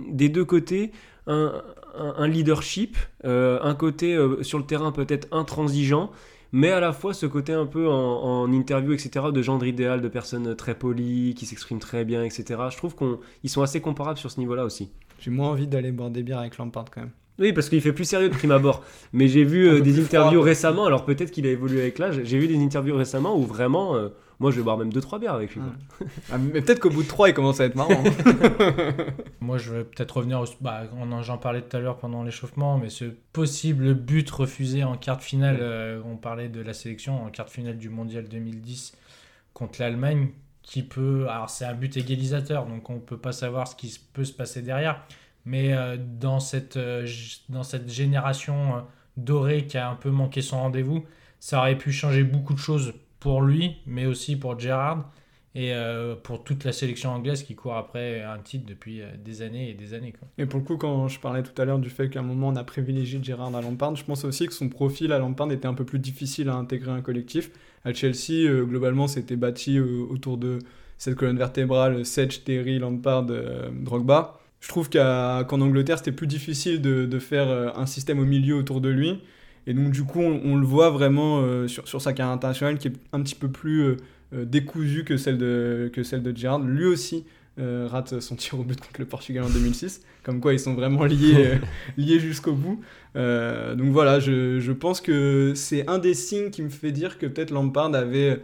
des 0.08 0.28
deux 0.28 0.44
côtés 0.44 0.92
un, 1.26 2.28
leadership, 2.28 2.96
un 3.24 3.74
côté 3.74 4.16
sur 4.42 4.58
le 4.58 4.64
terrain 4.64 4.92
peut-être 4.92 5.26
intransigeant, 5.32 6.12
mais 6.54 6.70
à 6.70 6.78
la 6.78 6.92
fois 6.92 7.12
ce 7.14 7.26
côté 7.26 7.52
un 7.52 7.66
peu 7.66 7.88
en, 7.88 8.22
en 8.22 8.52
interview, 8.52 8.92
etc., 8.92 9.26
de 9.32 9.42
genre 9.42 9.64
idéal, 9.66 10.00
de 10.00 10.06
personnes 10.06 10.54
très 10.54 10.76
polies, 10.76 11.34
qui 11.34 11.46
s'expriment 11.46 11.80
très 11.80 12.04
bien, 12.04 12.22
etc. 12.22 12.44
Je 12.70 12.76
trouve 12.76 12.94
qu'ils 12.94 13.50
sont 13.50 13.62
assez 13.62 13.80
comparables 13.80 14.18
sur 14.18 14.30
ce 14.30 14.38
niveau-là 14.38 14.64
aussi. 14.64 14.92
J'ai 15.18 15.32
moins 15.32 15.48
envie 15.48 15.66
d'aller 15.66 15.90
boire 15.90 16.10
des 16.10 16.22
bières 16.22 16.38
avec 16.38 16.56
Lampard 16.56 16.84
quand 16.92 17.00
même. 17.00 17.10
Oui, 17.40 17.52
parce 17.52 17.68
qu'il 17.68 17.80
fait 17.80 17.92
plus 17.92 18.04
sérieux 18.04 18.28
de 18.28 18.34
prime 18.34 18.52
abord. 18.52 18.84
Mais 19.12 19.26
j'ai 19.26 19.42
vu 19.42 19.68
euh, 19.68 19.80
des 19.80 19.98
interviews 20.00 20.38
froid. 20.38 20.44
récemment, 20.44 20.86
alors 20.86 21.04
peut-être 21.04 21.32
qu'il 21.32 21.44
a 21.48 21.50
évolué 21.50 21.80
avec 21.80 21.98
l'âge. 21.98 22.20
J'ai 22.22 22.38
vu 22.38 22.46
des 22.46 22.56
interviews 22.56 22.94
récemment 22.94 23.36
où 23.36 23.42
vraiment, 23.42 23.96
euh, 23.96 24.10
moi 24.44 24.50
je 24.50 24.56
vais 24.58 24.62
boire 24.62 24.76
même 24.76 24.90
2-3 24.90 25.18
bières 25.20 25.32
avec 25.32 25.54
lui. 25.54 25.62
quoi. 25.62 26.06
Ah, 26.30 26.36
mais 26.36 26.60
peut-être 26.60 26.78
qu'au 26.80 26.90
bout 26.90 27.02
de 27.02 27.08
3, 27.08 27.30
il 27.30 27.34
commence 27.34 27.60
à 27.60 27.64
être 27.64 27.76
marrant. 27.76 28.02
Moi, 29.40 29.58
je 29.58 29.72
vais 29.72 29.84
peut-être 29.84 30.18
revenir. 30.18 30.40
Au, 30.40 30.44
bah, 30.60 30.82
on 30.98 31.10
en- 31.12 31.22
j'en 31.22 31.38
parlais 31.38 31.62
tout 31.62 31.76
à 31.76 31.80
l'heure 31.80 31.96
pendant 31.98 32.22
l'échauffement, 32.22 32.78
mais 32.78 32.88
ce 32.90 33.06
possible 33.32 33.94
but 33.94 34.28
refusé 34.30 34.84
en 34.84 34.96
quart 34.96 35.16
de 35.18 35.22
finale, 35.22 35.58
euh, 35.60 36.00
on 36.04 36.16
parlait 36.16 36.48
de 36.48 36.60
la 36.60 36.72
sélection 36.74 37.24
en 37.24 37.30
quart 37.30 37.46
de 37.46 37.50
finale 37.50 37.78
du 37.78 37.88
mondial 37.88 38.28
2010 38.28 38.96
contre 39.54 39.80
l'Allemagne, 39.80 40.28
qui 40.62 40.82
peut. 40.82 41.26
Alors, 41.28 41.50
c'est 41.50 41.64
un 41.64 41.74
but 41.74 41.96
égalisateur, 41.96 42.66
donc 42.66 42.90
on 42.90 42.98
peut 43.00 43.18
pas 43.18 43.32
savoir 43.32 43.68
ce 43.68 43.76
qui 43.76 43.88
se- 43.88 44.00
peut 44.12 44.24
se 44.24 44.32
passer 44.32 44.62
derrière. 44.62 45.02
Mais 45.46 45.74
euh, 45.74 45.96
dans, 45.98 46.40
cette, 46.40 46.76
euh, 46.76 47.06
dans 47.50 47.62
cette 47.62 47.90
génération 47.90 48.76
euh, 48.76 48.80
dorée 49.18 49.66
qui 49.66 49.76
a 49.76 49.90
un 49.90 49.94
peu 49.94 50.10
manqué 50.10 50.40
son 50.42 50.58
rendez-vous, 50.58 51.04
ça 51.38 51.58
aurait 51.58 51.76
pu 51.76 51.92
changer 51.92 52.24
beaucoup 52.24 52.54
de 52.54 52.58
choses 52.58 52.94
pour 53.24 53.40
lui, 53.40 53.76
mais 53.86 54.04
aussi 54.04 54.36
pour 54.36 54.60
Gerrard 54.60 55.10
et 55.54 55.72
euh, 55.72 56.14
pour 56.14 56.44
toute 56.44 56.62
la 56.62 56.72
sélection 56.72 57.08
anglaise 57.08 57.42
qui 57.42 57.54
court 57.54 57.74
après 57.74 58.20
un 58.20 58.36
titre 58.36 58.66
depuis 58.66 59.00
euh, 59.00 59.06
des 59.16 59.40
années 59.40 59.70
et 59.70 59.72
des 59.72 59.94
années. 59.94 60.12
Quoi. 60.12 60.28
Et 60.36 60.44
pour 60.44 60.60
le 60.60 60.66
coup, 60.66 60.76
quand 60.76 61.08
je 61.08 61.18
parlais 61.18 61.42
tout 61.42 61.58
à 61.62 61.64
l'heure 61.64 61.78
du 61.78 61.88
fait 61.88 62.10
qu'à 62.10 62.20
un 62.20 62.22
moment 62.22 62.48
on 62.48 62.56
a 62.56 62.64
privilégié 62.64 63.18
Gérard 63.22 63.56
à 63.56 63.62
Lampard, 63.62 63.96
je 63.96 64.04
pense 64.04 64.26
aussi 64.26 64.46
que 64.46 64.52
son 64.52 64.68
profil 64.68 65.10
à 65.10 65.18
Lampard 65.18 65.50
était 65.52 65.66
un 65.66 65.72
peu 65.72 65.86
plus 65.86 66.00
difficile 66.00 66.50
à 66.50 66.54
intégrer 66.54 66.90
un 66.90 67.00
collectif. 67.00 67.50
À 67.86 67.94
Chelsea, 67.94 68.44
euh, 68.46 68.62
globalement, 68.66 69.08
c'était 69.08 69.36
bâti 69.36 69.80
autour 69.80 70.36
de 70.36 70.58
cette 70.98 71.14
colonne 71.14 71.38
vertébrale 71.38 72.04
Sedge, 72.04 72.44
Terry, 72.44 72.78
Lampard, 72.78 73.24
Drogba. 73.72 74.38
Je 74.60 74.68
trouve 74.68 74.90
qu'en 74.90 75.60
Angleterre, 75.62 75.96
c'était 75.96 76.12
plus 76.12 76.26
difficile 76.26 76.82
de, 76.82 77.06
de 77.06 77.18
faire 77.18 77.78
un 77.78 77.86
système 77.86 78.18
au 78.18 78.26
milieu 78.26 78.56
autour 78.56 78.82
de 78.82 78.90
lui. 78.90 79.18
Et 79.66 79.74
donc, 79.74 79.90
du 79.90 80.04
coup, 80.04 80.20
on, 80.20 80.40
on 80.44 80.56
le 80.56 80.66
voit 80.66 80.90
vraiment 80.90 81.40
euh, 81.40 81.68
sur, 81.68 81.88
sur 81.88 82.00
sa 82.00 82.12
carrière 82.12 82.34
internationale 82.34 82.78
qui 82.78 82.88
est 82.88 82.92
un 83.12 83.22
petit 83.22 83.34
peu 83.34 83.48
plus 83.48 83.80
euh, 83.82 83.96
euh, 84.34 84.44
décousue 84.44 85.04
que 85.04 85.16
celle 85.16 85.38
de, 85.38 85.90
que 85.92 86.02
celle 86.02 86.22
de 86.22 86.36
Gerrard. 86.36 86.60
Lui 86.60 86.86
aussi 86.86 87.24
rate 87.56 88.18
son 88.18 88.34
tir 88.34 88.58
au 88.58 88.64
but 88.64 88.80
contre 88.80 88.98
le 88.98 89.06
Portugal 89.06 89.44
en 89.44 89.48
2006. 89.48 90.02
Comme 90.24 90.40
quoi, 90.40 90.54
ils 90.54 90.58
sont 90.58 90.74
vraiment 90.74 91.04
liés, 91.04 91.60
liés 91.96 92.18
jusqu'au 92.18 92.52
bout. 92.52 92.80
Donc 93.14 93.92
voilà, 93.92 94.18
je, 94.18 94.58
je 94.58 94.72
pense 94.72 95.00
que 95.00 95.52
c'est 95.54 95.88
un 95.88 95.98
des 95.98 96.14
signes 96.14 96.50
qui 96.50 96.62
me 96.62 96.68
fait 96.68 96.90
dire 96.90 97.16
que 97.16 97.26
peut-être 97.26 97.52
Lampard 97.52 97.94
avait 97.94 98.40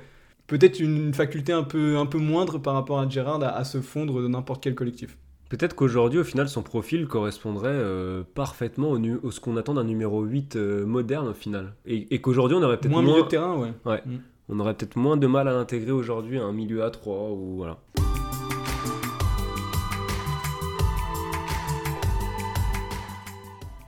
peut-être 0.47 0.79
une 0.79 1.13
faculté 1.13 1.53
un 1.53 1.65
peu, 1.65 1.97
un 1.97 2.07
peu 2.07 2.19
moindre 2.19 2.59
par 2.59 2.75
rapport 2.75 3.01
à 3.01 3.09
Gerrard 3.09 3.43
à, 3.43 3.49
à 3.49 3.65
se 3.65 3.81
fondre 3.81 4.23
de 4.23 4.29
n'importe 4.29 4.63
quel 4.63 4.77
collectif. 4.77 5.17
Peut-être 5.51 5.75
qu'aujourd'hui, 5.75 6.21
au 6.21 6.25
final, 6.25 6.49
son 6.49 6.63
profil 6.63 7.09
correspondrait 7.09 7.71
euh, 7.73 8.23
parfaitement 8.35 8.89
au, 8.91 8.99
nu- 9.01 9.19
au 9.25 9.33
ce 9.33 9.41
qu'on 9.41 9.57
attend 9.57 9.75
d'un 9.75 9.83
numéro 9.85 10.23
8 10.23 10.55
euh, 10.55 10.87
moderne 10.87 11.27
au 11.27 11.35
final. 11.35 11.75
Et, 11.87 12.15
et 12.15 12.21
qu'aujourd'hui, 12.21 12.57
on 12.57 12.63
aurait 12.63 12.77
peut-être 12.79 12.93
Moins 12.93 13.03
moins, 13.03 13.15
milieu 13.15 13.25
de 13.25 13.29
terrain, 13.29 13.57
ouais. 13.57 13.73
Ouais. 13.85 14.01
Mm. 14.07 14.19
On 14.49 14.61
aurait 14.61 14.75
peut-être 14.75 14.95
moins 14.95 15.17
de 15.17 15.27
mal 15.27 15.49
à 15.49 15.53
l'intégrer 15.53 15.91
aujourd'hui 15.91 16.39
à 16.39 16.45
un 16.45 16.53
milieu 16.53 16.85
à 16.85 16.91
3 16.91 17.31
ou 17.33 17.57
voilà. 17.57 17.79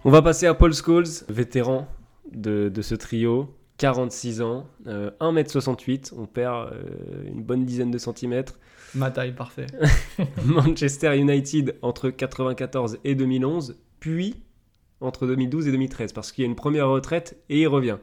On 0.05 0.11
va 0.11 0.20
passer 0.22 0.46
à 0.46 0.55
Paul 0.55 0.75
Scholes, 0.75 1.07
vétéran 1.29 1.87
de, 2.33 2.68
de 2.68 2.83
ce 2.83 2.94
trio, 2.94 3.55
46 3.79 4.42
ans, 4.42 4.66
euh, 4.87 5.11
1m68, 5.20 6.12
on 6.16 6.27
perd 6.27 6.72
euh, 6.72 6.83
une 7.27 7.42
bonne 7.42 7.64
dizaine 7.64 7.90
de 7.90 7.98
centimètres. 7.98 8.59
Ma 8.94 9.11
taille, 9.11 9.33
parfait. 9.33 9.66
Manchester 10.44 11.16
United 11.16 11.76
entre 11.83 12.11
94 12.11 12.98
et 13.05 13.14
2011, 13.14 13.78
puis 14.00 14.37
entre 15.00 15.26
2012 15.26 15.68
et 15.68 15.72
2013, 15.72 16.12
parce 16.12 16.33
qu'il 16.33 16.42
y 16.42 16.46
a 16.46 16.48
une 16.48 16.57
première 16.57 16.88
retraite 16.88 17.42
et 17.48 17.61
il 17.61 17.66
revient. 17.66 17.98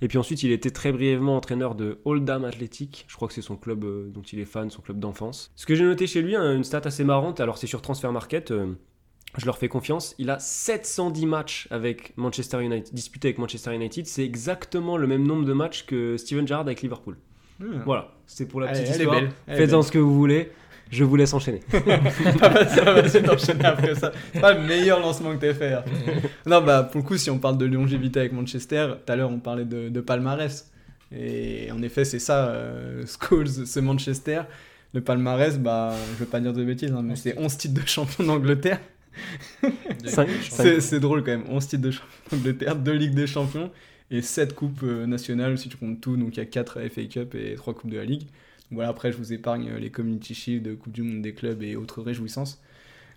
Et 0.00 0.08
puis 0.08 0.18
ensuite, 0.18 0.42
il 0.44 0.52
était 0.52 0.70
très 0.70 0.92
brièvement 0.92 1.36
entraîneur 1.36 1.74
de 1.74 1.98
Oldham 2.04 2.44
Athletic. 2.44 3.04
Je 3.08 3.16
crois 3.16 3.26
que 3.26 3.34
c'est 3.34 3.42
son 3.42 3.56
club 3.56 3.84
euh, 3.84 4.08
dont 4.10 4.22
il 4.22 4.38
est 4.38 4.44
fan, 4.44 4.70
son 4.70 4.80
club 4.80 5.00
d'enfance. 5.00 5.50
Ce 5.56 5.66
que 5.66 5.74
j'ai 5.74 5.84
noté 5.84 6.06
chez 6.06 6.22
lui, 6.22 6.36
hein, 6.36 6.54
une 6.54 6.64
stat 6.64 6.82
assez 6.84 7.02
marrante, 7.02 7.40
alors 7.40 7.58
c'est 7.58 7.66
sur 7.66 7.82
Transfer 7.82 8.12
Market, 8.12 8.52
euh, 8.52 8.74
je 9.36 9.44
leur 9.44 9.58
fais 9.58 9.68
confiance. 9.68 10.14
Il 10.18 10.30
a 10.30 10.38
710 10.38 11.26
matchs 11.26 11.68
avec 11.70 12.16
Manchester 12.16 12.62
United, 12.62 12.94
disputés 12.94 13.28
avec 13.28 13.38
Manchester 13.38 13.74
United. 13.74 14.06
C'est 14.06 14.24
exactement 14.24 14.96
le 14.96 15.06
même 15.06 15.26
nombre 15.26 15.44
de 15.44 15.52
matchs 15.52 15.84
que 15.84 16.16
Steven 16.16 16.46
Gerrard 16.46 16.66
avec 16.66 16.82
Liverpool. 16.82 17.18
Hmm. 17.58 17.82
Voilà, 17.84 18.12
c'est 18.26 18.46
pour 18.46 18.60
la 18.60 18.68
petite 18.68 18.86
elle 18.86 19.00
histoire. 19.00 19.22
Faites-en 19.46 19.82
ce 19.82 19.90
que 19.92 19.98
vous 19.98 20.14
voulez. 20.14 20.50
Je 20.90 21.04
vous 21.04 21.16
laisse 21.16 21.34
enchaîner. 21.34 21.60
Ah 22.40 22.48
bah, 22.48 22.66
ça 22.66 22.82
va 22.82 23.00
essayer 23.00 23.22
d'enchaîner 23.22 23.64
après 23.66 23.94
ça. 23.94 24.10
C'est 24.32 24.40
pas 24.40 24.54
le 24.54 24.62
meilleur 24.62 25.00
lancement 25.00 25.32
que 25.34 25.40
t'aies 25.40 25.52
fait. 25.54 25.74
hein. 25.74 25.84
Non, 26.46 26.62
bah 26.62 26.82
pour 26.82 27.00
le 27.02 27.06
coup, 27.06 27.16
si 27.18 27.30
on 27.30 27.38
parle 27.38 27.58
de 27.58 27.66
longévité 27.66 28.20
avec 28.20 28.32
Manchester, 28.32 28.94
tout 29.04 29.12
à 29.12 29.16
l'heure 29.16 29.30
on 29.30 29.38
parlait 29.38 29.66
de, 29.66 29.88
de 29.90 30.00
palmarès. 30.00 30.70
Et 31.14 31.70
en 31.72 31.82
effet, 31.82 32.04
c'est 32.04 32.18
ça, 32.18 32.48
euh, 32.48 33.04
Scholes, 33.06 33.48
c'est 33.48 33.82
Manchester. 33.82 34.42
Le 34.94 35.00
palmarès, 35.02 35.58
bah, 35.58 35.92
je 36.14 36.24
vais 36.24 36.30
pas 36.30 36.40
dire 36.40 36.52
de 36.54 36.64
bêtises, 36.64 36.92
hein, 36.92 37.02
mais 37.02 37.16
c'est 37.16 37.36
11 37.38 37.56
titres 37.58 37.82
de 37.82 37.86
champion 37.86 38.24
d'Angleterre. 38.24 38.80
C'est 40.04 41.00
drôle 41.00 41.24
quand 41.24 41.32
même, 41.32 41.44
11 41.48 41.66
titres 41.66 41.82
de 41.82 41.90
champion 41.90 42.08
d'Angleterre, 42.36 42.76
2 42.76 42.92
Ligues 42.92 43.14
des 43.14 43.26
Champions 43.26 43.70
et 44.10 44.22
7 44.22 44.54
coupes 44.54 44.82
euh, 44.82 45.06
nationales 45.06 45.58
si 45.58 45.68
tu 45.68 45.76
comptes 45.76 46.00
tout. 46.00 46.16
Donc 46.16 46.36
il 46.36 46.38
y 46.38 46.42
a 46.42 46.46
4 46.46 46.80
FA 46.88 47.04
Cup 47.04 47.34
et 47.34 47.54
3 47.54 47.74
coupes 47.74 47.90
de 47.90 47.96
la 47.96 48.04
Ligue. 48.04 48.28
Voilà, 48.70 48.90
après 48.90 49.12
je 49.12 49.16
vous 49.16 49.32
épargne 49.32 49.70
euh, 49.70 49.78
les 49.78 49.90
Community 49.90 50.34
Shield, 50.34 50.78
Coupe 50.78 50.92
du 50.92 51.02
Monde 51.02 51.22
des 51.22 51.34
clubs 51.34 51.62
et 51.62 51.76
autres 51.76 52.02
réjouissances. 52.02 52.60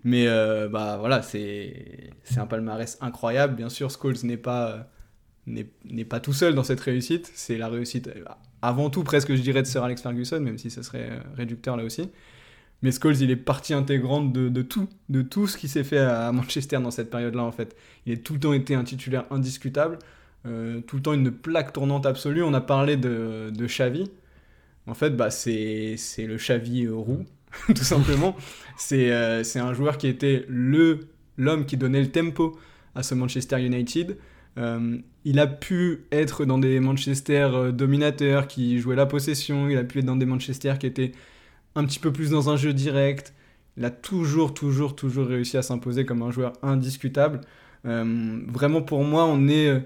Mais 0.04 0.28
euh, 0.28 0.68
bah 0.68 0.98
voilà, 1.00 1.22
c'est 1.22 2.08
un 2.36 2.48
palmarès 2.48 2.98
incroyable. 3.02 3.56
Bien 3.56 3.70
sûr, 3.70 3.92
Scholes 3.92 4.16
n'est 4.24 4.38
pas, 4.38 4.90
n'est 5.46 6.06
pas 6.06 6.20
tout 6.20 6.34
seul 6.34 6.56
dans 6.56 6.64
cette 6.64 6.80
réussite. 6.80 7.32
C'est 7.36 7.58
la 7.58 7.68
réussite 7.70 8.10
avant 8.64 8.90
tout 8.90 9.04
presque, 9.04 9.36
je 9.36 9.42
dirais, 9.42 9.62
de 9.62 9.68
Sir 9.68 9.84
Alex 9.84 10.02
Ferguson, 10.02 10.40
même 10.40 10.58
si 10.58 10.72
ça 10.72 10.82
serait 10.82 11.22
réducteur 11.36 11.78
là 11.78 11.84
aussi. 11.84 12.10
Mais 12.82 12.92
Scholes, 12.92 13.22
il 13.22 13.30
est 13.30 13.36
partie 13.36 13.76
intégrante 13.76 14.34
de, 14.34 14.50
de 14.50 14.62
tout, 14.64 14.90
de 15.10 15.22
tout 15.22 15.46
ce 15.46 15.56
qui 15.56 15.68
s'est 15.68 15.84
fait 15.84 16.00
à 16.00 16.32
Manchester 16.32 16.80
dans 16.80 16.90
cette 16.92 17.12
période-là, 17.12 17.44
en 17.44 17.52
fait. 17.52 17.76
Il 18.08 18.14
a 18.14 18.18
tout 18.18 18.34
le 18.34 18.40
temps 18.40 18.54
été 18.54 18.74
un 18.74 18.84
titulaire 18.84 19.26
indiscutable, 19.30 20.00
euh, 20.48 20.82
tout 20.82 20.96
le 20.96 21.02
temps 21.02 21.14
une 21.14 21.32
plaque 21.32 21.74
tournante 21.74 22.06
absolue. 22.06 22.44
On 22.44 22.54
a 22.54 22.62
parlé 22.62 22.98
de, 22.98 23.52
de 23.52 23.66
Xavi. 23.66 24.10
En 24.88 24.94
fait, 24.94 25.12
bah, 25.12 25.30
c'est 25.30 25.96
le 26.18 26.38
Xavi 26.38 26.86
euh, 26.86 26.96
roux, 26.96 27.26
tout 27.68 27.84
simplement. 27.84 28.36
C'est 28.78 29.12
euh, 29.12 29.44
c'est 29.44 29.60
un 29.60 29.74
joueur 29.74 29.98
qui 29.98 30.08
était 30.08 30.46
le 30.50 31.08
l'homme 31.38 31.66
qui 31.66 31.78
donnait 31.78 32.02
le 32.02 32.12
tempo 32.12 32.58
à 32.96 33.04
ce 33.04 33.16
Manchester 33.16 33.64
United. 33.64 34.18
Il 35.24 35.40
a 35.40 35.48
pu 35.48 36.06
être 36.12 36.46
dans 36.46 36.58
des 36.58 36.80
Manchester 36.80 37.70
dominateurs 37.72 38.48
qui 38.48 38.80
jouaient 38.80 38.96
la 38.96 39.06
possession, 39.06 39.70
il 39.70 39.78
a 39.78 39.84
pu 39.84 40.00
être 40.00 40.06
dans 40.06 40.16
des 40.16 40.26
Manchester 40.26 40.74
qui 40.80 40.88
étaient 40.88 41.14
un 41.76 41.86
petit 41.86 42.00
peu 42.00 42.12
plus 42.12 42.32
dans 42.32 42.50
un 42.50 42.58
jeu 42.58 42.74
direct. 42.74 43.34
Il 43.78 43.86
a 43.86 43.92
toujours, 43.92 44.54
toujours, 44.54 44.96
toujours 44.96 45.28
réussi 45.28 45.58
à 45.58 45.62
s'imposer 45.62 46.06
comme 46.06 46.22
un 46.22 46.32
joueur 46.32 46.54
indiscutable. 46.64 47.42
Vraiment, 47.86 48.82
pour 48.82 49.04
moi, 49.04 49.26
on 49.26 49.48
est. 49.48 49.82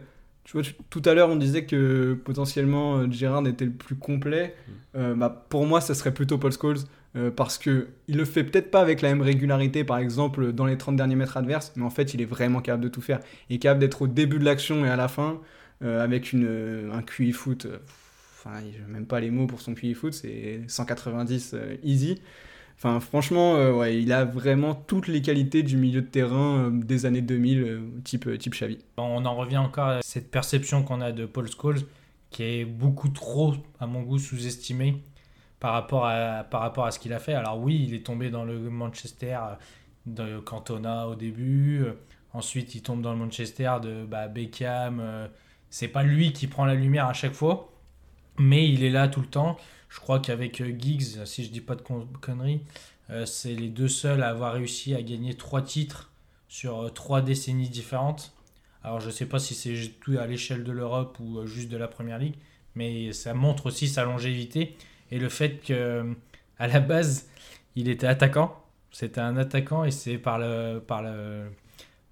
Tu 0.46 0.54
vois, 0.54 0.62
tu- 0.62 0.76
tout 0.90 1.02
à 1.06 1.14
l'heure, 1.14 1.30
on 1.30 1.36
disait 1.36 1.66
que 1.66 2.14
potentiellement 2.24 2.98
euh, 3.00 3.12
Gerrard 3.12 3.46
était 3.48 3.66
le 3.66 3.72
plus 3.72 3.96
complet. 3.96 4.56
Euh, 4.96 5.14
bah, 5.16 5.46
pour 5.50 5.66
moi, 5.66 5.82
ça 5.82 5.94
serait 5.96 6.14
plutôt 6.14 6.38
Paul 6.38 6.52
Scholes. 6.54 6.78
euh, 7.18 7.32
parce 7.32 7.58
que 7.58 7.88
il 8.10 8.18
le 8.18 8.26
fait 8.26 8.44
peut-être 8.44 8.70
pas 8.72 8.82
avec 8.82 9.02
la 9.02 9.10
même 9.10 9.22
régularité, 9.22 9.84
par 9.86 9.98
exemple, 10.00 10.52
dans 10.54 10.66
les 10.66 10.78
30 10.78 10.98
derniers 10.98 11.16
mètres 11.16 11.38
adverses, 11.38 11.72
mais 11.78 11.84
en 11.86 11.90
fait, 11.90 12.14
il 12.14 12.22
est 12.22 12.26
vraiment 12.26 12.62
capable 12.62 12.84
de 12.84 12.90
tout 12.90 13.02
faire. 13.02 13.20
Il 13.50 13.56
est 13.56 13.60
capable 13.60 13.80
d'être 13.80 14.02
au 14.04 14.08
début 14.08 14.38
de 14.40 14.44
l'action 14.46 14.86
et 14.86 14.90
à 14.90 14.96
la 14.98 15.08
fin, 15.08 15.40
avec 15.82 16.34
une, 16.34 16.90
un 16.94 17.02
QI 17.02 17.32
foot. 17.32 17.68
Enfin, 18.34 18.60
je 18.72 18.80
n'ai 18.86 18.92
même 18.92 19.06
pas 19.06 19.20
les 19.22 19.32
mots 19.32 19.48
pour 19.48 19.62
son 19.62 19.74
QI 19.76 19.94
foot, 19.94 20.14
c'est 20.14 20.62
190 20.68 21.52
euh, 21.54 21.78
easy. 21.84 22.22
Franchement, 22.78 23.56
euh, 23.56 23.72
ouais, 23.72 24.00
il 24.02 24.12
a 24.12 24.26
vraiment 24.26 24.76
toutes 24.76 25.08
les 25.08 25.22
qualités 25.22 25.64
du 25.64 25.78
milieu 25.78 26.02
de 26.02 26.08
terrain 26.08 26.66
euh, 26.66 26.70
des 26.72 27.06
années 27.06 27.22
2000, 27.22 27.62
euh, 27.62 27.82
type, 28.04 28.38
type 28.38 28.54
Xavi. 28.54 28.78
On 28.98 29.26
en 29.26 29.36
revient 29.36 29.58
encore 29.58 29.88
à 29.88 30.02
cette 30.02 30.30
perception 30.30 30.84
qu'on 30.84 31.02
a 31.02 31.12
de 31.12 31.26
Paul 31.26 31.50
Scholes, 31.50 31.82
qui 32.32 32.44
est 32.44 32.66
beaucoup 32.66 33.10
trop, 33.10 33.54
à 33.80 33.88
mon 33.88 34.02
goût, 34.02 34.20
sous-estimé 34.20 35.02
par 35.60 35.72
rapport 35.72 36.06
à, 36.06 36.44
par 36.44 36.62
rapport 36.62 36.86
à 36.86 36.92
ce 36.92 37.00
qu'il 37.00 37.14
a 37.14 37.20
fait. 37.20 37.34
Alors 37.34 37.60
oui, 37.60 37.86
il 37.88 37.96
est 37.96 38.06
tombé 38.06 38.30
dans 38.30 38.44
le 38.44 38.60
Manchester 38.70 39.40
de 40.06 40.40
Cantona 40.40 41.08
au 41.08 41.16
début. 41.16 41.86
Ensuite, 42.34 42.76
il 42.76 42.82
tombe 42.82 43.02
dans 43.02 43.14
le 43.14 43.18
Manchester 43.18 43.72
de 43.82 44.06
bah, 44.06 44.28
Beckham. 44.28 45.02
C'est 45.70 45.88
pas 45.88 46.04
lui 46.04 46.34
qui 46.34 46.48
prend 46.48 46.66
la 46.66 46.76
lumière 46.76 47.08
à 47.08 47.14
chaque 47.14 47.34
fois, 47.34 47.74
mais 48.38 48.70
il 48.70 48.84
est 48.84 48.90
là 48.90 49.08
tout 49.08 49.22
le 49.22 49.28
temps. 49.28 49.58
Je 49.96 50.02
crois 50.02 50.20
qu'avec 50.20 50.60
euh, 50.60 50.74
Giggs, 50.78 51.24
si 51.24 51.46
je 51.46 51.50
dis 51.50 51.62
pas 51.62 51.76
de 51.76 51.82
con- 51.82 52.06
conneries, 52.20 52.60
euh, 53.12 53.26
c'est 53.26 53.56
les 53.56 53.70
deux 53.70 53.88
seuls 53.88 54.22
à 54.24 54.30
avoir 54.30 54.54
réussi 54.54 54.94
à 54.94 55.02
gagner 55.02 55.36
trois 55.36 55.62
titres 55.62 56.12
sur 56.50 56.82
euh, 56.82 56.90
trois 56.90 57.22
décennies 57.22 57.70
différentes. 57.70 58.34
Alors 58.84 59.00
je 59.00 59.10
sais 59.10 59.26
pas 59.26 59.40
si 59.40 59.56
c'est 59.56 59.74
tout 60.02 60.18
à 60.20 60.28
l'échelle 60.28 60.66
de 60.66 60.72
l'Europe 60.74 61.18
ou 61.22 61.48
juste 61.48 61.70
de 61.70 61.78
la 61.78 61.88
Première 61.88 62.20
Ligue, 62.20 62.36
mais 62.76 63.14
ça 63.14 63.34
montre 63.34 63.68
aussi 63.68 63.88
sa 63.88 64.04
longévité 64.04 64.76
et 65.12 65.18
le 65.18 65.30
fait 65.30 65.62
que 65.66 66.14
à 66.60 66.68
la 66.68 66.82
base 66.82 67.30
il 67.78 67.88
était 67.88 68.06
attaquant. 68.06 68.62
C'était 68.92 69.22
un 69.22 69.38
attaquant 69.38 69.86
et 69.86 69.92
c'est 69.92 70.18
par 70.18 70.40
le, 70.40 70.80
par 70.86 71.04
le, 71.04 71.46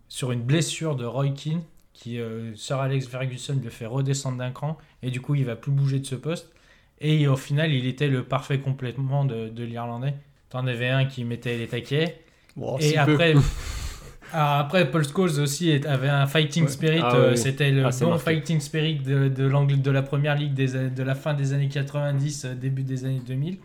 sur 0.08 0.32
une 0.32 0.41
blessure 0.41 0.96
de 0.96 1.04
Roy 1.04 1.32
Keane 1.32 1.63
qui 1.91 2.17
Sir 2.56 2.78
Alex 2.78 3.08
Ferguson 3.08 3.60
le 3.62 3.69
fait 3.69 3.86
redescendre 3.86 4.38
d'un 4.38 4.52
cran 4.52 4.78
et 5.02 5.12
du 5.12 5.19
coup 5.19 5.36
il 5.36 5.43
va 5.43 5.58
plus 5.58 5.72
bouger 5.72 6.00
de 6.00 6.06
ce 6.06 6.15
poste. 6.15 6.48
Et 6.99 7.27
au 7.27 7.36
final 7.36 7.71
il 7.73 7.86
était 7.88 8.08
le 8.08 8.23
parfait 8.23 8.60
complétement 8.60 9.25
de, 9.25 9.49
de 9.49 9.63
l'Irlandais. 9.63 10.13
T'en 10.49 10.67
avais 10.67 10.89
un 10.89 11.06
qui 11.06 11.23
mettait 11.25 11.58
les 11.58 11.67
taquets 11.67 12.19
et 12.79 12.97
après, 12.97 13.34
alors 14.32 14.58
après, 14.60 14.89
Paul 14.91 15.03
Scholes 15.08 15.39
aussi 15.39 15.71
avait 15.86 16.10
un 16.10 16.27
fighting 16.27 16.63
Ouais. 16.63 16.69
spirit. 16.69 16.99
Ah 17.01 17.15
euh, 17.15 17.32
oui. 17.32 17.38
C'était 17.38 17.71
le 17.71 17.86
Ah, 17.86 17.89
bon 18.01 18.10
marqué. 18.12 18.23
fighting 18.36 18.60
spirit 18.60 18.99
de, 18.99 19.27
de, 19.27 19.43
l'angle 19.45 19.82
de 19.82 19.91
la 19.91 20.01
première 20.03 20.36
ligue 20.36 20.53
des, 20.53 20.89
de 20.89 21.03
la 21.03 21.15
fin 21.15 21.34
des 21.34 21.53
années 21.53 21.69
90, 21.69 22.45
euh, 22.45 22.56
début 22.56 22.84
des 22.84 23.06
années 23.06 23.21
2000. 23.25 23.58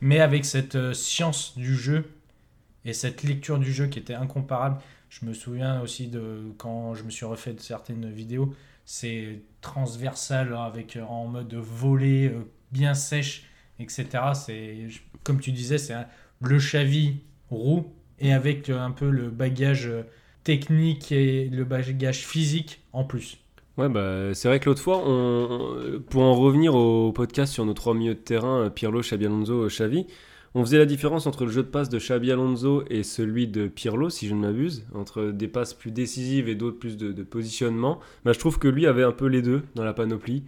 Mais 0.00 0.20
avec 0.20 0.44
cette 0.44 0.74
euh, 0.76 0.92
science 0.92 1.56
du 1.56 1.74
jeu 1.74 2.04
et 2.84 2.92
cette 2.92 3.22
lecture 3.22 3.58
du 3.58 3.72
jeu 3.72 3.86
qui 3.86 3.98
était 3.98 4.14
incomparable. 4.14 4.78
Je 5.08 5.24
me 5.26 5.32
souviens 5.32 5.80
aussi 5.80 6.08
de 6.08 6.52
quand 6.58 6.94
je 6.94 7.04
me 7.04 7.10
suis 7.10 7.24
refait 7.24 7.52
de 7.54 7.60
certaines 7.60 8.10
vidéos. 8.10 8.54
C'est 8.84 9.40
transversal 9.62 10.52
hein, 10.52 10.64
avec 10.64 10.98
en 11.08 11.26
mode 11.28 11.54
volée 11.54 12.30
bien 12.74 12.92
sèche, 12.94 13.44
etc. 13.78 14.06
C'est 14.34 14.88
comme 15.22 15.40
tu 15.40 15.52
disais, 15.52 15.78
c'est 15.78 15.94
le 16.42 16.58
Xavi 16.58 17.20
roux 17.50 17.86
et 18.18 18.32
avec 18.32 18.68
euh, 18.68 18.78
un 18.78 18.90
peu 18.90 19.08
le 19.08 19.30
bagage 19.30 19.86
euh, 19.86 20.02
technique 20.42 21.10
et 21.12 21.48
le 21.48 21.64
bagage 21.64 22.26
physique 22.26 22.82
en 22.92 23.04
plus. 23.04 23.38
Ouais, 23.78 23.88
bah, 23.88 24.34
c'est 24.34 24.48
vrai 24.48 24.60
que 24.60 24.66
l'autre 24.68 24.82
fois, 24.82 25.02
on- 25.04 26.00
pour 26.10 26.22
en 26.22 26.34
revenir 26.34 26.74
au 26.74 27.10
podcast 27.12 27.52
sur 27.52 27.64
nos 27.64 27.74
trois 27.74 27.94
milieux 27.94 28.14
de 28.14 28.20
terrain, 28.20 28.64
euh, 28.66 28.70
Pirlo, 28.70 29.00
Xabi 29.00 29.26
Alonso, 29.26 29.66
Xavi, 29.68 30.06
on 30.54 30.64
faisait 30.64 30.78
la 30.78 30.86
différence 30.86 31.26
entre 31.26 31.44
le 31.46 31.50
jeu 31.50 31.62
de 31.64 31.68
passe 31.68 31.88
de 31.88 31.98
Xabi 31.98 32.30
Alonso 32.30 32.84
et 32.88 33.02
celui 33.02 33.48
de 33.48 33.66
Pirlo, 33.66 34.10
si 34.10 34.28
je 34.28 34.34
ne 34.34 34.40
m'abuse, 34.40 34.86
entre 34.94 35.30
des 35.32 35.48
passes 35.48 35.74
plus 35.74 35.90
décisives 35.90 36.48
et 36.48 36.54
d'autres 36.54 36.78
plus 36.78 36.96
de, 36.96 37.10
de 37.10 37.22
positionnement. 37.24 37.98
Bah, 38.24 38.32
je 38.32 38.38
trouve 38.38 38.58
que 38.60 38.68
lui 38.68 38.86
avait 38.86 39.02
un 39.02 39.10
peu 39.12 39.26
les 39.26 39.42
deux 39.42 39.62
dans 39.74 39.82
la 39.84 39.92
panoplie. 39.94 40.44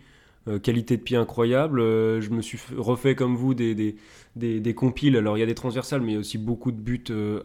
Euh, 0.49 0.61
qualité 0.61 0.97
de 0.97 1.03
pied 1.03 1.17
incroyable. 1.17 1.81
euh, 1.81 2.21
je 2.21 2.31
me 2.31 2.41
suis 2.41 2.59
refait 2.77 3.17
comme 3.17 3.35
vous 3.35 3.55
des, 3.55 3.75
des, 3.75 4.61
des, 4.61 4.75
compiles. 4.75 5.17
Alors 5.17 5.37
il 5.37 5.41
y 5.41 5.43
a 5.43 5.47
des 5.47 5.57
transversales, 5.57 6.03
mais 6.03 6.13
il 6.13 6.15
y 6.15 6.17
a 6.17 6.21
aussi 6.21 6.39
beaucoup 6.39 6.71
de 6.71 6.81
buts 6.81 7.03
euh, 7.11 7.43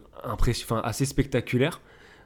assez 0.84 1.04
spectaculaires. 1.04 1.80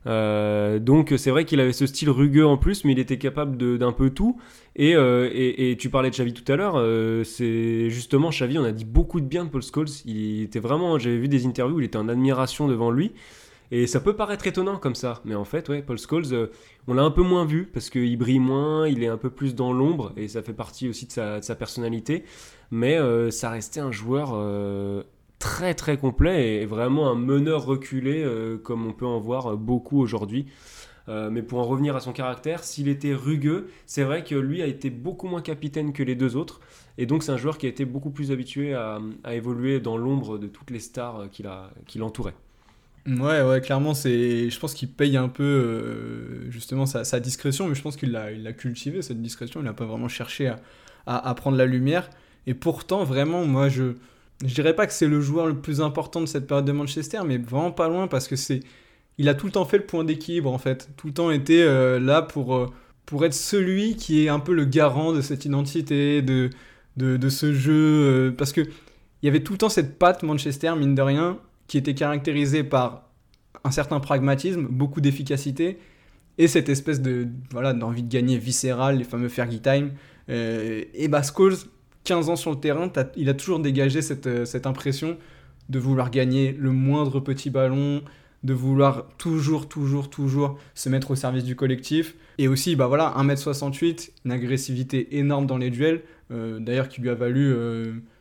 Euh, 0.07 0.79
donc 0.79 1.15
c'est 1.17 1.31
vrai 1.31 1.47
qu'il 1.47 1.61
avait 1.61 1.73
ce 1.73 1.87
style 1.87 2.11
rugueux 2.11 2.47
en 2.47 2.59
plus, 2.59 2.85
mais 2.85 2.93
il 2.93 2.99
était 2.99 3.17
capable 3.17 3.79
d'un 3.79 3.93
peu 3.93 4.11
tout. 4.11 4.39
Et, 4.77 4.93
et, 4.93 5.77
tu 5.79 5.89
parlais 5.89 6.11
de 6.11 6.15
Xavi 6.15 6.35
tout 6.35 6.53
à 6.53 6.57
l'heure, 6.57 6.75
c'est 7.25 7.89
justement 7.89 8.29
Xavi, 8.29 8.59
on 8.59 8.65
a 8.65 8.73
dit 8.73 8.85
beaucoup 8.85 9.21
de 9.21 9.27
bien 9.27 9.47
de 9.47 9.51
Paul 9.51 9.63
Scholes. 9.63 9.89
Il 10.05 10.43
était 10.43 10.61
vraiment, 10.61 10.99
j'avais 10.99 11.17
vu 11.17 11.29
des 11.29 11.47
interviews 11.47 11.77
où 11.77 11.81
il 11.81 11.87
était 11.87 11.97
en 11.97 12.11
admiration 12.11 12.69
devant 12.69 12.91
lui. 12.91 13.13
Et 13.73 13.87
ça 13.87 14.01
peut 14.01 14.15
paraître 14.15 14.47
étonnant 14.47 14.79
comme 14.79 14.95
ça, 14.95 15.21
mais 15.25 15.35
en 15.35 15.45
fait, 15.45 15.69
ouais, 15.69 15.83
Paul 15.83 15.99
Scholes, 15.99 16.33
euh, 16.33 16.47
on 16.87 16.95
l'a 16.95 17.03
un 17.03 17.11
peu 17.11 17.23
moins 17.23 17.45
vu 17.45 17.67
parce 17.67 17.91
qu'il 17.91 18.17
brille 18.17 18.39
moins, 18.39 18.87
il 18.87 19.03
est 19.03 19.09
un 19.09 19.17
peu 19.17 19.31
plus 19.31 19.55
dans 19.57 19.73
l'ombre 19.73 20.13
et 20.17 20.29
ça 20.29 20.43
fait 20.43 20.53
partie 20.53 20.89
aussi 20.89 21.07
de 21.07 21.11
sa, 21.11 21.55
personnalité. 21.57 22.25
Mais 22.71 22.97
euh, 22.97 23.31
ça 23.31 23.51
restait 23.51 23.81
un 23.81 23.91
joueur 23.91 24.33
euh, 24.35 25.03
très 25.41 25.75
très 25.75 25.97
complet 25.99 26.63
et 26.63 26.67
vraiment 26.67 27.11
un 27.11 27.17
meneur 27.17 27.65
reculé 27.65 28.25
comme 28.63 28.87
on 28.87 28.93
peut 28.93 29.07
en 29.07 29.19
voir 29.19 29.57
beaucoup 29.57 30.01
aujourd'hui. 30.01 30.47
Mais 31.09 31.43
pour 31.43 31.61
en 31.61 31.65
revenir 31.65 31.95
à 31.95 32.01
son 32.01 32.13
caractère, 32.13 32.65
s'il 32.65 32.89
était 32.89 33.15
rugueux, 33.15 33.69
c'est 33.87 34.03
vrai 34.03 34.25
que 34.25 34.35
lui 34.35 34.61
a 34.61 34.67
été 34.67 34.91
beaucoup 34.91 35.29
moins 35.29 35.41
capitaine 35.41 35.93
que 35.93 36.03
les 36.03 36.17
deux 36.17 36.35
autres. 36.35 36.61
Et 36.99 37.07
donc 37.07 37.23
c'est 37.23 37.31
un 37.31 37.37
joueur 37.37 37.59
qui 37.59 37.67
a 37.67 37.69
été 37.69 37.85
beaucoup 37.85 38.11
plus 38.11 38.33
habitué 38.33 38.75
à, 38.75 38.99
évoluer 39.31 39.79
dans 39.79 39.97
l'ombre 39.97 40.39
de 40.39 40.49
toutes 40.49 40.71
les 40.71 40.81
stars 40.81 41.29
qui 41.31 41.99
l'entouraient. 41.99 42.35
Ouais, 43.07 43.41
ouais, 43.43 43.61
clairement, 43.61 43.95
c'est. 43.95 44.51
Je 44.51 44.59
pense 44.59 44.75
qu'il 44.75 44.89
paye 44.91 45.17
un 45.17 45.29
peu 45.29 45.45
euh, 45.45 46.51
justement 46.51 46.87
sa, 46.87 47.05
sa 47.05 47.21
discrétion, 47.21 47.69
mais 47.69 47.75
je 47.75 47.83
pense 47.83 47.97
qu'il 47.97 48.11
l'a, 48.11 48.53
cultivé 48.53 49.01
cette 49.01 49.23
discrétion. 49.23 49.61
Il 49.61 49.65
n'a 49.65 49.73
pas 49.73 49.85
vraiment 49.85 50.09
cherché 50.09 50.49
à, 50.49 50.59
à, 51.07 51.35
prendre 51.35 51.57
la 51.57 51.67
lumière. 51.67 52.11
Et 52.47 52.55
pourtant, 52.55 53.05
vraiment, 53.05 53.45
moi, 53.45 53.69
je 53.69 53.95
je 54.45 54.55
dirais 54.55 54.75
pas 54.75 54.87
que 54.87 54.93
c'est 54.93 55.07
le 55.07 55.21
joueur 55.21 55.47
le 55.47 55.57
plus 55.57 55.81
important 55.81 56.21
de 56.21 56.27
cette 56.27 56.47
période 56.47 56.67
de 56.67 56.73
Manchester, 56.73 57.21
mais 57.25 57.39
vraiment 57.39 57.71
pas 57.71 57.89
loin 57.89 58.09
parce 58.09 58.29
que 58.29 58.37
c'est. 58.37 58.61
Il 59.19 59.29
a 59.29 59.35
tout 59.35 59.47
le 59.47 59.53
temps 59.53 59.65
fait 59.65 59.79
le 59.79 59.87
point 59.87 60.05
d'équilibre 60.05 60.53
en 60.53 60.59
fait. 60.59 60.91
Tout 60.97 61.07
le 61.07 61.13
temps 61.15 61.31
été 61.31 61.63
euh, 61.63 61.99
là 62.01 62.23
pour 62.23 62.57
euh, 62.57 62.67
pour 63.07 63.25
être 63.25 63.35
celui 63.35 63.97
qui 63.97 64.25
est 64.25 64.29
un 64.29 64.41
peu 64.41 64.53
le 64.53 64.65
garant 64.65 65.13
de 65.13 65.21
cette 65.21 65.45
identité, 65.45 66.23
de 66.23 66.51
de, 66.97 67.17
de 67.17 67.29
ce 67.29 67.53
jeu, 67.53 68.35
parce 68.37 68.53
que 68.53 68.63
il 68.63 69.27
y 69.27 69.29
avait 69.29 69.43
tout 69.43 69.53
le 69.53 69.59
temps 69.59 69.69
cette 69.69 69.99
patte 69.99 70.23
Manchester, 70.23 70.75
mine 70.77 70.95
de 70.95 71.03
rien, 71.03 71.39
qui 71.67 71.79
était 71.79 71.95
caractérisée 71.95 72.65
par 72.65 73.06
un 73.65 73.71
certain 73.71 74.01
pragmatisme, 74.01 74.67
beaucoup 74.69 75.01
d'efficacité 75.01 75.79
et 76.39 76.49
cette 76.49 76.69
espèce 76.69 77.01
de 77.01 77.29
voilà 77.51 77.73
d'envie 77.73 78.03
de 78.03 78.09
gagner 78.09 78.39
viscérale, 78.39 78.99
les 78.99 79.05
fameux 79.05 79.29
Fergie 79.29 79.61
Time. 79.61 79.93
Euh, 80.29 80.83
et 80.95 81.11
Scholes, 81.23 81.55
15 82.05 82.29
ans 82.29 82.37
sur 82.37 82.51
le 82.51 82.59
terrain, 82.59 82.91
il 83.17 83.29
a 83.29 83.35
toujours 83.35 83.61
dégagé 83.61 84.03
cette, 84.03 84.27
euh, 84.27 84.45
cette 84.45 84.67
impression 84.67 85.17
de 85.69 85.79
vouloir 85.79 86.11
gagner 86.11 86.55
le 86.59 86.73
moindre 86.73 87.21
petit 87.21 87.51
ballon, 87.51 88.03
de 88.45 88.55
vouloir 88.55 89.07
toujours, 89.19 89.69
toujours, 89.69 90.11
toujours 90.11 90.59
se 90.75 90.89
mettre 90.89 91.11
au 91.11 91.17
service 91.17 91.45
du 91.45 91.57
collectif. 91.57 92.15
Et 92.39 92.49
aussi, 92.49 92.77
bah 92.77 92.87
voilà, 92.87 93.15
1m68, 93.19 94.11
une 94.25 94.33
agressivité 94.33 95.19
énorme 95.19 95.47
dans 95.47 95.59
les 95.59 95.71
duels, 95.71 96.03
euh, 96.31 96.61
d'ailleurs 96.61 96.89
qui 96.89 97.01
lui 97.01 97.09
a 97.09 97.15
valu, 97.15 97.51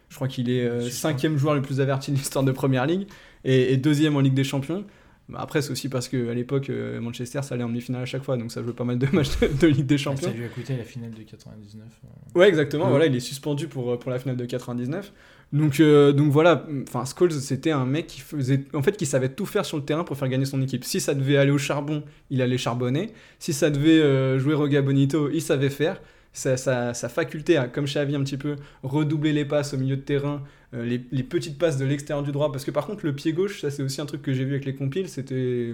je 0.10 0.16
crois 0.16 0.28
qu'il 0.28 0.50
est 0.50 0.90
cinquième 0.90 1.38
joueur 1.38 1.54
le 1.54 1.62
plus 1.62 1.82
averti 1.82 2.12
de 2.12 2.18
l'histoire 2.18 2.46
de 2.46 2.52
Première 2.52 2.86
Ligue, 2.86 3.08
et, 3.44 3.74
et, 3.74 3.78
deuxième 3.78 4.16
en 4.16 4.22
Ligue 4.22 4.34
des 4.34 4.44
Champions. 4.44 4.86
Bah, 5.28 5.40
après, 5.42 5.62
c'est 5.62 5.72
aussi 5.72 5.90
parce 5.90 6.08
qu'à 6.08 6.34
l'époque, 6.34 6.70
euh, 6.70 7.02
Manchester, 7.02 7.42
ça 7.42 7.56
allait 7.56 7.64
en 7.64 7.70
demi-finale 7.70 8.04
à 8.04 8.06
chaque 8.06 8.24
fois, 8.24 8.38
donc 8.38 8.52
ça 8.52 8.62
jouait 8.62 8.74
pas 8.74 8.84
mal 8.84 9.00
de 9.00 9.08
matchs 9.12 9.40
de, 9.40 9.68
Ligue 9.68 9.86
des 9.86 9.98
Champions. 9.98 10.28
Ça 10.28 10.34
lui 10.34 10.46
a 10.46 10.50
coûté 10.50 10.78
la 10.78 10.84
finale 10.84 11.12
de 11.12 11.24
99. 11.24 11.84
Euh. 11.84 12.40
Ouais, 12.40 12.48
exactement. 12.48 12.90
Voilà, 12.90 13.08
il 13.08 13.16
est 13.16 13.20
suspendu 13.20 13.68
pour, 13.68 13.92
euh, 13.92 13.98
pour 13.98 14.12
la 14.12 14.20
finale 14.20 14.38
de 14.38 14.46
99. 14.46 15.12
Donc, 15.54 15.80
donc 15.80 16.32
voilà, 16.32 16.66
enfin, 16.88 17.04
Scholes, 17.06 17.32
c'était 17.32 17.72
un 17.72 17.86
mec 17.86 18.08
qui 18.08 18.20
faisait, 18.20 18.66
en 18.74 18.82
fait, 18.82 18.98
qui 18.98 19.06
savait 19.06 19.30
tout 19.30 19.46
faire 19.46 19.64
sur 19.64 19.78
le 19.78 19.84
terrain 19.86 20.04
pour 20.04 20.18
faire 20.18 20.28
gagner 20.28 20.44
son 20.44 20.62
équipe. 20.62 20.84
Si 20.84 21.00
ça 21.00 21.14
devait 21.14 21.38
aller 21.38 21.52
au 21.52 21.58
charbon, 21.58 22.04
il 22.30 22.42
allait 22.42 22.58
charbonner. 22.58 23.12
Si 23.40 23.54
ça 23.54 23.70
devait 23.70 24.38
jouer 24.38 24.54
Roga 24.54 24.82
Bonito, 24.82 25.30
il 25.32 25.42
savait 25.42 25.70
faire 25.70 26.02
sa, 26.36 26.94
faculté 27.10 27.58
à, 27.58 27.68
comme 27.68 27.86
Xavi 27.86 28.16
un 28.16 28.24
petit 28.24 28.38
peu, 28.38 28.58
redoubler 28.84 29.34
les 29.34 29.46
passes 29.46 29.74
au 29.74 29.78
milieu 29.78 29.96
de 29.96 30.02
terrain, 30.02 30.44
euh, 30.74 30.84
les, 30.84 31.24
petites 31.24 31.58
passes 31.58 31.78
de 31.78 31.86
l'extérieur 31.86 32.24
du 32.24 32.32
droit. 32.32 32.52
Parce 32.52 32.66
que 32.66 32.72
par 32.72 32.86
contre, 32.86 33.06
le 33.06 33.14
pied 33.14 33.34
gauche, 33.34 33.62
ça 33.62 33.72
c'est 33.72 33.84
aussi 33.84 34.02
un 34.02 34.06
truc 34.06 34.22
que 34.22 34.34
j'ai 34.34 34.44
vu 34.44 34.52
avec 34.52 34.66
les 34.66 34.76
compiles, 34.76 35.10
c'était 35.10 35.74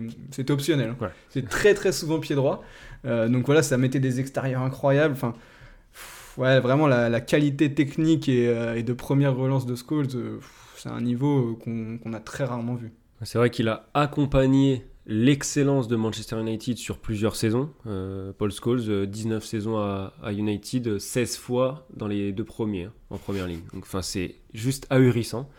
optionnel. 0.49 0.95
C'est 1.29 1.47
très 1.49 1.73
très 1.73 1.91
souvent 1.91 2.19
pied 2.19 2.35
droit. 2.35 2.63
Euh, 3.05 3.27
donc 3.27 3.45
voilà, 3.45 3.63
ça 3.63 3.77
mettait 3.77 3.99
des 3.99 4.19
extérieurs 4.19 4.61
incroyables. 4.61 5.13
Enfin, 5.13 5.33
ouais, 6.37 6.59
vraiment 6.59 6.87
la, 6.87 7.21
qualité 7.21 7.73
technique 7.73 8.29
euh, 8.29 8.75
et, 8.75 8.83
de 8.83 8.93
première 8.93 9.35
relance 9.35 9.65
de 9.65 9.75
Scholes, 9.75 10.07
c'est 10.77 10.89
un 10.89 11.01
niveau 11.01 11.59
qu'on 11.63 12.13
a 12.13 12.19
très 12.19 12.43
rarement 12.43 12.75
vu. 12.75 12.91
C'est 13.23 13.37
vrai 13.37 13.49
qu'il 13.49 13.67
a 13.67 13.87
accompagné 13.93 14.83
l'excellence 15.05 15.87
de 15.87 15.95
Manchester 15.95 16.39
United 16.39 16.77
sur 16.77 16.97
plusieurs 16.97 17.35
saisons. 17.35 17.71
Euh, 17.87 18.31
Paul 18.37 18.51
Scholes, 18.51 19.07
19 19.07 19.43
euh, 19.43 19.45
saisons 19.45 19.77
à, 19.77 20.13
United, 20.31 20.99
16 20.99 21.37
fois 21.37 21.87
dans 21.95 22.07
les 22.07 22.31
deux 22.31 22.43
premiers 22.43 22.85
hein, 22.85 22.93
en 23.09 23.17
première 23.17 23.47
ligne. 23.47 23.61
Donc, 23.73 23.83
enfin, 23.83 24.01
c'est 24.01 24.35
juste 24.53 24.87
ahurissant. 24.89 25.49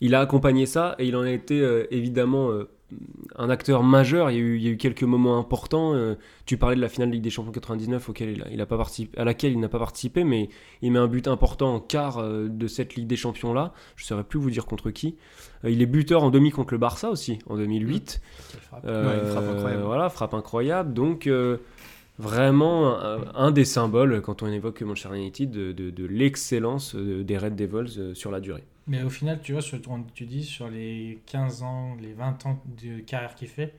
Il 0.00 0.14
a 0.14 0.20
accompagné 0.20 0.66
ça 0.66 0.94
et 0.98 1.06
il 1.06 1.16
en 1.16 1.22
a 1.22 1.30
été 1.30 1.60
euh, 1.60 1.86
évidemment 1.90 2.50
un 3.36 3.50
acteur 3.50 3.82
majeur. 3.82 4.30
Il 4.30 4.36
y, 4.36 4.40
a 4.40 4.42
eu, 4.42 4.56
il 4.56 4.62
y, 4.62 4.68
a 4.68 4.70
eu, 4.70 4.76
quelques 4.76 5.02
moments 5.02 5.38
importants. 5.38 5.94
Euh, 5.94 6.14
tu 6.44 6.56
parlais 6.56 6.76
de 6.76 6.80
la 6.80 6.88
finale 6.88 7.08
de 7.08 7.14
Ligue 7.14 7.24
des 7.24 7.30
Champions 7.30 7.52
99 7.52 8.08
auquel 8.08 8.44
il 8.50 8.60
a, 8.60 8.66
pas 8.66 8.76
participé, 8.76 9.18
à 9.18 9.24
laquelle 9.24 9.52
il 9.52 9.60
n'a 9.60 9.68
pas 9.68 9.78
participé, 9.78 10.24
mais 10.24 10.48
il 10.82 10.92
met 10.92 10.98
un 10.98 11.08
but 11.08 11.26
important 11.28 11.74
en 11.74 11.80
quart 11.80 12.18
euh, 12.18 12.48
de 12.48 12.66
cette 12.66 12.94
Ligue 12.94 13.06
des 13.06 13.16
Champions 13.16 13.52
là. 13.52 13.72
Je 13.96 14.04
ne 14.04 14.06
saurais 14.06 14.24
plus 14.24 14.38
vous 14.38 14.50
dire 14.50 14.66
contre 14.66 14.90
qui. 14.90 15.16
Euh, 15.64 15.70
il 15.70 15.82
est 15.82 15.86
buteur 15.86 16.22
en 16.22 16.30
demi 16.30 16.50
contre 16.50 16.74
le 16.74 16.78
Barça 16.78 17.10
aussi 17.10 17.38
en 17.46 17.56
2008. 17.56 18.20
Frappe. 18.60 18.82
frappe 18.82 19.48
incroyable. 19.48 19.82
Voilà, 19.82 20.08
frappe 20.08 20.34
incroyable. 20.34 20.94
Donc 20.94 21.28
vraiment 22.18 22.96
un, 23.34 23.50
des 23.50 23.66
symboles 23.66 24.22
quand 24.22 24.42
on 24.42 24.46
évoque 24.46 24.80
Manchester 24.82 25.14
United 25.16 25.50
de, 25.50 25.72
de 25.72 26.06
l'excellence 26.06 26.94
des 26.94 27.36
Red 27.36 27.56
Devils 27.56 28.14
sur 28.14 28.30
la 28.30 28.40
durée. 28.40 28.64
Mais 28.86 29.02
au 29.02 29.10
final, 29.10 29.40
tu 29.42 29.52
vois, 29.52 29.62
sur, 29.62 29.80
tu 30.14 30.26
dis 30.26 30.44
sur 30.44 30.68
les 30.68 31.20
15 31.26 31.62
ans, 31.62 31.96
les 32.00 32.12
20 32.12 32.46
ans 32.46 32.62
de 32.66 33.00
carrière 33.00 33.34
qu'il 33.34 33.48
fait, 33.48 33.74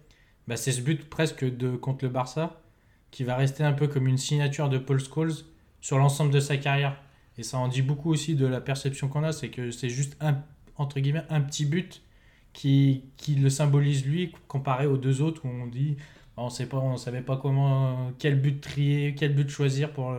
bah 0.47 0.57
c'est 0.57 0.71
ce 0.71 0.81
but 0.81 1.09
presque 1.09 1.45
de 1.45 1.75
contre 1.75 2.05
le 2.05 2.11
Barça 2.11 2.61
qui 3.11 3.23
va 3.23 3.35
rester 3.35 3.63
un 3.63 3.73
peu 3.73 3.87
comme 3.87 4.07
une 4.07 4.17
signature 4.17 4.69
de 4.69 4.77
Paul 4.77 4.99
Scholes 4.99 5.33
sur 5.81 5.97
l'ensemble 5.97 6.31
de 6.31 6.39
sa 6.39 6.57
carrière. 6.57 7.01
Et 7.37 7.43
ça 7.43 7.57
en 7.57 7.67
dit 7.67 7.81
beaucoup 7.81 8.11
aussi 8.11 8.35
de 8.35 8.45
la 8.45 8.59
perception 8.61 9.07
qu'on 9.07 9.23
a, 9.23 9.31
c'est 9.31 9.49
que 9.49 9.71
c'est 9.71 9.89
juste 9.89 10.17
un, 10.19 10.43
entre 10.75 10.99
guillemets, 10.99 11.23
un 11.29 11.41
petit 11.41 11.65
but 11.65 12.01
qui, 12.53 13.03
qui 13.17 13.35
le 13.35 13.49
symbolise 13.49 14.05
lui 14.05 14.33
comparé 14.47 14.87
aux 14.87 14.97
deux 14.97 15.21
autres 15.21 15.45
où 15.45 15.49
on 15.49 15.67
dit 15.67 15.97
on 16.37 16.49
sait 16.49 16.67
pas, 16.67 16.77
on 16.77 16.97
savait 16.97 17.21
pas 17.21 17.37
comment 17.37 18.11
quel 18.19 18.39
but 18.39 18.61
trier, 18.61 19.15
quel 19.15 19.33
but 19.33 19.49
choisir 19.49 19.91
pour 19.91 20.11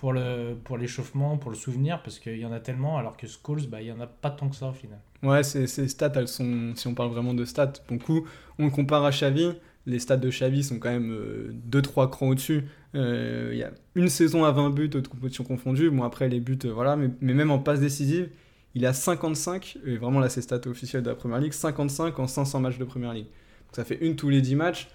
pour 0.00 0.14
le 0.14 0.56
pour 0.64 0.78
l'échauffement, 0.78 1.36
pour 1.36 1.50
le 1.50 1.56
souvenir, 1.56 2.02
parce 2.02 2.18
qu'il 2.18 2.38
y 2.38 2.46
en 2.46 2.52
a 2.52 2.58
tellement, 2.58 2.96
alors 2.96 3.18
que 3.18 3.26
Scholes, 3.26 3.66
bah, 3.68 3.82
il 3.82 3.84
n'y 3.84 3.92
en 3.92 4.00
a 4.00 4.06
pas 4.06 4.30
tant 4.30 4.48
que 4.48 4.56
ça 4.56 4.70
au 4.70 4.72
final. 4.72 4.98
Ouais, 5.22 5.42
ces, 5.42 5.66
ces 5.66 5.88
stats, 5.88 6.12
elles 6.14 6.26
sont, 6.26 6.72
si 6.74 6.86
on 6.86 6.94
parle 6.94 7.10
vraiment 7.10 7.34
de 7.34 7.44
stats, 7.44 7.74
bon 7.86 7.98
coup, 7.98 8.26
on 8.58 8.64
le 8.64 8.70
compare 8.70 9.04
à 9.04 9.10
Xavi, 9.10 9.52
les 9.84 9.98
stats 9.98 10.16
de 10.16 10.30
Xavi 10.30 10.64
sont 10.64 10.78
quand 10.78 10.88
même 10.88 11.60
2-3 11.70 12.04
euh, 12.04 12.06
crans 12.06 12.28
au-dessus. 12.28 12.64
Euh, 12.94 13.50
il 13.52 13.58
y 13.58 13.62
a 13.62 13.72
une 13.94 14.08
saison 14.08 14.44
à 14.44 14.52
20 14.52 14.70
buts, 14.70 14.88
de 14.88 15.06
compétitions 15.06 15.44
confondues, 15.44 15.90
bon 15.90 16.02
après 16.02 16.30
les 16.30 16.40
buts, 16.40 16.58
euh, 16.64 16.72
voilà, 16.72 16.96
mais, 16.96 17.10
mais, 17.20 17.34
même 17.34 17.50
en 17.50 17.58
passe 17.58 17.80
décisive, 17.80 18.30
il 18.74 18.86
a 18.86 18.94
55, 18.94 19.80
et 19.84 19.98
vraiment 19.98 20.18
là 20.18 20.30
c'est 20.30 20.40
stats 20.40 20.66
officielles 20.66 21.02
de 21.02 21.10
la 21.10 21.14
Première 21.14 21.40
Ligue, 21.40 21.52
55 21.52 22.18
en 22.18 22.26
500 22.26 22.58
matchs 22.60 22.78
de 22.78 22.84
Première 22.84 23.12
Ligue. 23.12 23.26
Donc 23.26 23.76
ça 23.76 23.84
fait 23.84 23.98
une 24.00 24.16
tous 24.16 24.30
les 24.30 24.40
10 24.40 24.54
matchs. 24.54 24.88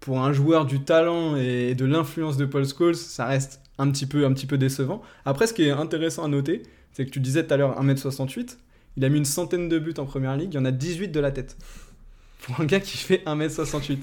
Pour 0.00 0.18
un 0.18 0.32
joueur 0.32 0.66
du 0.66 0.80
talent 0.82 1.36
et 1.36 1.76
de 1.76 1.84
l'influence 1.84 2.36
de 2.36 2.44
Paul 2.44 2.66
Scholes, 2.66 2.96
ça 2.96 3.26
reste 3.26 3.61
un 3.78 3.90
petit 3.90 4.06
peu, 4.06 4.24
un 4.24 4.32
petit 4.32 4.46
peu 4.46 4.58
décevant. 4.58 5.02
Après, 5.24 5.46
ce 5.46 5.54
qui 5.54 5.64
est 5.64 5.70
intéressant 5.70 6.24
à 6.24 6.28
noter, 6.28 6.62
c'est 6.92 7.04
que 7.06 7.10
tu 7.10 7.20
disais 7.20 7.46
tout 7.46 7.54
à 7.54 7.56
l'heure 7.56 7.82
1m68, 7.82 8.58
il 8.96 9.04
a 9.04 9.08
mis 9.08 9.18
une 9.18 9.24
centaine 9.24 9.68
de 9.68 9.78
buts 9.78 9.94
en 9.98 10.04
première 10.04 10.36
ligue, 10.36 10.52
il 10.52 10.56
y 10.56 10.60
en 10.60 10.64
a 10.64 10.70
18 10.70 11.08
de 11.08 11.20
la 11.20 11.30
tête. 11.30 11.56
Pour 12.42 12.60
un 12.60 12.64
gars 12.64 12.80
qui 12.80 12.98
fait 12.98 13.22
1m68. 13.24 14.00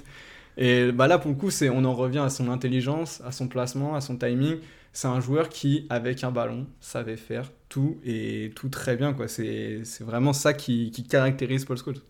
Et 0.58 0.92
bah 0.92 1.08
là, 1.08 1.18
pour 1.20 1.32
le 1.32 1.38
coup, 1.38 1.50
on 1.72 1.86
en 1.86 1.94
revient 1.94 2.20
à 2.20 2.30
son 2.30 2.50
intelligence, 2.50 3.22
à 3.26 3.32
son 3.32 3.48
placement, 3.48 3.96
à 3.96 4.02
son 4.02 4.18
timing. 4.18 4.58
C'est 4.92 5.08
un 5.08 5.22
joueur 5.22 5.48
qui, 5.48 5.86
avec 5.90 6.24
un 6.24 6.32
ballon, 6.32 6.68
savait 6.82 7.16
faire 7.16 7.50
tout 7.70 7.98
et 8.04 8.52
tout 8.56 8.68
très 8.68 8.98
bien. 8.98 9.14
Quoi. 9.14 9.28
C'est, 9.28 9.82
c'est 9.86 10.04
vraiment 10.04 10.34
ça 10.34 10.54
qui, 10.54 10.92
qui 10.92 11.06
caractérise 11.06 11.64
Paul 11.64 11.78
Scholes. 11.78 12.02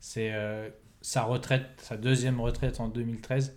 C'est 0.00 0.32
euh, 0.32 0.68
sa 1.00 1.22
retraite, 1.22 1.66
sa 1.76 1.96
deuxième 1.96 2.40
retraite 2.40 2.80
en 2.80 2.88
2013, 2.88 3.56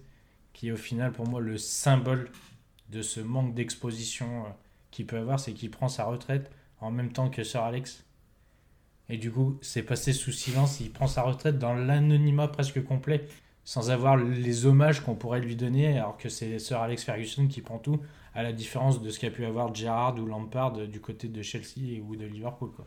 qui 0.54 0.68
est 0.68 0.72
au 0.72 0.78
final 0.78 1.12
pour 1.12 1.28
moi 1.28 1.42
le 1.42 1.58
symbole 1.58 2.30
de 2.96 3.02
ce 3.02 3.20
manque 3.20 3.54
d'exposition 3.54 4.46
euh, 4.46 4.50
qu'il 4.92 5.06
peut 5.06 5.18
avoir, 5.18 5.40
c'est 5.40 5.54
qu'il 5.54 5.70
prend 5.70 5.90
sa 5.90 6.06
retraite 6.06 6.50
en 6.80 6.92
même 6.92 7.12
temps 7.12 7.30
que 7.30 7.44
Sir 7.44 7.62
Alex. 7.62 8.06
Et 9.10 9.18
du 9.18 9.32
coup, 9.32 9.58
c'est 9.62 9.84
passé 9.84 10.14
sous 10.14 10.32
silence. 10.32 10.80
Il 10.80 10.92
prend 10.92 11.08
sa 11.08 11.22
retraite 11.22 11.60
dans 11.60 11.74
l'anonymat 11.74 12.48
presque 12.48 12.84
complet, 12.84 13.28
sans 13.64 13.92
avoir 13.92 14.18
les 14.18 14.66
hommages 14.66 15.02
qu'on 15.02 15.16
pourrait 15.16 15.42
lui 15.42 15.56
donner, 15.56 15.98
alors 15.98 16.18
que 16.18 16.30
c'est 16.30 16.58
Sir 16.58 16.80
Alex 16.80 17.04
Ferguson 17.04 17.48
qui 17.48 17.62
prend 17.62 17.78
tout, 17.78 18.00
à 18.34 18.44
la 18.44 18.54
différence 18.54 19.02
de 19.02 19.10
ce 19.10 19.20
qu'a 19.20 19.30
pu 19.30 19.46
avoir 19.46 19.76
Gerrard 19.76 20.18
ou 20.20 20.26
Lampard 20.26 20.74
du 20.88 21.00
côté 21.00 21.28
de 21.28 21.42
Chelsea 21.42 22.02
ou 22.08 22.16
de 22.16 22.26
Liverpool. 22.26 22.72
Quoi. 22.76 22.86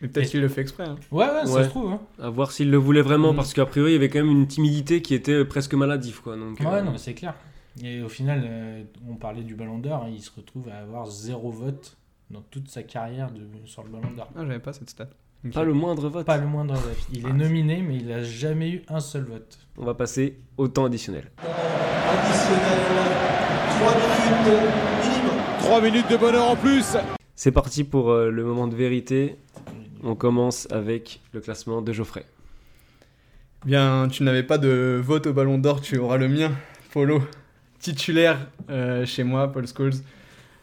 Mais 0.00 0.08
peut-être 0.08 0.30
qu'il 0.30 0.40
le 0.40 0.48
fait 0.48 0.60
exprès. 0.60 0.84
Hein. 0.84 0.96
Ouais, 1.10 1.26
ouais, 1.26 1.46
ça 1.46 1.64
se 1.64 1.68
trouve. 1.68 1.92
Hein. 1.92 2.00
À 2.20 2.30
voir 2.30 2.52
s'il 2.52 2.70
le 2.70 2.76
voulait 2.76 3.02
vraiment, 3.02 3.32
mm. 3.32 3.36
parce 3.36 3.54
qu'a 3.54 3.66
priori, 3.66 3.92
il 3.92 3.94
y 3.94 3.96
avait 3.96 4.08
quand 4.08 4.20
même 4.20 4.30
une 4.30 4.46
timidité 4.46 5.02
qui 5.02 5.14
était 5.14 5.44
presque 5.44 5.74
maladive. 5.74 6.20
Quoi, 6.22 6.36
donc, 6.36 6.60
ouais, 6.60 6.66
euh, 6.66 6.82
non, 6.82 6.96
c'est 6.96 7.14
clair. 7.14 7.34
Et 7.82 8.02
au 8.02 8.08
final, 8.08 8.42
euh, 8.44 8.82
on 9.08 9.16
parlait 9.16 9.42
du 9.42 9.54
Ballon 9.54 9.78
d'Or, 9.78 10.04
hein, 10.04 10.10
il 10.12 10.20
se 10.20 10.30
retrouve 10.34 10.68
à 10.68 10.78
avoir 10.78 11.06
zéro 11.06 11.50
vote 11.50 11.96
dans 12.30 12.42
toute 12.42 12.68
sa 12.68 12.82
carrière 12.82 13.30
de, 13.30 13.42
sur 13.66 13.84
le 13.84 13.90
Ballon 13.90 14.10
d'Or. 14.16 14.28
Ah, 14.36 14.40
j'avais 14.42 14.58
pas 14.58 14.72
cette 14.72 14.90
stat. 14.90 15.08
Pas 15.52 15.64
le 15.64 15.72
moindre 15.72 16.08
vote. 16.08 16.26
Pas 16.26 16.38
le 16.38 16.46
moindre 16.46 16.74
vote. 16.74 16.98
Il 17.12 17.20
est 17.20 17.30
ah, 17.30 17.32
nominé, 17.32 17.80
mais 17.80 17.96
il 17.96 18.08
n'a 18.08 18.22
jamais 18.22 18.70
eu 18.70 18.82
un 18.88 18.98
seul 18.98 19.22
vote. 19.22 19.58
On 19.76 19.84
va 19.84 19.94
passer 19.94 20.38
au 20.56 20.66
temps 20.66 20.86
additionnel. 20.86 21.30
Additionnel, 21.38 22.78
3 23.78 23.94
minutes 23.94 24.46
minimum. 25.02 25.38
3 25.60 25.80
minutes 25.80 26.10
de 26.10 26.16
bonheur 26.16 26.50
en 26.50 26.56
plus. 26.56 26.96
C'est 27.36 27.52
parti 27.52 27.84
pour 27.84 28.10
euh, 28.10 28.30
le 28.30 28.44
moment 28.44 28.66
de 28.66 28.74
vérité. 28.74 29.36
On 30.02 30.16
commence 30.16 30.66
avec 30.72 31.20
le 31.32 31.40
classement 31.40 31.82
de 31.82 31.92
Geoffrey. 31.92 32.24
Bien, 33.64 34.08
tu 34.10 34.24
n'avais 34.24 34.42
pas 34.42 34.58
de 34.58 35.00
vote 35.02 35.28
au 35.28 35.32
Ballon 35.32 35.58
d'Or, 35.58 35.80
tu 35.80 35.98
auras 35.98 36.16
le 36.16 36.28
mien, 36.28 36.52
Polo 36.92 37.22
titulaire 37.78 38.38
euh, 38.70 39.06
chez 39.06 39.24
moi, 39.24 39.52
Paul 39.52 39.66
Scholes. 39.66 39.94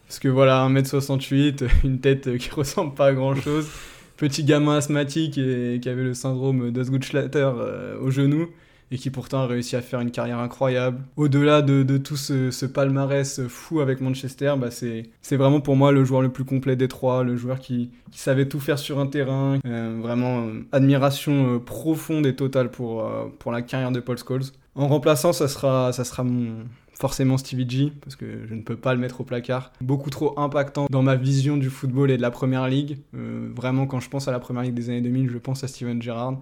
Parce 0.06 0.18
que 0.18 0.28
voilà, 0.28 0.66
1m68, 0.68 1.68
une 1.84 2.00
tête 2.00 2.36
qui 2.38 2.50
ressemble 2.54 2.94
pas 2.94 3.06
à 3.06 3.12
grand 3.12 3.34
chose. 3.34 3.68
Petit 4.16 4.44
gamin 4.44 4.76
asthmatique 4.76 5.36
et 5.36 5.78
qui 5.80 5.88
avait 5.88 6.04
le 6.04 6.14
syndrome 6.14 6.70
d'Osgood-Schlatter 6.70 7.50
euh, 7.58 7.98
au 8.00 8.10
genou 8.10 8.48
et 8.92 8.98
qui 8.98 9.10
pourtant 9.10 9.40
a 9.40 9.46
réussi 9.46 9.74
à 9.74 9.82
faire 9.82 10.00
une 10.00 10.12
carrière 10.12 10.38
incroyable. 10.38 11.00
Au-delà 11.16 11.60
de, 11.60 11.82
de, 11.82 11.98
tout 11.98 12.16
ce, 12.16 12.64
palmarès 12.66 13.44
fou 13.48 13.80
avec 13.80 14.00
Manchester, 14.00 14.54
bah 14.56 14.70
c'est 14.70 15.36
vraiment 15.36 15.60
pour 15.60 15.74
moi 15.74 15.90
le 15.90 16.04
joueur 16.04 16.22
le 16.22 16.28
plus 16.28 16.44
complet 16.44 16.76
des 16.76 16.86
trois, 16.86 17.24
le 17.24 17.36
joueur 17.36 17.58
qui, 17.58 17.90
savait 18.12 18.46
tout 18.46 18.60
faire 18.60 18.78
sur 18.78 19.00
un 19.00 19.08
terrain. 19.08 19.58
Euh, 19.66 19.98
vraiment, 20.00 20.46
admiration 20.70 21.58
profonde 21.58 22.26
et 22.26 22.36
totale 22.36 22.70
pour, 22.70 23.04
pour 23.40 23.50
la 23.50 23.60
carrière 23.60 23.90
de 23.90 23.98
Paul 23.98 24.18
Scholes. 24.18 24.44
En 24.76 24.86
remplaçant, 24.86 25.32
ça 25.32 25.48
sera, 25.48 25.92
ça 25.92 26.04
sera 26.04 26.22
mon, 26.22 26.52
forcément 26.98 27.36
Stevie 27.36 27.68
G, 27.68 27.92
parce 28.00 28.16
que 28.16 28.46
je 28.48 28.54
ne 28.54 28.62
peux 28.62 28.76
pas 28.76 28.94
le 28.94 29.00
mettre 29.00 29.20
au 29.20 29.24
placard. 29.24 29.72
Beaucoup 29.80 30.10
trop 30.10 30.38
impactant 30.38 30.86
dans 30.90 31.02
ma 31.02 31.16
vision 31.16 31.56
du 31.56 31.68
football 31.68 32.10
et 32.10 32.16
de 32.16 32.22
la 32.22 32.30
Première 32.30 32.68
Ligue. 32.68 32.98
Euh, 33.14 33.48
vraiment, 33.54 33.86
quand 33.86 34.00
je 34.00 34.08
pense 34.08 34.28
à 34.28 34.32
la 34.32 34.38
Première 34.38 34.62
Ligue 34.62 34.74
des 34.74 34.88
années 34.88 35.02
2000, 35.02 35.30
je 35.30 35.38
pense 35.38 35.62
à 35.62 35.68
Steven 35.68 36.00
Gerrard. 36.00 36.40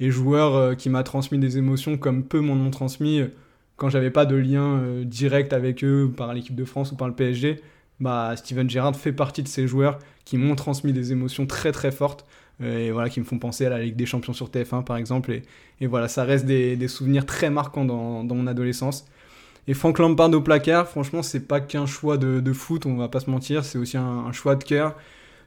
Et 0.00 0.10
joueur 0.10 0.56
euh, 0.56 0.74
qui 0.74 0.88
m'a 0.90 1.04
transmis 1.04 1.38
des 1.38 1.58
émotions 1.58 1.96
comme 1.96 2.24
peu 2.24 2.40
m'en 2.40 2.54
ont 2.54 2.70
transmis 2.70 3.20
euh, 3.20 3.28
quand 3.76 3.90
j'avais 3.90 4.10
pas 4.10 4.26
de 4.26 4.36
lien 4.36 4.80
direct 5.04 5.52
avec 5.52 5.82
eux 5.82 6.12
par 6.16 6.34
l'équipe 6.34 6.54
de 6.54 6.64
France 6.64 6.92
ou 6.92 6.96
par 6.96 7.08
le 7.08 7.14
PSG. 7.14 7.60
Bah, 8.00 8.34
Steven 8.36 8.68
Gerrard 8.68 8.94
fait 8.96 9.12
partie 9.12 9.42
de 9.42 9.48
ces 9.48 9.66
joueurs 9.66 9.98
qui 10.24 10.36
m'ont 10.36 10.54
transmis 10.54 10.92
des 10.92 11.10
émotions 11.10 11.46
très 11.46 11.72
très 11.72 11.90
fortes 11.90 12.24
et 12.62 12.92
voilà, 12.92 13.08
qui 13.08 13.18
me 13.18 13.24
font 13.24 13.38
penser 13.38 13.66
à 13.66 13.70
la 13.70 13.80
Ligue 13.80 13.96
des 13.96 14.06
Champions 14.06 14.34
sur 14.34 14.50
TF1 14.50 14.84
par 14.84 14.98
exemple. 14.98 15.32
Et, 15.32 15.42
et 15.80 15.88
voilà, 15.88 16.06
ça 16.06 16.22
reste 16.22 16.46
des, 16.46 16.86
souvenirs 16.86 17.26
très 17.26 17.50
marquants 17.50 17.84
dans, 17.84 18.22
mon 18.22 18.46
adolescence. 18.46 19.06
Et 19.68 19.74
Frank 19.74 19.98
Lampard 19.98 20.32
au 20.32 20.40
placard, 20.40 20.88
franchement, 20.88 21.22
c'est 21.22 21.46
pas 21.46 21.60
qu'un 21.60 21.86
choix 21.86 22.16
de, 22.16 22.52
foot, 22.52 22.86
on 22.86 22.96
va 22.96 23.08
pas 23.08 23.20
se 23.20 23.30
mentir, 23.30 23.64
c'est 23.64 23.78
aussi 23.78 23.96
un, 23.96 24.32
choix 24.32 24.56
de 24.56 24.64
cœur. 24.64 24.96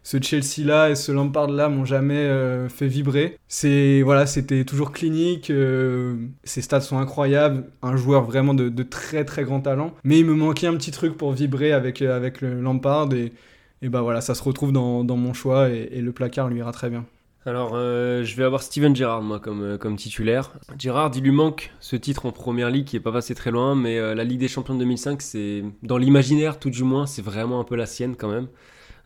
Ce 0.04 0.22
Chelsea-là 0.22 0.92
et 0.92 0.96
ce 0.96 1.12
Lampard-là 1.12 1.68
m'ont 1.68 1.84
jamais 1.84 2.14
euh, 2.14 2.70
fait 2.70 2.88
vibrer. 2.88 3.40
C'est 3.48 4.04
voilà, 4.04 4.28
c'était 4.28 4.64
toujours 4.64 4.92
clinique. 4.92 5.50
Euh, 5.50 6.16
ses 6.44 6.62
stats 6.62 6.82
sont 6.82 7.00
incroyables. 7.00 7.66
Un 7.82 7.98
joueur 7.98 8.24
vraiment 8.24 8.54
de, 8.54 8.84
très 8.84 9.26
très 9.26 9.44
grand 9.44 9.62
talent. 9.62 9.96
Mais 10.04 10.20
il 10.20 10.26
me 10.26 10.36
manquait 10.36 10.68
un 10.68 10.76
petit 10.76 10.92
truc 10.92 11.18
pour 11.18 11.32
vibrer 11.34 11.72
avec 11.72 12.04
avec 12.04 12.42
le 12.42 12.62
Lampard 12.62 13.12
et 13.14 13.34
et 13.82 13.90
bah 13.90 14.02
voilà, 14.02 14.22
ça 14.22 14.36
se 14.36 14.44
retrouve 14.44 14.72
dans, 14.72 15.04
dans 15.04 15.18
mon 15.18 15.34
choix 15.34 15.70
et, 15.70 15.90
et, 15.92 16.02
le 16.02 16.12
placard 16.12 16.50
lui 16.50 16.60
ira 16.60 16.72
très 16.72 16.90
bien. 16.90 17.06
Alors, 17.48 17.74
euh, 17.76 18.24
je 18.24 18.36
vais 18.36 18.44
avoir 18.44 18.64
Steven 18.64 18.96
Gerrard, 18.96 19.22
moi, 19.22 19.40
comme, 19.40 19.62
euh, 19.62 19.78
comme 19.78 19.98
titulaire. 19.98 20.52
Gerrard, 20.80 21.12
il 21.16 21.22
lui 21.22 21.32
manque 21.32 21.72
ce 21.80 21.96
titre 21.96 22.26
en 22.26 22.32
première 22.32 22.72
ligue 22.72 22.86
qui 22.86 22.96
est 22.96 23.02
pas 23.02 23.12
passé 23.12 23.36
très 23.36 23.52
loin, 23.52 23.76
mais 23.76 24.00
euh, 24.00 24.16
la 24.16 24.24
Ligue 24.24 24.40
des 24.40 24.48
Champions 24.48 24.74
de 24.74 24.80
2005, 24.80 25.22
c'est, 25.22 25.64
dans 25.84 26.00
l'imaginaire, 26.00 26.58
tout 26.58 26.72
du 26.72 26.84
moins, 26.84 27.06
c'est 27.06 27.22
vraiment 27.22 27.60
un 27.60 27.64
peu 27.64 27.76
la 27.76 27.86
sienne 27.86 28.16
quand 28.16 28.30
même. 28.30 28.48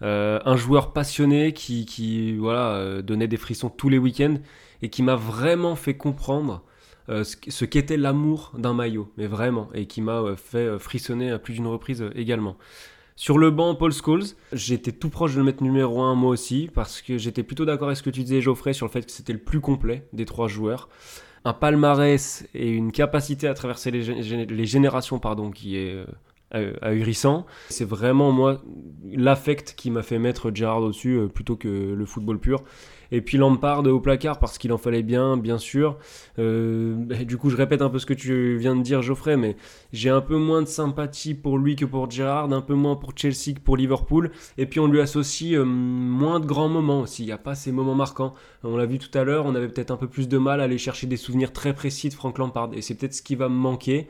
Un 0.01 0.55
joueur 0.55 0.93
passionné 0.93 1.51
qui, 1.51 1.85
qui 1.85 2.37
voilà, 2.37 3.01
donnait 3.01 3.27
des 3.27 3.35
frissons 3.35 3.69
tous 3.69 3.89
les 3.89 3.97
week-ends 3.97 4.35
et 4.81 4.89
qui 4.89 5.03
m'a 5.03 5.17
vraiment 5.17 5.75
fait 5.75 5.97
comprendre 5.97 6.63
ce 7.09 7.65
qu'était 7.65 7.97
l'amour 7.97 8.53
d'un 8.57 8.73
maillot, 8.73 9.11
mais 9.17 9.27
vraiment, 9.27 9.67
et 9.73 9.87
qui 9.87 10.01
m'a 10.01 10.37
fait 10.37 10.79
frissonner 10.79 11.31
à 11.31 11.37
plus 11.37 11.55
d'une 11.55 11.67
reprise 11.67 12.05
également. 12.15 12.55
Sur 13.19 13.37
le 13.37 13.51
banc, 13.51 13.75
Paul 13.75 13.91
Scholes, 13.91 14.23
j'étais 14.53 14.93
tout 14.93 15.09
proche 15.09 15.33
de 15.33 15.39
le 15.39 15.43
mettre 15.43 15.61
numéro 15.61 15.99
1 15.99 16.15
moi 16.15 16.29
aussi, 16.29 16.69
parce 16.73 17.01
que 17.01 17.17
j'étais 17.17 17.43
plutôt 17.43 17.65
d'accord 17.65 17.89
avec 17.89 17.97
ce 17.97 18.01
que 18.03 18.09
tu 18.09 18.23
disais 18.23 18.39
Geoffrey 18.39 18.71
sur 18.71 18.85
le 18.85 18.91
fait 18.93 19.05
que 19.05 19.11
c'était 19.11 19.33
le 19.33 19.39
plus 19.39 19.59
complet 19.59 20.07
des 20.13 20.23
trois 20.23 20.47
joueurs. 20.47 20.87
Un 21.43 21.51
palmarès 21.51 22.47
et 22.53 22.69
une 22.69 22.93
capacité 22.93 23.49
à 23.49 23.53
traverser 23.53 23.91
les, 23.91 24.65
générations 24.65 25.19
pardon, 25.19 25.51
qui 25.51 25.75
est 25.75 25.97
euh, 26.55 26.73
ahurissant. 26.81 27.45
C'est 27.67 27.83
vraiment 27.83 28.31
moi 28.31 28.61
l'affect 29.11 29.73
qui 29.75 29.91
m'a 29.91 30.01
fait 30.01 30.17
mettre 30.17 30.55
Gerrard 30.55 30.83
au-dessus 30.83 31.17
euh, 31.17 31.27
plutôt 31.27 31.57
que 31.57 31.67
le 31.67 32.05
football 32.05 32.39
pur. 32.39 32.63
Et 33.11 33.21
puis 33.21 33.37
Lampard 33.37 33.85
au 33.87 33.99
placard 33.99 34.39
parce 34.39 34.57
qu'il 34.57 34.71
en 34.71 34.77
fallait 34.77 35.03
bien, 35.03 35.37
bien 35.37 35.57
sûr. 35.57 35.97
Euh, 36.37 36.95
du 37.23 37.37
coup, 37.37 37.49
je 37.49 37.57
répète 37.57 37.81
un 37.81 37.89
peu 37.89 37.99
ce 37.99 38.05
que 38.05 38.13
tu 38.13 38.57
viens 38.57 38.75
de 38.75 38.81
dire, 38.81 39.01
Geoffrey, 39.01 39.37
mais 39.37 39.55
j'ai 39.93 40.09
un 40.09 40.21
peu 40.21 40.37
moins 40.37 40.61
de 40.61 40.67
sympathie 40.67 41.33
pour 41.33 41.57
lui 41.57 41.75
que 41.75 41.85
pour 41.85 42.09
Gerrard, 42.09 42.51
un 42.51 42.61
peu 42.61 42.75
moins 42.75 42.95
pour 42.95 43.13
Chelsea 43.15 43.53
que 43.55 43.59
pour 43.59 43.77
Liverpool. 43.77 44.31
Et 44.57 44.65
puis 44.65 44.79
on 44.79 44.87
lui 44.87 45.01
associe 45.01 45.53
euh, 45.53 45.63
moins 45.63 46.39
de 46.39 46.45
grands 46.45 46.69
moments 46.69 47.01
aussi. 47.01 47.23
Il 47.23 47.27
n'y 47.27 47.31
a 47.31 47.37
pas 47.37 47.55
ces 47.55 47.71
moments 47.71 47.95
marquants. 47.95 48.33
On 48.63 48.77
l'a 48.77 48.85
vu 48.85 48.99
tout 48.99 49.15
à 49.17 49.23
l'heure, 49.23 49.45
on 49.45 49.55
avait 49.55 49.67
peut-être 49.67 49.91
un 49.91 49.97
peu 49.97 50.07
plus 50.07 50.27
de 50.27 50.37
mal 50.37 50.61
à 50.61 50.65
aller 50.65 50.77
chercher 50.77 51.07
des 51.07 51.17
souvenirs 51.17 51.53
très 51.53 51.73
précis 51.73 52.09
de 52.09 52.13
Frank 52.13 52.37
Lampard. 52.37 52.71
Et 52.73 52.81
c'est 52.81 52.95
peut-être 52.95 53.13
ce 53.13 53.21
qui 53.21 53.35
va 53.35 53.49
me 53.49 53.55
manquer. 53.55 54.07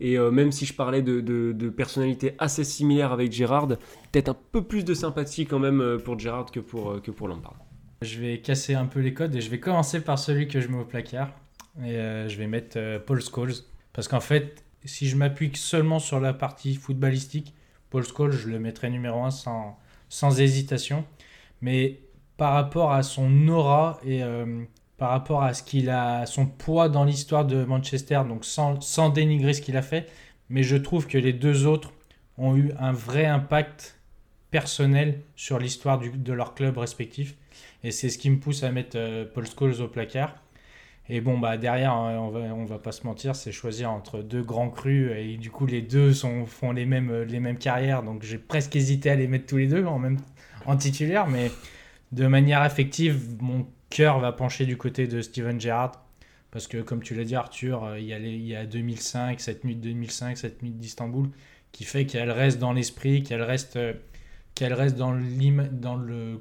Et 0.00 0.18
euh, 0.18 0.30
même 0.30 0.50
si 0.50 0.66
je 0.66 0.74
parlais 0.74 1.02
de, 1.02 1.20
de, 1.20 1.68
personnalités 1.68 2.34
assez 2.38 2.64
similaires 2.64 3.12
avec 3.12 3.32
Gerrard, 3.32 3.68
peut-être 3.68 4.28
un 4.28 4.36
peu 4.52 4.62
plus 4.62 4.84
de 4.84 4.92
sympathie 4.92 5.46
quand 5.46 5.60
même 5.60 5.98
pour 6.04 6.18
Gerrard 6.18 6.50
que 6.50 6.60
pour, 6.60 7.00
que 7.00 7.12
pour 7.12 7.28
Lampard. 7.28 7.54
Je 8.02 8.20
vais 8.20 8.38
casser 8.38 8.74
un 8.74 8.86
peu 8.86 9.00
les 9.00 9.14
codes 9.14 9.34
et 9.34 9.40
je 9.40 9.50
vais 9.50 9.60
commencer 9.60 10.00
par 10.00 10.18
celui 10.18 10.48
que 10.48 10.60
je 10.60 10.68
mets 10.68 10.78
au 10.78 10.84
placard. 10.84 11.30
Euh, 11.82 12.28
je 12.28 12.36
vais 12.36 12.46
mettre 12.46 12.76
euh, 12.78 12.98
Paul 12.98 13.22
Scholes. 13.22 13.54
Parce 13.92 14.08
qu'en 14.08 14.20
fait, 14.20 14.64
si 14.84 15.08
je 15.08 15.16
m'appuie 15.16 15.50
seulement 15.54 15.98
sur 15.98 16.20
la 16.20 16.32
partie 16.32 16.74
footballistique, 16.74 17.54
Paul 17.90 18.04
Scholes, 18.04 18.32
je 18.32 18.48
le 18.48 18.58
mettrais 18.58 18.90
numéro 18.90 19.22
1 19.22 19.30
sans, 19.30 19.78
sans 20.08 20.40
hésitation. 20.40 21.04
Mais 21.60 22.00
par 22.36 22.52
rapport 22.52 22.92
à 22.92 23.02
son 23.02 23.48
aura 23.48 24.00
et 24.04 24.22
euh, 24.22 24.64
par 24.96 25.10
rapport 25.10 25.42
à 25.42 25.54
ce 25.54 25.62
qu'il 25.62 25.90
a, 25.90 26.26
son 26.26 26.46
poids 26.46 26.88
dans 26.88 27.04
l'histoire 27.04 27.44
de 27.44 27.64
Manchester, 27.64 28.22
donc 28.28 28.44
sans, 28.44 28.80
sans 28.80 29.10
dénigrer 29.10 29.52
ce 29.52 29.62
qu'il 29.62 29.76
a 29.76 29.82
fait, 29.82 30.08
mais 30.48 30.62
je 30.62 30.76
trouve 30.76 31.06
que 31.06 31.18
les 31.18 31.32
deux 31.32 31.66
autres 31.66 31.92
ont 32.38 32.56
eu 32.56 32.72
un 32.78 32.92
vrai 32.92 33.26
impact 33.26 33.98
personnel 34.50 35.20
sur 35.36 35.58
l'histoire 35.58 36.00
de 36.00 36.32
leur 36.32 36.54
club 36.54 36.78
respectif. 36.78 37.34
Et 37.84 37.90
c'est 37.90 38.08
ce 38.08 38.16
qui 38.16 38.30
me 38.30 38.38
pousse 38.38 38.64
à 38.64 38.72
mettre 38.72 38.96
euh, 38.96 39.26
Paul 39.32 39.46
Scholes 39.46 39.82
au 39.82 39.88
placard. 39.88 40.34
Et 41.10 41.20
bon, 41.20 41.38
bah 41.38 41.58
derrière, 41.58 41.92
hein, 41.92 42.16
on 42.18 42.30
va, 42.30 42.40
on 42.40 42.64
va 42.64 42.78
pas 42.78 42.92
se 42.92 43.06
mentir, 43.06 43.36
c'est 43.36 43.52
choisir 43.52 43.90
entre 43.90 44.22
deux 44.22 44.42
grands 44.42 44.70
crus. 44.70 45.12
Et 45.14 45.36
du 45.36 45.50
coup, 45.50 45.66
les 45.66 45.82
deux 45.82 46.14
font 46.46 46.72
les 46.72 46.86
mêmes, 46.86 47.10
euh, 47.10 47.24
les 47.26 47.40
mêmes 47.40 47.58
carrières. 47.58 48.02
Donc 48.02 48.22
j'ai 48.22 48.38
presque 48.38 48.74
hésité 48.74 49.10
à 49.10 49.14
les 49.14 49.28
mettre 49.28 49.44
tous 49.44 49.58
les 49.58 49.66
deux 49.66 49.84
en, 49.84 49.98
même, 49.98 50.18
en 50.64 50.76
titulaire. 50.78 51.26
Mais 51.28 51.50
de 52.12 52.26
manière 52.26 52.62
affective, 52.62 53.36
mon 53.42 53.66
cœur 53.90 54.18
va 54.18 54.32
pencher 54.32 54.64
du 54.64 54.78
côté 54.78 55.06
de 55.06 55.20
Steven 55.20 55.60
Gerrard. 55.60 55.92
Parce 56.50 56.68
que, 56.68 56.78
comme 56.78 57.02
tu 57.02 57.14
l'as 57.14 57.24
dit, 57.24 57.34
Arthur, 57.34 57.84
euh, 57.84 57.98
il 57.98 58.06
y, 58.06 58.14
a 58.14 58.18
il 58.18 58.46
y 58.46 58.56
a 58.56 58.64
2005, 58.64 59.40
cette 59.40 59.62
nuit 59.64 59.76
de 59.76 59.82
2005, 59.82 60.38
cette 60.38 60.62
nuit 60.62 60.70
d'Istanbul, 60.70 61.28
qui 61.72 61.84
fait 61.84 62.06
qu'elle 62.06 62.30
reste 62.30 62.58
dans 62.58 62.72
l'esprit, 62.72 63.22
qu'elle 63.22 63.42
reste 63.42 63.78
qu'elle 64.54 64.72
reste 64.72 64.96
dans, 64.96 65.12
le, 65.12 66.40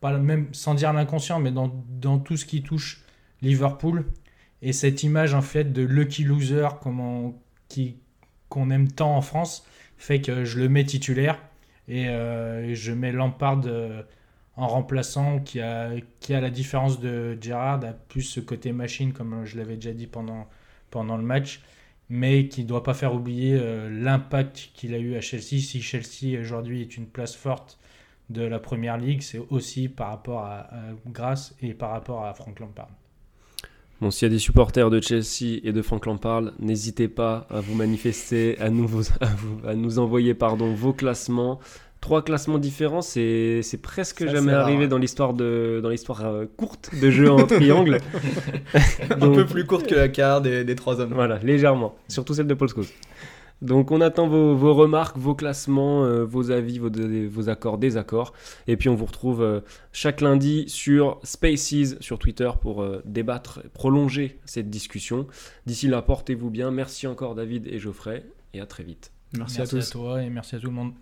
pas 0.00 0.18
même 0.18 0.48
sans 0.52 0.74
dire 0.74 0.92
l'inconscient, 0.92 1.40
mais 1.40 1.50
dans, 1.50 1.72
dans, 1.88 2.18
tout 2.18 2.36
ce 2.36 2.44
qui 2.44 2.62
touche 2.62 3.02
Liverpool. 3.40 4.04
Et 4.62 4.72
cette 4.72 5.02
image 5.02 5.32
en 5.34 5.40
fait 5.40 5.72
de 5.72 5.82
lucky 5.82 6.24
loser 6.24 6.68
qui 7.68 7.96
qu'on 8.50 8.70
aime 8.70 8.90
tant 8.90 9.16
en 9.16 9.22
France 9.22 9.64
fait 9.96 10.20
que 10.20 10.44
je 10.44 10.58
le 10.58 10.68
mets 10.68 10.84
titulaire 10.84 11.38
et, 11.88 12.08
euh, 12.08 12.74
je 12.74 12.92
mets 12.92 13.12
Lampard 13.12 13.60
euh, 13.66 14.02
en 14.56 14.66
remplaçant 14.66 15.38
qui 15.38 15.60
a, 15.60 15.90
qui 16.18 16.34
a 16.34 16.40
la 16.40 16.50
différence 16.50 17.00
de 17.00 17.38
Gerrard, 17.40 17.84
a 17.84 17.92
plus 17.92 18.22
ce 18.22 18.40
côté 18.40 18.72
machine 18.72 19.12
comme 19.12 19.44
je 19.44 19.56
l'avais 19.56 19.76
déjà 19.76 19.92
dit 19.92 20.08
pendant, 20.08 20.48
pendant 20.90 21.16
le 21.16 21.22
match 21.22 21.60
mais 22.10 22.48
qui 22.48 22.64
ne 22.64 22.68
doit 22.68 22.82
pas 22.82 22.92
faire 22.92 23.14
oublier 23.14 23.56
euh, 23.58 23.88
l'impact 23.88 24.70
qu'il 24.74 24.94
a 24.94 24.98
eu 24.98 25.14
à 25.14 25.20
Chelsea. 25.20 25.60
Si 25.60 25.80
Chelsea 25.80 26.38
aujourd'hui 26.38 26.82
est 26.82 26.96
une 26.96 27.06
place 27.06 27.36
forte 27.36 27.78
de 28.28 28.42
la 28.42 28.58
Première 28.58 28.98
Ligue, 28.98 29.22
c'est 29.22 29.40
aussi 29.50 29.88
par 29.88 30.08
rapport 30.08 30.40
à, 30.40 30.58
à 30.58 30.80
Grasse 31.06 31.54
et 31.62 31.72
par 31.72 31.90
rapport 31.90 32.24
à 32.24 32.34
Frank 32.34 32.58
Lampard. 32.60 32.90
Bon, 34.00 34.10
s'il 34.10 34.26
y 34.28 34.30
a 34.30 34.34
des 34.34 34.38
supporters 34.38 34.88
de 34.88 34.98
Chelsea 34.98 35.60
et 35.62 35.72
de 35.72 35.82
Frank 35.82 36.06
Lampard, 36.06 36.52
n'hésitez 36.58 37.06
pas 37.06 37.46
à 37.50 37.60
vous 37.60 37.74
manifester, 37.74 38.58
à 38.58 38.70
nous, 38.70 38.88
à, 39.66 39.74
nous 39.74 39.98
envoyer 39.98 40.32
pardon, 40.32 40.72
vos 40.72 40.94
classements 40.94 41.60
trois 42.00 42.22
classements 42.22 42.58
différents, 42.58 43.02
c'est 43.02 43.62
presque 43.82 44.20
ça, 44.20 44.28
jamais 44.28 44.52
arrivé 44.52 44.88
dans 44.88 44.98
l'histoire 44.98 45.34
de 45.34 45.80
dans 45.82 45.90
l'histoire 45.90 46.24
euh, 46.26 46.46
courte 46.56 46.90
de 47.00 47.10
jeux 47.10 47.30
en 47.30 47.46
triangle. 47.46 47.98
Donc, 49.20 49.32
Un 49.32 49.34
peu 49.34 49.46
plus 49.46 49.66
courte 49.66 49.86
que 49.86 49.94
la 49.94 50.08
carte 50.08 50.44
des, 50.44 50.64
des, 50.64 50.74
trois 50.74 51.00
hommes. 51.00 51.12
Voilà, 51.14 51.38
légèrement, 51.38 51.94
surtout 52.08 52.34
celle 52.34 52.46
de 52.46 52.54
Paul 52.54 52.68
Scholes. 52.68 52.86
Donc 53.62 53.90
on 53.90 54.00
attend 54.00 54.26
vos, 54.26 54.54
vos 54.54 54.74
remarques, 54.74 55.18
vos 55.18 55.34
classements, 55.34 56.04
euh, 56.04 56.24
vos 56.24 56.50
avis, 56.50 56.78
vos, 56.78 56.90
vos, 57.28 57.48
accords, 57.48 57.78
désaccords. 57.78 58.32
Et 58.66 58.76
puis 58.76 58.88
on 58.88 58.94
vous 58.94 59.04
retrouve 59.04 59.42
euh, 59.42 59.60
chaque 59.92 60.20
lundi 60.20 60.64
sur 60.68 61.20
Spaces 61.24 61.98
sur 62.00 62.18
Twitter 62.18 62.50
pour 62.60 62.82
euh, 62.82 63.02
débattre, 63.04 63.60
prolonger 63.74 64.38
cette 64.46 64.70
discussion. 64.70 65.26
D'ici 65.66 65.88
là, 65.88 66.00
portez-vous 66.00 66.50
bien. 66.50 66.70
Merci 66.70 67.06
encore 67.06 67.34
David 67.34 67.66
et 67.66 67.78
Geoffrey 67.78 68.24
et 68.54 68.60
à 68.60 68.66
très 68.66 68.82
vite. 68.82 69.12
Merci, 69.36 69.58
merci 69.58 69.76
à 69.76 69.78
tous. 69.78 69.88
à 69.88 69.92
toi 69.92 70.22
et 70.22 70.30
merci 70.30 70.56
à 70.56 70.58
tout 70.58 70.68
le 70.68 70.72
monde. 70.72 70.92